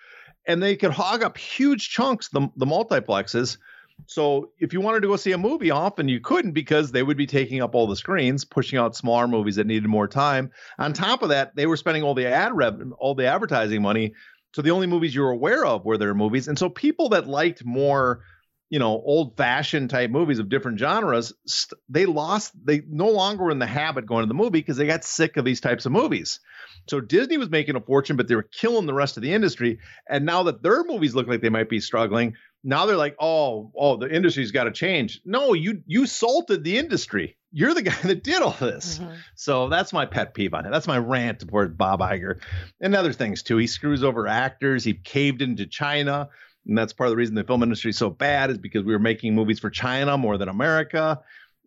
and 0.46 0.62
they 0.62 0.76
could 0.76 0.92
hog 0.92 1.24
up 1.24 1.36
huge 1.36 1.90
chunks 1.90 2.28
the, 2.28 2.48
the 2.56 2.66
multiplexes. 2.66 3.58
So 4.06 4.50
if 4.60 4.72
you 4.72 4.80
wanted 4.80 5.00
to 5.00 5.08
go 5.08 5.16
see 5.16 5.32
a 5.32 5.38
movie 5.38 5.72
often 5.72 6.06
you 6.06 6.20
couldn't 6.20 6.52
because 6.52 6.92
they 6.92 7.02
would 7.02 7.16
be 7.16 7.26
taking 7.26 7.60
up 7.60 7.74
all 7.74 7.88
the 7.88 7.96
screens 7.96 8.44
pushing 8.44 8.78
out 8.78 8.94
smaller 8.94 9.26
movies 9.26 9.56
that 9.56 9.66
needed 9.66 9.88
more 9.88 10.06
time. 10.06 10.52
On 10.78 10.92
top 10.92 11.22
of 11.22 11.30
that 11.30 11.56
they 11.56 11.66
were 11.66 11.76
spending 11.76 12.04
all 12.04 12.14
the 12.14 12.26
ad 12.26 12.54
revenue 12.54 12.92
all 12.98 13.16
the 13.16 13.26
advertising 13.26 13.82
money 13.82 14.14
so 14.56 14.62
the 14.62 14.70
only 14.70 14.86
movies 14.86 15.14
you 15.14 15.20
were 15.20 15.32
aware 15.32 15.66
of 15.66 15.84
were 15.84 15.98
their 15.98 16.14
movies. 16.14 16.48
And 16.48 16.58
so 16.58 16.70
people 16.70 17.10
that 17.10 17.26
liked 17.26 17.62
more, 17.62 18.22
you 18.70 18.78
know, 18.78 19.02
old 19.04 19.36
fashioned 19.36 19.90
type 19.90 20.10
movies 20.10 20.38
of 20.38 20.48
different 20.48 20.78
genres, 20.78 21.34
st- 21.46 21.78
they 21.90 22.06
lost, 22.06 22.52
they 22.64 22.80
no 22.88 23.10
longer 23.10 23.44
were 23.44 23.50
in 23.50 23.58
the 23.58 23.66
habit 23.66 24.06
going 24.06 24.22
to 24.22 24.28
the 24.28 24.32
movie 24.32 24.48
because 24.52 24.78
they 24.78 24.86
got 24.86 25.04
sick 25.04 25.36
of 25.36 25.44
these 25.44 25.60
types 25.60 25.84
of 25.84 25.92
movies. 25.92 26.40
So 26.88 27.02
Disney 27.02 27.36
was 27.36 27.50
making 27.50 27.76
a 27.76 27.82
fortune, 27.82 28.16
but 28.16 28.28
they 28.28 28.34
were 28.34 28.48
killing 28.50 28.86
the 28.86 28.94
rest 28.94 29.18
of 29.18 29.22
the 29.22 29.34
industry. 29.34 29.78
And 30.08 30.24
now 30.24 30.44
that 30.44 30.62
their 30.62 30.84
movies 30.84 31.14
look 31.14 31.28
like 31.28 31.42
they 31.42 31.50
might 31.50 31.68
be 31.68 31.80
struggling, 31.80 32.32
now 32.64 32.86
they're 32.86 32.96
like, 32.96 33.16
oh, 33.20 33.70
oh, 33.76 33.98
the 33.98 34.08
industry's 34.10 34.52
got 34.52 34.64
to 34.64 34.72
change. 34.72 35.20
No, 35.26 35.52
you 35.52 35.82
you 35.86 36.06
salted 36.06 36.64
the 36.64 36.78
industry. 36.78 37.36
You're 37.56 37.72
the 37.72 37.80
guy 37.80 37.94
that 38.02 38.22
did 38.22 38.42
all 38.42 38.54
this. 38.60 38.98
Mhm. 38.98 39.16
So 39.34 39.68
that's 39.70 39.90
my 39.94 40.04
pet 40.04 40.34
peeve 40.34 40.52
on 40.52 40.66
it. 40.66 40.70
That's 40.70 40.86
my 40.86 40.98
rant 40.98 41.40
toward 41.40 41.78
Bob 41.78 42.00
Iger 42.00 42.38
and 42.82 42.94
other 42.94 43.14
things 43.14 43.42
too. 43.42 43.56
He 43.56 43.66
screws 43.66 44.04
over 44.04 44.26
actors. 44.28 44.84
He 44.84 44.92
caved 44.92 45.40
into 45.40 45.66
China. 45.66 46.28
And 46.66 46.76
that's 46.76 46.92
part 46.92 47.08
of 47.08 47.12
the 47.12 47.16
reason 47.16 47.34
the 47.34 47.44
film 47.44 47.62
industry 47.62 47.90
is 47.90 47.96
so 47.96 48.10
bad 48.10 48.50
is 48.50 48.58
because 48.58 48.84
we 48.84 48.92
were 48.92 48.98
making 48.98 49.34
movies 49.34 49.58
for 49.58 49.70
China 49.70 50.18
more 50.18 50.36
than 50.36 50.48
America. 50.50 51.20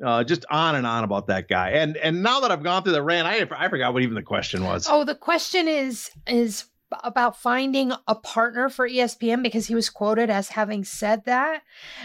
Uh, 0.06 0.24
just 0.24 0.46
on 0.52 0.76
and 0.76 0.86
on 0.86 1.04
about 1.04 1.28
that 1.28 1.50
guy. 1.50 1.72
And 1.72 1.98
and 1.98 2.22
now 2.24 2.40
that 2.42 2.52
I've 2.52 2.64
gone 2.64 2.84
through 2.84 2.94
the 2.94 3.02
rant, 3.04 3.28
I 3.28 3.46
I 3.66 3.68
forgot 3.68 3.92
what 3.94 4.04
even 4.04 4.16
the 4.16 4.22
question 4.22 4.64
was. 4.64 4.88
Oh, 4.90 5.04
the 5.04 5.16
question 5.16 5.68
is 5.68 6.12
is 6.28 6.66
about 7.04 7.38
finding 7.40 7.92
a 8.08 8.16
partner 8.16 8.70
for 8.70 8.88
ESPN 8.88 9.44
because 9.44 9.68
he 9.68 9.76
was 9.76 9.90
quoted 9.90 10.30
as 10.30 10.50
having 10.50 10.84
said 10.84 11.26
that 11.26 11.62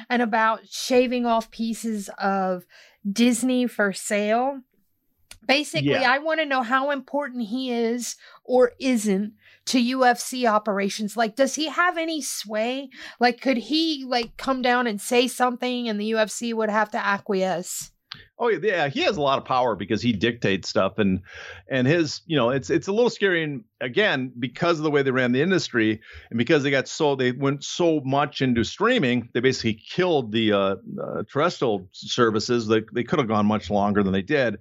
and 0.09 0.23
about 0.23 0.69
shaving 0.69 1.27
off 1.27 1.51
pieces 1.51 2.11
of 2.19 2.67
Disney 3.11 3.67
for 3.67 3.93
sale. 3.93 4.61
Basically, 5.47 5.91
Yeah. 5.91 6.11
I 6.11 6.19
want 6.19 6.41
to 6.41 6.47
know 6.47 6.63
how 6.63 6.91
important 6.91 7.49
he 7.49 7.71
is 7.71 8.17
or 8.45 8.73
isn't 8.81 9.35
to 9.67 9.79
UFC 9.79 10.47
operations. 10.49 11.17
Like 11.17 11.37
does 11.37 11.55
he 11.55 11.69
have 11.69 11.97
any 11.99 12.23
sway? 12.23 12.91
Like 13.21 13.41
could 13.41 13.57
he 13.59 14.05
like 14.07 14.37
come 14.37 14.63
down 14.63 14.87
and 14.87 15.01
say 15.01 15.29
something 15.29 15.89
and 15.89 16.01
the 16.01 16.13
UFC 16.13 16.55
would 16.55 16.71
have 16.71 16.91
to 16.93 17.05
acquiesce? 17.05 17.91
Oh 18.39 18.49
yeah, 18.49 18.89
he 18.89 19.03
has 19.03 19.17
a 19.17 19.21
lot 19.21 19.39
of 19.39 19.45
power 19.45 19.77
because 19.77 20.03
he 20.03 20.13
dictates 20.13 20.69
stuff 20.69 20.99
and 20.99 21.21
and 21.69 21.87
his, 21.87 22.23
you 22.27 22.37
know, 22.37 22.51
it's 22.51 22.69
it's 22.69 22.89
a 22.89 22.93
little 22.93 23.11
scary 23.11 23.45
and 23.45 23.65
again, 23.81 24.33
because 24.39 24.79
of 24.79 24.85
the 24.85 24.91
way 24.91 25.03
they 25.03 25.13
ran 25.13 25.33
the 25.33 25.43
industry 25.43 26.01
and 26.31 26.39
because 26.39 26.63
they 26.63 26.71
got 26.71 26.89
so 26.89 27.15
they 27.15 27.33
went 27.33 27.63
so 27.63 28.01
much 28.05 28.43
into 28.43 28.65
streaming, 28.65 29.29
they 29.35 29.41
basically 29.41 29.75
killed 29.75 30.33
the 30.33 30.53
uh, 30.53 30.77
uh 31.01 31.23
terrestrial 31.31 31.89
services. 31.93 32.67
They 32.67 32.83
they 32.93 33.05
could 33.05 33.21
have 33.21 33.29
gone 33.29 33.47
much 33.47 33.71
longer 33.71 34.03
than 34.03 34.13
they 34.13 34.23
did. 34.23 34.59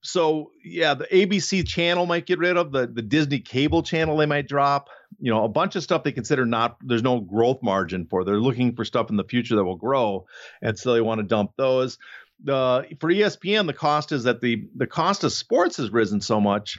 So 0.00 0.52
yeah, 0.64 0.94
the 0.94 1.06
ABC 1.06 1.66
channel 1.66 2.06
might 2.06 2.26
get 2.26 2.38
rid 2.38 2.56
of 2.56 2.70
the 2.72 2.86
the 2.86 3.02
Disney 3.02 3.40
cable 3.40 3.82
channel 3.82 4.16
they 4.16 4.26
might 4.26 4.46
drop. 4.46 4.90
You 5.18 5.32
know, 5.32 5.44
a 5.44 5.48
bunch 5.48 5.74
of 5.74 5.82
stuff 5.82 6.04
they 6.04 6.12
consider 6.12 6.46
not 6.46 6.76
there's 6.82 7.02
no 7.02 7.20
growth 7.20 7.62
margin 7.62 8.06
for. 8.06 8.24
They're 8.24 8.40
looking 8.40 8.76
for 8.76 8.84
stuff 8.84 9.10
in 9.10 9.16
the 9.16 9.24
future 9.24 9.56
that 9.56 9.64
will 9.64 9.76
grow, 9.76 10.26
and 10.62 10.78
so 10.78 10.92
they 10.92 11.00
want 11.00 11.18
to 11.18 11.26
dump 11.26 11.52
those 11.56 11.98
the 12.42 12.86
for 13.00 13.10
ESPN, 13.10 13.66
the 13.66 13.72
cost 13.72 14.12
is 14.12 14.24
that 14.24 14.40
the 14.40 14.68
the 14.74 14.86
cost 14.86 15.24
of 15.24 15.32
sports 15.32 15.76
has 15.78 15.90
risen 15.90 16.20
so 16.20 16.40
much 16.40 16.78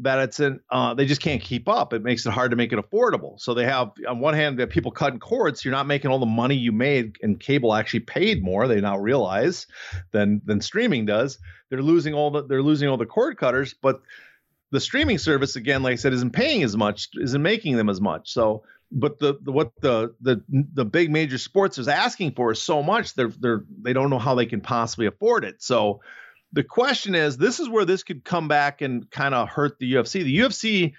that 0.00 0.18
it's 0.18 0.40
in 0.40 0.60
uh, 0.70 0.94
they 0.94 1.06
just 1.06 1.20
can't 1.20 1.40
keep 1.40 1.68
up. 1.68 1.92
It 1.92 2.02
makes 2.02 2.26
it 2.26 2.30
hard 2.30 2.50
to 2.50 2.56
make 2.56 2.72
it 2.72 2.78
affordable. 2.78 3.40
So 3.40 3.54
they 3.54 3.64
have 3.64 3.92
on 4.08 4.20
one 4.20 4.34
hand 4.34 4.58
they 4.58 4.62
have 4.62 4.70
people 4.70 4.90
cutting 4.90 5.18
cords. 5.18 5.64
You're 5.64 5.72
not 5.72 5.86
making 5.86 6.10
all 6.10 6.18
the 6.18 6.26
money 6.26 6.54
you 6.54 6.72
made, 6.72 7.16
and 7.22 7.38
cable 7.40 7.74
actually 7.74 8.00
paid 8.00 8.42
more. 8.42 8.68
They 8.68 8.80
now 8.80 8.98
realize 8.98 9.66
than 10.12 10.42
than 10.44 10.60
streaming 10.60 11.06
does. 11.06 11.38
They're 11.70 11.82
losing 11.82 12.14
all 12.14 12.30
the 12.30 12.44
they're 12.46 12.62
losing 12.62 12.88
all 12.88 12.96
the 12.96 13.06
cord 13.06 13.38
cutters, 13.38 13.74
but 13.74 14.02
the 14.70 14.80
streaming 14.80 15.18
service 15.18 15.56
again, 15.56 15.82
like 15.82 15.92
I 15.92 15.96
said, 15.96 16.12
isn't 16.12 16.32
paying 16.32 16.62
as 16.62 16.76
much, 16.76 17.08
isn't 17.14 17.42
making 17.42 17.76
them 17.76 17.88
as 17.88 18.00
much. 18.00 18.32
So 18.32 18.64
but 18.96 19.18
the, 19.18 19.38
the 19.42 19.52
what 19.52 19.72
the 19.80 20.14
the 20.22 20.42
the 20.48 20.84
big 20.84 21.10
major 21.10 21.36
sports 21.36 21.76
is 21.76 21.86
asking 21.86 22.32
for 22.32 22.52
is 22.52 22.62
so 22.62 22.82
much 22.82 23.14
they're 23.14 23.28
they're 23.28 23.64
they 23.82 23.92
don't 23.92 24.10
know 24.10 24.18
how 24.18 24.34
they 24.34 24.46
can 24.46 24.60
possibly 24.60 25.06
afford 25.06 25.44
it. 25.44 25.62
So 25.62 26.00
the 26.52 26.64
question 26.64 27.14
is, 27.14 27.36
this 27.36 27.60
is 27.60 27.68
where 27.68 27.84
this 27.84 28.02
could 28.02 28.24
come 28.24 28.48
back 28.48 28.80
and 28.80 29.08
kind 29.10 29.34
of 29.34 29.48
hurt 29.48 29.78
the 29.78 29.92
UFC. 29.92 30.24
The 30.24 30.38
UFC 30.38 30.92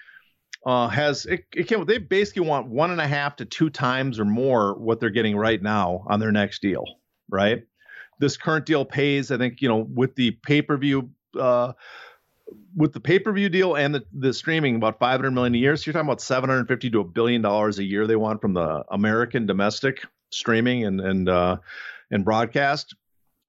uh, 0.66 0.88
has 0.90 1.26
it, 1.26 1.46
it 1.56 1.68
can 1.68 1.86
they 1.88 1.98
basically 1.98 2.48
want 2.48 2.68
one 2.68 2.92
and 2.92 3.02
a 3.02 3.08
half 3.08 3.38
to 3.38 3.46
two 3.46 3.72
times 3.72 4.20
or 4.20 4.26
more 4.26 4.76
what 4.76 5.00
they're 5.00 5.10
getting 5.10 5.36
right 5.36 5.62
now 5.62 6.06
on 6.08 6.20
their 6.20 6.32
next 6.32 6.62
deal, 6.62 6.86
right? 7.30 7.64
This 8.20 8.38
current 8.38 8.68
deal 8.68 8.86
pays, 8.86 9.32
I 9.32 9.38
think, 9.38 9.62
you 9.62 9.70
know, 9.70 9.78
with 9.78 10.16
the 10.16 10.32
pay 10.32 10.62
per 10.62 10.78
view. 10.78 11.10
Uh, 11.38 11.74
with 12.76 12.94
the 12.94 13.00
pay-per-view 13.00 13.50
deal 13.50 13.76
and 13.76 13.96
the, 13.96 14.04
the 14.14 14.34
streaming 14.34 14.76
about 14.76 15.00
500 15.00 15.32
million 15.32 15.56
a 15.56 15.58
year. 15.58 15.76
So 15.76 15.84
you're 15.88 15.94
talking 15.94 16.08
about 16.08 16.22
750 16.22 16.90
to 16.92 17.00
a 17.00 17.04
billion 17.04 17.42
dollars 17.42 17.80
a 17.80 17.84
year 17.84 18.08
they 18.08 18.16
want 18.16 18.42
from 18.42 18.54
the 18.54 18.84
american 18.92 19.46
domestic 19.46 20.04
streaming 20.30 20.86
and 20.86 21.02
and 21.02 21.30
uh 21.30 21.58
and 22.12 22.24
broadcast. 22.24 22.96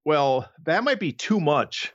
Well 0.04 0.48
that 0.64 0.84
might 0.84 1.00
be 1.00 1.12
too 1.12 1.40
much 1.40 1.92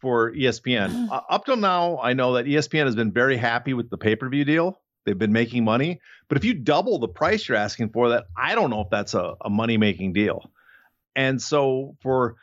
for 0.00 0.32
espn 0.32 1.08
uh, 1.10 1.20
up 1.28 1.44
till 1.44 1.56
now 1.56 1.98
i 2.02 2.12
know 2.12 2.34
that 2.34 2.46
espn 2.46 2.84
has 2.84 2.94
been 2.94 3.12
very 3.12 3.36
happy 3.36 3.74
with 3.74 3.90
the 3.90 3.98
pay-per-view 3.98 4.44
deal. 4.44 4.80
They've 5.04 5.18
been 5.18 5.32
making 5.32 5.64
money. 5.64 6.00
But 6.28 6.38
if 6.38 6.46
you 6.46 6.54
double 6.54 6.98
the 6.98 7.08
price 7.08 7.48
you're 7.48 7.58
asking 7.58 7.90
for 7.90 8.10
that 8.10 8.26
i 8.36 8.54
don't 8.54 8.70
know 8.70 8.82
if 8.82 8.90
that's 8.90 9.14
a, 9.14 9.34
a 9.40 9.50
money 9.50 9.76
making 9.76 10.12
deal. 10.12 10.50
And 11.16 11.40
so 11.40 11.96
for 12.00 12.36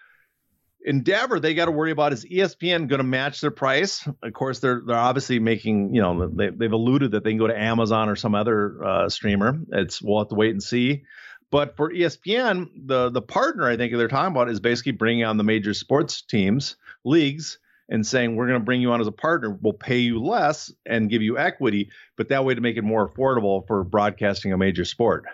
Endeavor, 0.83 1.39
they 1.39 1.53
got 1.53 1.65
to 1.65 1.71
worry 1.71 1.91
about 1.91 2.13
is 2.13 2.25
ESPN 2.25 2.87
going 2.87 2.99
to 2.99 3.03
match 3.03 3.41
their 3.41 3.51
price? 3.51 4.07
Of 4.23 4.33
course, 4.33 4.59
they're 4.59 4.81
they're 4.85 4.97
obviously 4.97 5.39
making 5.39 5.93
you 5.93 6.01
know 6.01 6.27
they 6.27 6.49
they've 6.49 6.71
alluded 6.71 7.11
that 7.11 7.23
they 7.23 7.31
can 7.31 7.37
go 7.37 7.47
to 7.47 7.59
Amazon 7.59 8.09
or 8.09 8.15
some 8.15 8.33
other 8.33 8.83
uh, 8.83 9.09
streamer. 9.09 9.59
It's 9.71 10.01
we'll 10.01 10.19
have 10.19 10.29
to 10.29 10.35
wait 10.35 10.51
and 10.51 10.63
see. 10.63 11.03
But 11.51 11.75
for 11.75 11.91
ESPN, 11.91 12.69
the 12.85 13.09
the 13.09 13.21
partner 13.21 13.67
I 13.69 13.77
think 13.77 13.95
they're 13.95 14.07
talking 14.07 14.31
about 14.31 14.49
is 14.49 14.59
basically 14.59 14.93
bringing 14.93 15.25
on 15.25 15.37
the 15.37 15.43
major 15.43 15.73
sports 15.73 16.21
teams, 16.21 16.77
leagues, 17.03 17.59
and 17.89 18.07
saying 18.07 18.35
we're 18.35 18.47
going 18.47 18.59
to 18.59 18.65
bring 18.65 18.81
you 18.81 18.91
on 18.91 19.01
as 19.01 19.07
a 19.07 19.11
partner. 19.11 19.55
We'll 19.61 19.73
pay 19.73 19.97
you 19.97 20.23
less 20.23 20.71
and 20.85 21.09
give 21.09 21.21
you 21.21 21.37
equity, 21.37 21.89
but 22.15 22.29
that 22.29 22.45
way 22.45 22.55
to 22.55 22.61
make 22.61 22.77
it 22.77 22.83
more 22.83 23.07
affordable 23.07 23.67
for 23.67 23.83
broadcasting 23.83 24.53
a 24.53 24.57
major 24.57 24.85
sport. 24.85 25.25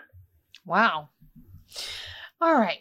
Wow. 0.65 1.10
All 2.41 2.60
right. 2.60 2.79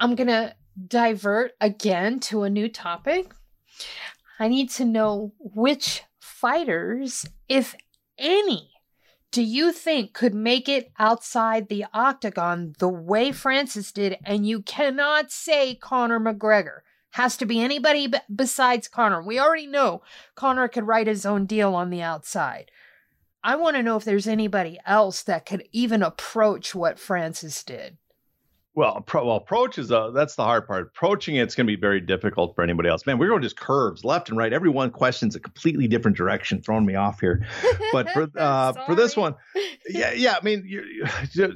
I'm 0.00 0.16
going 0.16 0.26
to 0.26 0.54
divert 0.86 1.52
again 1.60 2.20
to 2.20 2.42
a 2.42 2.50
new 2.50 2.68
topic. 2.68 3.32
I 4.38 4.48
need 4.48 4.70
to 4.70 4.84
know 4.84 5.32
which 5.38 6.02
fighters, 6.20 7.26
if 7.48 7.74
any, 8.18 8.70
do 9.32 9.42
you 9.42 9.72
think 9.72 10.12
could 10.12 10.34
make 10.34 10.68
it 10.68 10.92
outside 10.98 11.68
the 11.68 11.84
octagon 11.92 12.74
the 12.78 12.88
way 12.88 13.32
Francis 13.32 13.92
did? 13.92 14.16
And 14.24 14.46
you 14.46 14.62
cannot 14.62 15.30
say 15.30 15.74
Conor 15.74 16.20
McGregor. 16.20 16.80
Has 17.10 17.36
to 17.38 17.46
be 17.46 17.60
anybody 17.60 18.06
b- 18.06 18.18
besides 18.34 18.88
Conor. 18.88 19.22
We 19.22 19.38
already 19.38 19.66
know 19.66 20.02
Conor 20.34 20.68
could 20.68 20.86
write 20.86 21.06
his 21.06 21.24
own 21.24 21.46
deal 21.46 21.74
on 21.74 21.90
the 21.90 22.02
outside. 22.02 22.70
I 23.42 23.56
want 23.56 23.76
to 23.76 23.82
know 23.82 23.96
if 23.96 24.04
there's 24.04 24.26
anybody 24.26 24.78
else 24.84 25.22
that 25.22 25.46
could 25.46 25.68
even 25.72 26.02
approach 26.02 26.74
what 26.74 26.98
Francis 26.98 27.62
did. 27.62 27.96
Well, 28.76 29.00
pro, 29.00 29.24
well, 29.24 29.36
approach 29.36 29.78
is 29.78 29.90
a, 29.90 30.12
that's 30.14 30.34
the 30.34 30.44
hard 30.44 30.66
part. 30.66 30.88
Approaching 30.88 31.36
it's 31.36 31.54
going 31.54 31.66
to 31.66 31.74
be 31.74 31.80
very 31.80 31.98
difficult 31.98 32.54
for 32.54 32.62
anybody 32.62 32.90
else. 32.90 33.06
Man, 33.06 33.16
we're 33.16 33.28
going 33.28 33.40
just 33.40 33.56
curves 33.56 34.04
left 34.04 34.28
and 34.28 34.36
right. 34.36 34.52
Every 34.52 34.68
one 34.68 34.90
question's 34.90 35.34
a 35.34 35.40
completely 35.40 35.88
different 35.88 36.18
direction, 36.18 36.60
throwing 36.60 36.84
me 36.84 36.94
off 36.94 37.18
here. 37.18 37.46
But 37.90 38.10
for 38.10 38.28
uh, 38.36 38.74
for 38.84 38.94
this 38.94 39.16
one, 39.16 39.34
yeah, 39.88 40.12
yeah. 40.12 40.36
I 40.38 40.44
mean, 40.44 40.64
you, 40.66 40.84
you, 41.34 41.54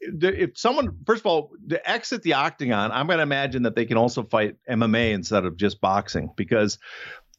if 0.00 0.58
someone 0.58 0.98
first 1.06 1.20
of 1.20 1.26
all 1.26 1.52
to 1.68 1.88
exit 1.88 2.22
the 2.22 2.34
octagon, 2.34 2.90
I'm 2.90 3.06
going 3.06 3.18
to 3.18 3.22
imagine 3.22 3.62
that 3.62 3.76
they 3.76 3.86
can 3.86 3.96
also 3.96 4.24
fight 4.24 4.56
MMA 4.68 5.12
instead 5.12 5.44
of 5.44 5.56
just 5.56 5.80
boxing 5.80 6.32
because 6.36 6.80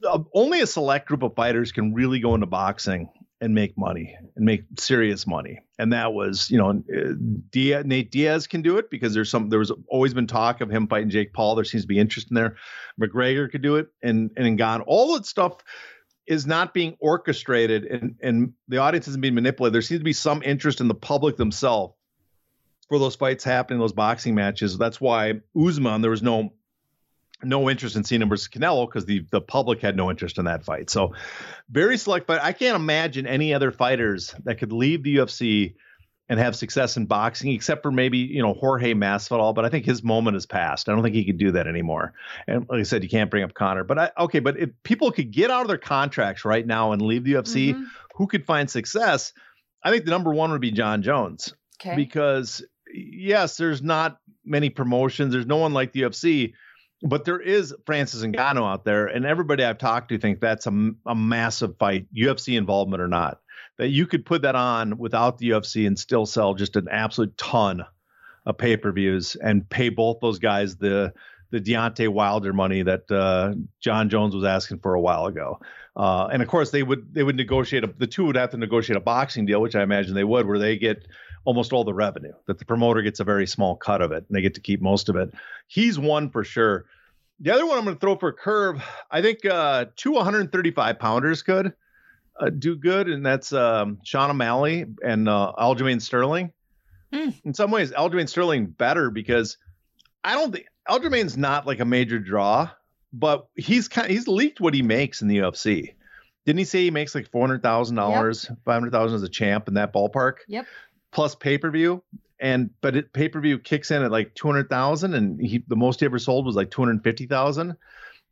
uh, 0.05 0.19
only 0.33 0.61
a 0.61 0.67
select 0.67 1.05
group 1.05 1.23
of 1.23 1.35
fighters 1.35 1.73
can 1.73 1.93
really 1.93 2.21
go 2.21 2.33
into 2.33 2.47
boxing 2.47 3.09
and 3.39 3.53
make 3.53 3.77
money 3.77 4.15
and 4.35 4.45
make 4.45 4.63
serious 4.79 5.27
money. 5.27 5.59
And 5.77 5.93
that 5.93 6.13
was, 6.13 6.49
you 6.49 6.57
know, 6.57 6.69
uh, 6.71 7.13
Diaz, 7.51 7.85
Nate 7.85 8.11
Diaz 8.11 8.47
can 8.47 8.61
do 8.61 8.77
it 8.77 8.89
because 8.89 9.13
there's 9.13 9.29
some, 9.29 9.49
there 9.49 9.59
was 9.59 9.71
always 9.87 10.13
been 10.13 10.27
talk 10.27 10.61
of 10.61 10.69
him 10.69 10.87
fighting 10.87 11.09
Jake 11.09 11.33
Paul. 11.33 11.55
There 11.55 11.63
seems 11.63 11.83
to 11.83 11.87
be 11.87 11.99
interest 11.99 12.31
in 12.31 12.35
there. 12.35 12.55
McGregor 12.99 13.49
could 13.51 13.61
do 13.61 13.75
it 13.75 13.87
and, 14.01 14.31
and 14.37 14.57
Ngannou. 14.59 14.83
All 14.87 15.13
that 15.13 15.25
stuff 15.25 15.57
is 16.25 16.47
not 16.47 16.73
being 16.73 16.97
orchestrated 16.99 17.85
and, 17.85 18.15
and 18.21 18.53
the 18.67 18.77
audience 18.77 19.07
isn't 19.07 19.21
being 19.21 19.35
manipulated. 19.35 19.73
There 19.73 19.81
seems 19.81 19.99
to 19.99 20.05
be 20.05 20.13
some 20.13 20.41
interest 20.43 20.81
in 20.81 20.87
the 20.87 20.95
public 20.95 21.37
themselves 21.37 21.93
for 22.89 22.99
those 22.99 23.15
fights 23.15 23.43
happening, 23.43 23.79
those 23.79 23.93
boxing 23.93 24.33
matches. 24.33 24.77
That's 24.77 24.99
why 24.99 25.41
Usman, 25.55 26.01
there 26.01 26.11
was 26.11 26.23
no 26.23 26.53
no 27.43 27.69
interest 27.69 27.95
in 27.95 28.03
seeing 28.03 28.21
him 28.21 28.29
versus 28.29 28.47
Canelo 28.47 28.87
because 28.87 29.05
the 29.05 29.25
the 29.31 29.41
public 29.41 29.81
had 29.81 29.95
no 29.95 30.09
interest 30.09 30.37
in 30.37 30.45
that 30.45 30.63
fight. 30.63 30.89
So 30.89 31.13
very 31.69 31.97
select 31.97 32.27
fight. 32.27 32.39
I 32.41 32.53
can't 32.53 32.75
imagine 32.75 33.27
any 33.27 33.53
other 33.53 33.71
fighters 33.71 34.33
that 34.43 34.57
could 34.57 34.71
leave 34.71 35.03
the 35.03 35.17
UFC 35.17 35.75
and 36.29 36.39
have 36.39 36.55
success 36.55 36.97
in 36.97 37.05
boxing, 37.05 37.51
except 37.51 37.83
for 37.83 37.91
maybe 37.91 38.17
you 38.17 38.41
know 38.41 38.53
Jorge 38.53 38.93
Masvidal. 38.93 39.53
But 39.53 39.65
I 39.65 39.69
think 39.69 39.85
his 39.85 40.03
moment 40.03 40.35
has 40.35 40.45
passed. 40.45 40.89
I 40.89 40.93
don't 40.93 41.03
think 41.03 41.15
he 41.15 41.25
could 41.25 41.37
do 41.37 41.51
that 41.51 41.67
anymore. 41.67 42.13
And 42.47 42.65
like 42.69 42.79
I 42.79 42.83
said, 42.83 43.03
you 43.03 43.09
can't 43.09 43.29
bring 43.29 43.43
up 43.43 43.53
Conor. 43.53 43.83
But 43.83 43.99
I, 43.99 44.11
okay, 44.19 44.39
but 44.39 44.57
if 44.57 44.69
people 44.83 45.11
could 45.11 45.31
get 45.31 45.51
out 45.51 45.61
of 45.61 45.67
their 45.67 45.77
contracts 45.77 46.43
right 46.43 46.65
now 46.65 46.91
and 46.91 47.01
leave 47.01 47.23
the 47.23 47.33
UFC, 47.33 47.73
mm-hmm. 47.73 47.83
who 48.15 48.27
could 48.27 48.45
find 48.45 48.69
success? 48.69 49.33
I 49.83 49.91
think 49.91 50.05
the 50.05 50.11
number 50.11 50.33
one 50.33 50.51
would 50.51 50.61
be 50.61 50.71
Jon 50.71 51.03
Jones. 51.03 51.53
Okay. 51.79 51.95
Because 51.95 52.65
yes, 52.91 53.57
there's 53.57 53.81
not 53.81 54.19
many 54.43 54.69
promotions. 54.69 55.33
There's 55.33 55.45
no 55.45 55.57
one 55.57 55.73
like 55.73 55.91
the 55.91 56.01
UFC 56.01 56.53
but 57.01 57.25
there 57.25 57.39
is 57.39 57.75
Francis 57.85 58.23
Ngannou 58.23 58.71
out 58.71 58.85
there, 58.85 59.07
and 59.07 59.25
everybody 59.25 59.63
I've 59.63 59.77
talked 59.77 60.09
to 60.09 60.17
think 60.17 60.39
that's 60.39 60.67
a, 60.67 60.91
a 61.05 61.15
massive 61.15 61.77
fight, 61.77 62.07
UFC 62.13 62.57
involvement 62.57 63.01
or 63.01 63.07
not. 63.07 63.39
That 63.77 63.89
you 63.89 64.07
could 64.07 64.25
put 64.25 64.41
that 64.41 64.55
on 64.55 64.97
without 64.97 65.37
the 65.37 65.49
UFC 65.49 65.85
and 65.85 65.99
still 65.99 66.25
sell 66.25 66.55
just 66.55 66.75
an 66.75 66.87
absolute 66.89 67.37
ton 67.37 67.85
of 68.45 68.57
pay 68.57 68.77
per 68.77 68.91
views 68.91 69.35
and 69.35 69.69
pay 69.69 69.89
both 69.89 70.17
those 70.21 70.39
guys 70.39 70.77
the 70.77 71.13
the 71.49 71.61
Deontay 71.61 72.09
Wilder 72.09 72.51
money 72.51 72.81
that 72.81 73.09
uh, 73.09 73.53
Jon 73.79 74.09
Jones 74.09 74.35
was 74.35 74.43
asking 74.43 74.79
for 74.79 74.95
a 74.95 75.01
while 75.01 75.27
ago. 75.27 75.59
Uh, 75.97 76.29
and 76.31 76.43
of 76.43 76.47
course, 76.47 76.69
they 76.69 76.83
would 76.83 77.11
they 77.11 77.23
would 77.23 77.35
negotiate 77.35 77.83
a, 77.83 77.87
the 77.87 78.05
two 78.05 78.25
would 78.25 78.35
have 78.35 78.51
to 78.51 78.57
negotiate 78.57 78.95
a 78.95 79.01
boxing 79.01 79.47
deal, 79.47 79.59
which 79.59 79.75
I 79.75 79.81
imagine 79.81 80.13
they 80.13 80.23
would, 80.23 80.47
where 80.47 80.59
they 80.59 80.77
get 80.77 81.07
almost 81.43 81.73
all 81.73 81.83
the 81.83 81.93
revenue. 81.93 82.33
That 82.45 82.59
the 82.59 82.65
promoter 82.65 83.01
gets 83.01 83.19
a 83.19 83.23
very 83.23 83.47
small 83.47 83.75
cut 83.75 84.03
of 84.03 84.11
it, 84.11 84.23
and 84.27 84.37
they 84.37 84.41
get 84.41 84.53
to 84.53 84.61
keep 84.61 84.79
most 84.79 85.09
of 85.09 85.15
it. 85.15 85.33
He's 85.65 85.97
one 85.97 86.29
for 86.29 86.43
sure. 86.43 86.85
The 87.39 87.51
other 87.51 87.65
one 87.65 87.79
I'm 87.79 87.83
going 87.83 87.95
to 87.95 87.99
throw 87.99 88.15
for 88.15 88.29
a 88.29 88.33
curve. 88.33 88.83
I 89.09 89.23
think 89.23 89.43
uh, 89.43 89.85
two 89.95 90.11
135 90.11 90.99
pounders 90.99 91.41
could 91.41 91.73
uh, 92.39 92.49
do 92.51 92.75
good, 92.75 93.09
and 93.09 93.25
that's 93.25 93.51
um, 93.51 93.97
Sean 94.03 94.29
O'Malley 94.29 94.85
and 95.03 95.27
uh, 95.27 95.53
Aljamain 95.57 95.99
Sterling. 95.99 96.53
Mm. 97.11 97.33
In 97.43 97.53
some 97.55 97.71
ways, 97.71 97.91
Aljamain 97.91 98.29
Sterling 98.29 98.67
better 98.67 99.09
because 99.09 99.57
I 100.23 100.35
don't 100.35 100.51
think 100.51 100.67
Aljamain's 100.87 101.37
not 101.37 101.65
like 101.65 101.79
a 101.79 101.85
major 101.85 102.19
draw, 102.19 102.69
but 103.13 103.47
he's 103.55 103.87
kind 103.87 104.05
of, 104.05 104.11
he's 104.11 104.27
leaked 104.27 104.59
what 104.59 104.73
he 104.73 104.81
makes 104.81 105.21
in 105.21 105.27
the 105.27 105.37
UFC. 105.37 105.93
Didn't 106.45 106.59
he 106.59 106.65
say 106.65 106.83
he 106.83 106.91
makes 106.91 107.13
like 107.13 107.29
four 107.29 107.41
hundred 107.41 107.61
thousand 107.61 107.95
dollars, 107.95 108.45
five 108.65 108.75
hundred 108.75 108.91
thousand 108.91 109.17
as 109.17 109.23
a 109.23 109.29
champ 109.29 109.67
in 109.67 109.73
that 109.75 109.93
ballpark? 109.93 110.37
Yep. 110.47 110.65
Plus 111.11 111.35
pay 111.35 111.57
per 111.57 111.69
view, 111.69 112.03
and 112.39 112.69
but 112.81 113.11
pay 113.13 113.27
per 113.27 113.41
view 113.41 113.59
kicks 113.59 113.91
in 113.91 114.01
at 114.01 114.11
like 114.11 114.33
two 114.33 114.47
hundred 114.47 114.69
thousand, 114.69 115.13
and 115.13 115.41
he 115.41 115.63
the 115.67 115.75
most 115.75 115.99
he 115.99 116.05
ever 116.05 116.19
sold 116.19 116.45
was 116.45 116.55
like 116.55 116.71
two 116.71 116.81
hundred 116.81 117.03
fifty 117.03 117.25
thousand. 117.25 117.75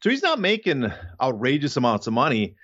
So 0.01 0.09
he's 0.09 0.23
not 0.23 0.39
making 0.39 0.91
outrageous 1.21 1.77
amounts 1.77 2.07
of 2.07 2.13
money. 2.13 2.55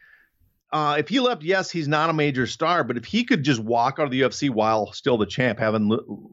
Uh, 0.71 0.95
if 0.99 1.09
he 1.09 1.19
left, 1.19 1.43
yes, 1.43 1.69
he's 1.69 1.87
not 1.87 2.09
a 2.09 2.13
major 2.13 2.47
star, 2.47 2.83
but 2.85 2.95
if 2.95 3.03
he 3.03 3.25
could 3.25 3.43
just 3.43 3.59
walk 3.59 3.99
out 3.99 4.05
of 4.05 4.11
the 4.11 4.21
UFC 4.21 4.49
while 4.49 4.93
still 4.93 5.17
the 5.17 5.25
champ, 5.25 5.59
haven't 5.59 5.91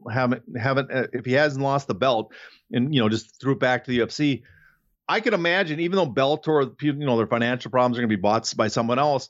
haven't 0.09 0.43
haven't 0.57 0.91
uh, 0.91 1.07
if 1.11 1.25
he 1.25 1.33
hasn't 1.33 1.63
lost 1.63 1.87
the 1.87 1.95
belt, 1.95 2.31
and 2.71 2.93
you 2.93 3.01
know 3.01 3.09
just 3.09 3.39
threw 3.41 3.53
it 3.53 3.59
back 3.59 3.83
to 3.83 3.91
the 3.91 3.99
UFC, 3.99 4.43
I 5.09 5.21
could 5.21 5.33
imagine, 5.33 5.79
even 5.79 5.95
though 5.97 6.07
Bellator, 6.07 6.79
you 6.83 6.93
know, 6.93 7.17
their 7.17 7.25
financial 7.25 7.71
problems 7.71 7.97
are 7.97 8.01
going 8.01 8.09
to 8.09 8.15
be 8.15 8.21
bought 8.21 8.53
by 8.55 8.67
someone 8.67 8.99
else. 8.99 9.29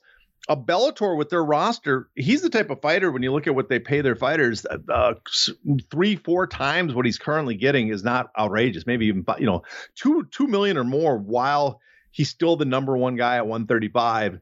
A 0.50 0.58
Bellator 0.58 1.18
with 1.18 1.30
their 1.30 1.44
roster, 1.44 2.10
he's 2.16 2.42
the 2.42 2.50
type 2.50 2.70
of 2.70 2.82
fighter. 2.82 3.12
When 3.12 3.24
you 3.24 3.32
look 3.32 3.48
at 3.48 3.56
what 3.56 3.70
they 3.70 3.80
pay 3.80 4.02
their 4.02 4.16
fighters, 4.16 4.66
uh, 4.66 4.78
uh 4.92 5.14
three, 5.90 6.18
four 6.18 6.48
times 6.48 6.94
what 6.94 7.06
he's 7.06 7.18
currently 7.18 7.56
getting 7.56 7.88
is 7.88 8.04
not 8.04 8.30
outrageous. 8.38 8.86
Maybe 8.86 9.06
even 9.08 9.24
you 9.38 9.46
know 9.46 9.64
two 9.96 10.28
two 10.32 10.48
million 10.48 10.78
or 10.78 10.84
more, 10.84 11.18
while 11.18 11.80
he's 12.12 12.30
still 12.30 12.58
the 12.58 12.66
number 12.66 12.98
one 12.98 13.16
guy 13.16 13.38
at 13.38 13.48
135 13.48 14.40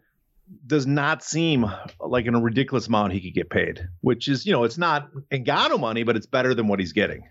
does 0.66 0.88
not 0.88 1.24
seem 1.24 1.70
like 2.00 2.26
in 2.26 2.36
a 2.36 2.40
ridiculous 2.40 2.88
amount 2.88 3.14
he 3.14 3.22
could 3.22 3.34
get 3.34 3.50
paid, 3.50 3.88
which 4.02 4.28
is, 4.28 4.46
you 4.46 4.54
know, 4.54 4.64
it's 4.64 4.78
not 4.78 5.12
Ngannou 5.32 5.80
money, 5.80 6.04
but 6.04 6.16
it's 6.16 6.26
better 6.26 6.54
than 6.54 6.68
what 6.68 6.80
he's 6.80 6.94
getting. 6.94 7.24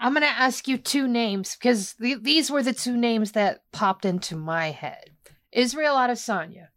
I'm 0.00 0.14
going 0.14 0.22
to 0.22 0.28
ask 0.28 0.66
you 0.66 0.78
two 0.78 1.06
names 1.06 1.56
because 1.56 1.94
th- 2.00 2.22
these 2.22 2.50
were 2.50 2.62
the 2.62 2.72
two 2.72 2.96
names 2.96 3.32
that 3.32 3.60
popped 3.70 4.06
into 4.06 4.34
my 4.34 4.70
head 4.70 5.10
Israel 5.52 5.94
Adesanya. 5.94 6.68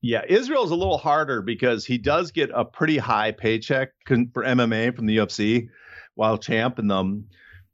Yeah, 0.00 0.22
Israel's 0.28 0.72
a 0.72 0.76
little 0.76 0.98
harder 0.98 1.42
because 1.42 1.84
he 1.84 1.98
does 1.98 2.32
get 2.32 2.50
a 2.52 2.64
pretty 2.64 2.98
high 2.98 3.30
paycheck 3.30 3.90
for 4.06 4.42
MMA 4.42 4.96
from 4.96 5.06
the 5.06 5.18
UFC 5.18 5.68
while 6.14 6.38
champ. 6.38 6.78
And 6.78 6.90
um, 6.90 7.26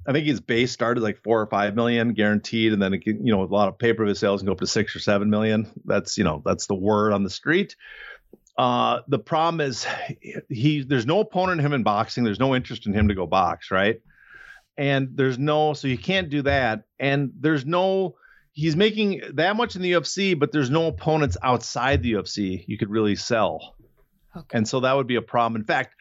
I 0.07 0.13
think 0.13 0.27
his 0.27 0.41
base 0.41 0.73
started 0.73 1.03
like 1.03 1.23
four 1.23 1.41
or 1.41 1.47
five 1.47 1.75
million 1.75 2.13
guaranteed, 2.13 2.73
and 2.73 2.83
then 2.83 2.93
it 2.93 2.99
can, 2.99 3.25
you 3.25 3.33
know, 3.33 3.43
a 3.43 3.45
lot 3.45 3.69
of 3.69 3.79
pay 3.79 3.95
per 3.95 4.05
view 4.05 4.15
sales 4.15 4.41
can 4.41 4.47
go 4.47 4.53
up 4.53 4.59
to 4.59 4.67
six 4.67 4.95
or 4.95 4.99
seven 4.99 5.31
million. 5.31 5.71
That's 5.85 6.19
you 6.19 6.25
know, 6.25 6.43
that's 6.45 6.67
the 6.67 6.75
word 6.75 7.13
on 7.13 7.23
the 7.23 7.31
street. 7.31 7.77
Uh, 8.59 9.03
the 9.07 9.21
problem 9.21 9.61
is 9.61 9.87
he 10.49 10.83
there's 10.83 11.07
no 11.07 11.21
opponent 11.21 11.61
in 11.61 11.67
him 11.67 11.73
in 11.73 11.85
boxing. 11.85 12.25
There's 12.25 12.41
no 12.41 12.55
interest 12.55 12.87
in 12.87 12.93
him 12.93 13.09
to 13.09 13.15
go 13.15 13.27
box, 13.27 13.71
right? 13.71 14.03
And 14.77 15.11
there's 15.15 15.39
no 15.39 15.73
so 15.73 15.89
you 15.89 15.99
can't 15.99 16.29
do 16.29 16.43
that. 16.43 16.83
And 16.99 17.33
there's 17.39 17.65
no 17.65 18.17
he's 18.53 18.77
making 18.77 19.23
that 19.35 19.57
much 19.57 19.77
in 19.77 19.83
the 19.83 19.93
UFC, 19.93 20.39
but 20.39 20.51
there's 20.53 20.71
no 20.71 20.89
opponents 20.89 21.37
outside 21.43 22.03
the 22.03 22.15
UFC 22.15 22.65
you 22.67 22.77
could 22.77 22.91
really 22.91 23.15
sell. 23.15 23.77
Okay. 24.37 24.59
And 24.59 24.69
so 24.69 24.81
that 24.81 24.95
would 24.95 25.07
be 25.07 25.15
a 25.15 25.23
problem. 25.23 25.61
In 25.61 25.67
fact, 25.67 25.95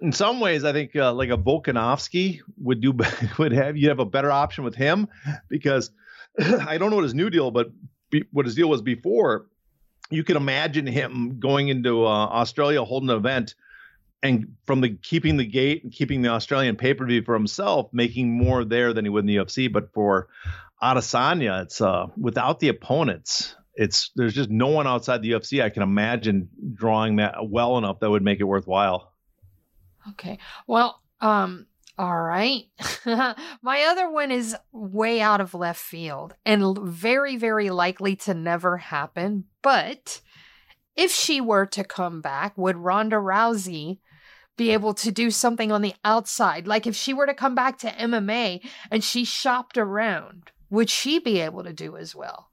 in 0.00 0.12
some 0.12 0.40
ways, 0.40 0.64
I 0.64 0.72
think 0.72 0.96
uh, 0.96 1.12
like 1.12 1.30
a 1.30 1.36
Volkanovski 1.36 2.40
would 2.58 2.80
do 2.80 2.92
would 3.38 3.52
have 3.52 3.76
you 3.76 3.88
have 3.88 4.00
a 4.00 4.04
better 4.04 4.30
option 4.30 4.64
with 4.64 4.74
him 4.74 5.08
because 5.48 5.90
I 6.38 6.78
don't 6.78 6.90
know 6.90 6.96
what 6.96 7.04
his 7.04 7.14
new 7.14 7.30
deal, 7.30 7.50
but 7.50 7.70
be, 8.10 8.24
what 8.32 8.46
his 8.46 8.54
deal 8.54 8.68
was 8.68 8.82
before. 8.82 9.46
You 10.10 10.24
can 10.24 10.36
imagine 10.36 10.86
him 10.86 11.38
going 11.38 11.68
into 11.68 12.04
uh, 12.04 12.08
Australia, 12.08 12.84
holding 12.84 13.10
an 13.10 13.16
event, 13.16 13.54
and 14.22 14.56
from 14.66 14.80
the 14.80 14.90
keeping 14.90 15.36
the 15.36 15.46
gate 15.46 15.84
and 15.84 15.92
keeping 15.92 16.22
the 16.22 16.28
Australian 16.30 16.76
pay 16.76 16.94
per 16.94 17.06
view 17.06 17.22
for 17.22 17.34
himself, 17.34 17.88
making 17.92 18.30
more 18.30 18.64
there 18.64 18.92
than 18.92 19.04
he 19.04 19.08
would 19.08 19.20
in 19.20 19.26
the 19.26 19.36
UFC. 19.36 19.72
But 19.72 19.92
for 19.92 20.28
Adesanya, 20.82 21.62
it's 21.62 21.80
uh, 21.80 22.06
without 22.16 22.60
the 22.60 22.68
opponents. 22.68 23.54
It's 23.74 24.10
there's 24.16 24.34
just 24.34 24.50
no 24.50 24.68
one 24.68 24.86
outside 24.86 25.22
the 25.22 25.30
UFC 25.30 25.62
I 25.62 25.70
can 25.70 25.82
imagine 25.82 26.48
drawing 26.74 27.16
that 27.16 27.48
well 27.48 27.78
enough 27.78 28.00
that 28.00 28.10
would 28.10 28.22
make 28.22 28.40
it 28.40 28.44
worthwhile. 28.44 29.12
Okay. 30.10 30.38
Well, 30.66 31.00
um, 31.20 31.66
all 32.00 32.18
right. 32.18 32.64
My 33.62 33.82
other 33.82 34.10
one 34.10 34.30
is 34.30 34.56
way 34.72 35.20
out 35.20 35.42
of 35.42 35.52
left 35.52 35.78
field 35.78 36.34
and 36.46 36.78
very, 36.78 37.36
very 37.36 37.68
likely 37.68 38.16
to 38.16 38.32
never 38.32 38.78
happen. 38.78 39.44
But 39.60 40.22
if 40.96 41.10
she 41.10 41.42
were 41.42 41.66
to 41.66 41.84
come 41.84 42.22
back, 42.22 42.56
would 42.56 42.78
Ronda 42.78 43.16
Rousey 43.16 43.98
be 44.56 44.70
able 44.70 44.94
to 44.94 45.12
do 45.12 45.30
something 45.30 45.70
on 45.70 45.82
the 45.82 45.92
outside? 46.02 46.66
Like 46.66 46.86
if 46.86 46.96
she 46.96 47.12
were 47.12 47.26
to 47.26 47.34
come 47.34 47.54
back 47.54 47.76
to 47.80 47.90
MMA 47.90 48.66
and 48.90 49.04
she 49.04 49.26
shopped 49.26 49.76
around, 49.76 50.52
would 50.70 50.88
she 50.88 51.18
be 51.18 51.38
able 51.40 51.64
to 51.64 51.72
do 51.74 51.98
as 51.98 52.16
well? 52.16 52.48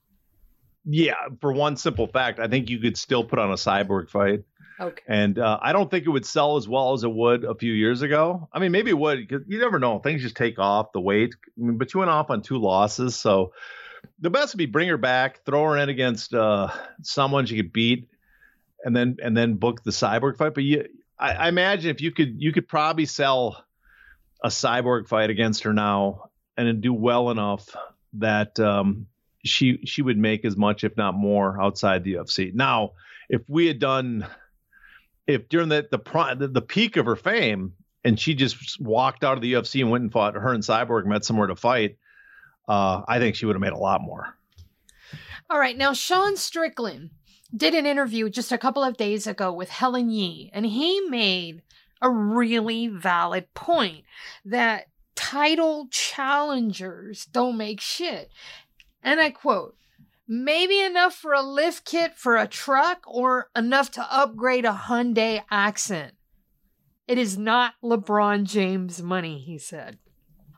Yeah, 0.83 1.15
for 1.39 1.53
one 1.53 1.77
simple 1.77 2.07
fact, 2.07 2.39
I 2.39 2.49
think 2.49 2.69
you 2.69 2.79
could 2.79 2.97
still 2.97 3.23
put 3.23 3.39
on 3.39 3.51
a 3.51 3.55
cyborg 3.55 4.09
fight. 4.09 4.43
Okay. 4.79 5.03
And 5.07 5.39
uh, 5.39 5.59
I 5.61 5.73
don't 5.73 5.89
think 5.89 6.05
it 6.05 6.09
would 6.09 6.25
sell 6.25 6.55
as 6.55 6.67
well 6.67 6.93
as 6.93 7.03
it 7.03 7.11
would 7.11 7.43
a 7.43 7.55
few 7.55 7.73
years 7.73 8.03
ago. 8.03 8.47
I 8.53 8.59
mean, 8.59 8.71
maybe 8.71 8.91
it 8.91 8.97
would 8.97 9.27
because 9.27 9.43
you 9.47 9.59
never 9.59 9.79
know. 9.79 9.99
Things 9.99 10.21
just 10.21 10.35
take 10.35 10.59
off 10.59 10.91
the 10.91 11.01
weight. 11.01 11.33
I 11.57 11.65
mean, 11.65 11.77
but 11.77 11.93
you 11.93 11.99
went 11.99 12.11
off 12.11 12.29
on 12.29 12.41
two 12.41 12.57
losses, 12.57 13.15
so 13.15 13.53
the 14.19 14.29
best 14.29 14.53
would 14.53 14.59
be 14.59 14.67
bring 14.67 14.87
her 14.89 14.97
back, 14.97 15.43
throw 15.45 15.63
her 15.63 15.77
in 15.77 15.89
against 15.89 16.33
uh, 16.33 16.69
someone 17.01 17.45
she 17.47 17.55
could 17.55 17.73
beat, 17.73 18.07
and 18.83 18.95
then 18.95 19.17
and 19.23 19.35
then 19.35 19.55
book 19.55 19.83
the 19.83 19.91
cyborg 19.91 20.37
fight. 20.37 20.53
But 20.53 20.63
you, 20.63 20.87
I, 21.17 21.33
I 21.33 21.47
imagine 21.47 21.89
if 21.89 22.01
you 22.01 22.11
could, 22.11 22.39
you 22.39 22.53
could 22.53 22.67
probably 22.67 23.05
sell 23.05 23.63
a 24.43 24.49
cyborg 24.49 25.07
fight 25.07 25.31
against 25.31 25.63
her 25.63 25.73
now 25.73 26.29
and 26.55 26.81
do 26.81 26.93
well 26.93 27.31
enough 27.31 27.75
that 28.13 28.59
um, 28.59 29.07
she 29.43 29.79
she 29.85 30.03
would 30.03 30.17
make 30.17 30.45
as 30.45 30.55
much, 30.55 30.83
if 30.83 30.95
not 30.97 31.15
more, 31.15 31.59
outside 31.59 32.03
the 32.03 32.13
UFC. 32.13 32.53
Now, 32.53 32.91
if 33.29 33.41
we 33.47 33.65
had 33.65 33.79
done 33.79 34.27
if 35.27 35.49
during 35.49 35.69
the 35.69 35.87
the, 35.91 35.99
the 36.37 36.47
the 36.47 36.61
peak 36.61 36.97
of 36.97 37.05
her 37.05 37.15
fame 37.15 37.73
and 38.03 38.19
she 38.19 38.33
just 38.33 38.79
walked 38.81 39.23
out 39.23 39.33
of 39.33 39.41
the 39.41 39.53
UFC 39.53 39.81
and 39.81 39.91
went 39.91 40.03
and 40.03 40.11
fought 40.11 40.35
her 40.35 40.53
and 40.53 40.63
Cyborg 40.63 41.05
met 41.05 41.25
somewhere 41.25 41.47
to 41.47 41.55
fight, 41.55 41.97
uh, 42.67 43.01
I 43.07 43.19
think 43.19 43.35
she 43.35 43.45
would 43.45 43.55
have 43.55 43.61
made 43.61 43.73
a 43.73 43.77
lot 43.77 44.01
more. 44.01 44.33
All 45.49 45.59
right, 45.59 45.77
now 45.77 45.93
Sean 45.93 46.35
Strickland 46.37 47.11
did 47.55 47.73
an 47.73 47.85
interview 47.85 48.29
just 48.29 48.51
a 48.51 48.57
couple 48.57 48.83
of 48.83 48.97
days 48.97 49.27
ago 49.27 49.53
with 49.53 49.69
Helen 49.69 50.09
Yee, 50.09 50.49
and 50.53 50.65
he 50.65 51.01
made 51.09 51.61
a 52.01 52.09
really 52.09 52.87
valid 52.87 53.53
point 53.53 54.03
that 54.45 54.87
title 55.15 55.87
challengers 55.89 57.25
don't 57.25 57.57
make 57.57 57.81
shit. 57.81 58.29
And 59.01 59.19
I 59.19 59.31
quote, 59.31 59.75
maybe 60.27 60.79
enough 60.79 61.13
for 61.13 61.33
a 61.33 61.41
lift 61.41 61.85
kit 61.85 62.17
for 62.17 62.35
a 62.35 62.47
truck 62.47 62.99
or 63.05 63.49
enough 63.55 63.91
to 63.91 64.13
upgrade 64.13 64.65
a 64.65 64.83
Hyundai 64.87 65.43
accent. 65.49 66.13
It 67.07 67.17
is 67.17 67.37
not 67.37 67.75
LeBron 67.83 68.43
James 68.43 69.01
money, 69.01 69.39
he 69.39 69.57
said. 69.57 69.97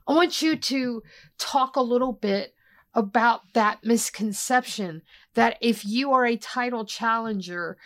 I 0.08 0.14
want 0.14 0.42
you 0.42 0.56
to 0.56 1.04
talk 1.38 1.76
a 1.76 1.82
little 1.82 2.14
bit 2.14 2.56
about 2.96 3.54
that 3.54 3.84
misconception 3.84 5.04
that 5.36 5.58
if 5.62 5.86
you 5.86 6.12
are 6.14 6.26
a 6.26 6.36
title 6.36 6.86
challenger 6.86 7.78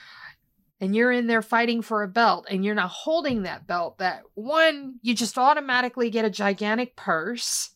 and 0.79 0.95
you're 0.95 1.11
in 1.11 1.27
there 1.27 1.41
fighting 1.41 1.81
for 1.81 2.03
a 2.03 2.07
belt 2.07 2.45
and 2.49 2.63
you're 2.63 2.75
not 2.75 2.89
holding 2.89 3.43
that 3.43 3.67
belt, 3.67 3.97
that 3.97 4.23
one, 4.33 4.95
you 5.01 5.13
just 5.13 5.37
automatically 5.37 6.09
get 6.09 6.23
a 6.23 6.29
gigantic 6.29 6.95
purse 6.95 7.72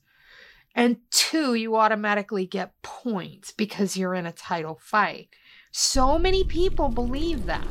and 0.77 0.97
two, 1.09 1.55
you 1.55 1.75
automatically 1.75 2.45
get 2.45 2.79
points 2.83 3.51
because 3.51 3.97
you're 3.97 4.13
in 4.13 4.27
a 4.27 4.31
title 4.31 4.77
fight. 4.79 5.29
So 5.71 6.19
many 6.19 6.43
people 6.43 6.89
believe 6.89 7.47
that. 7.47 7.65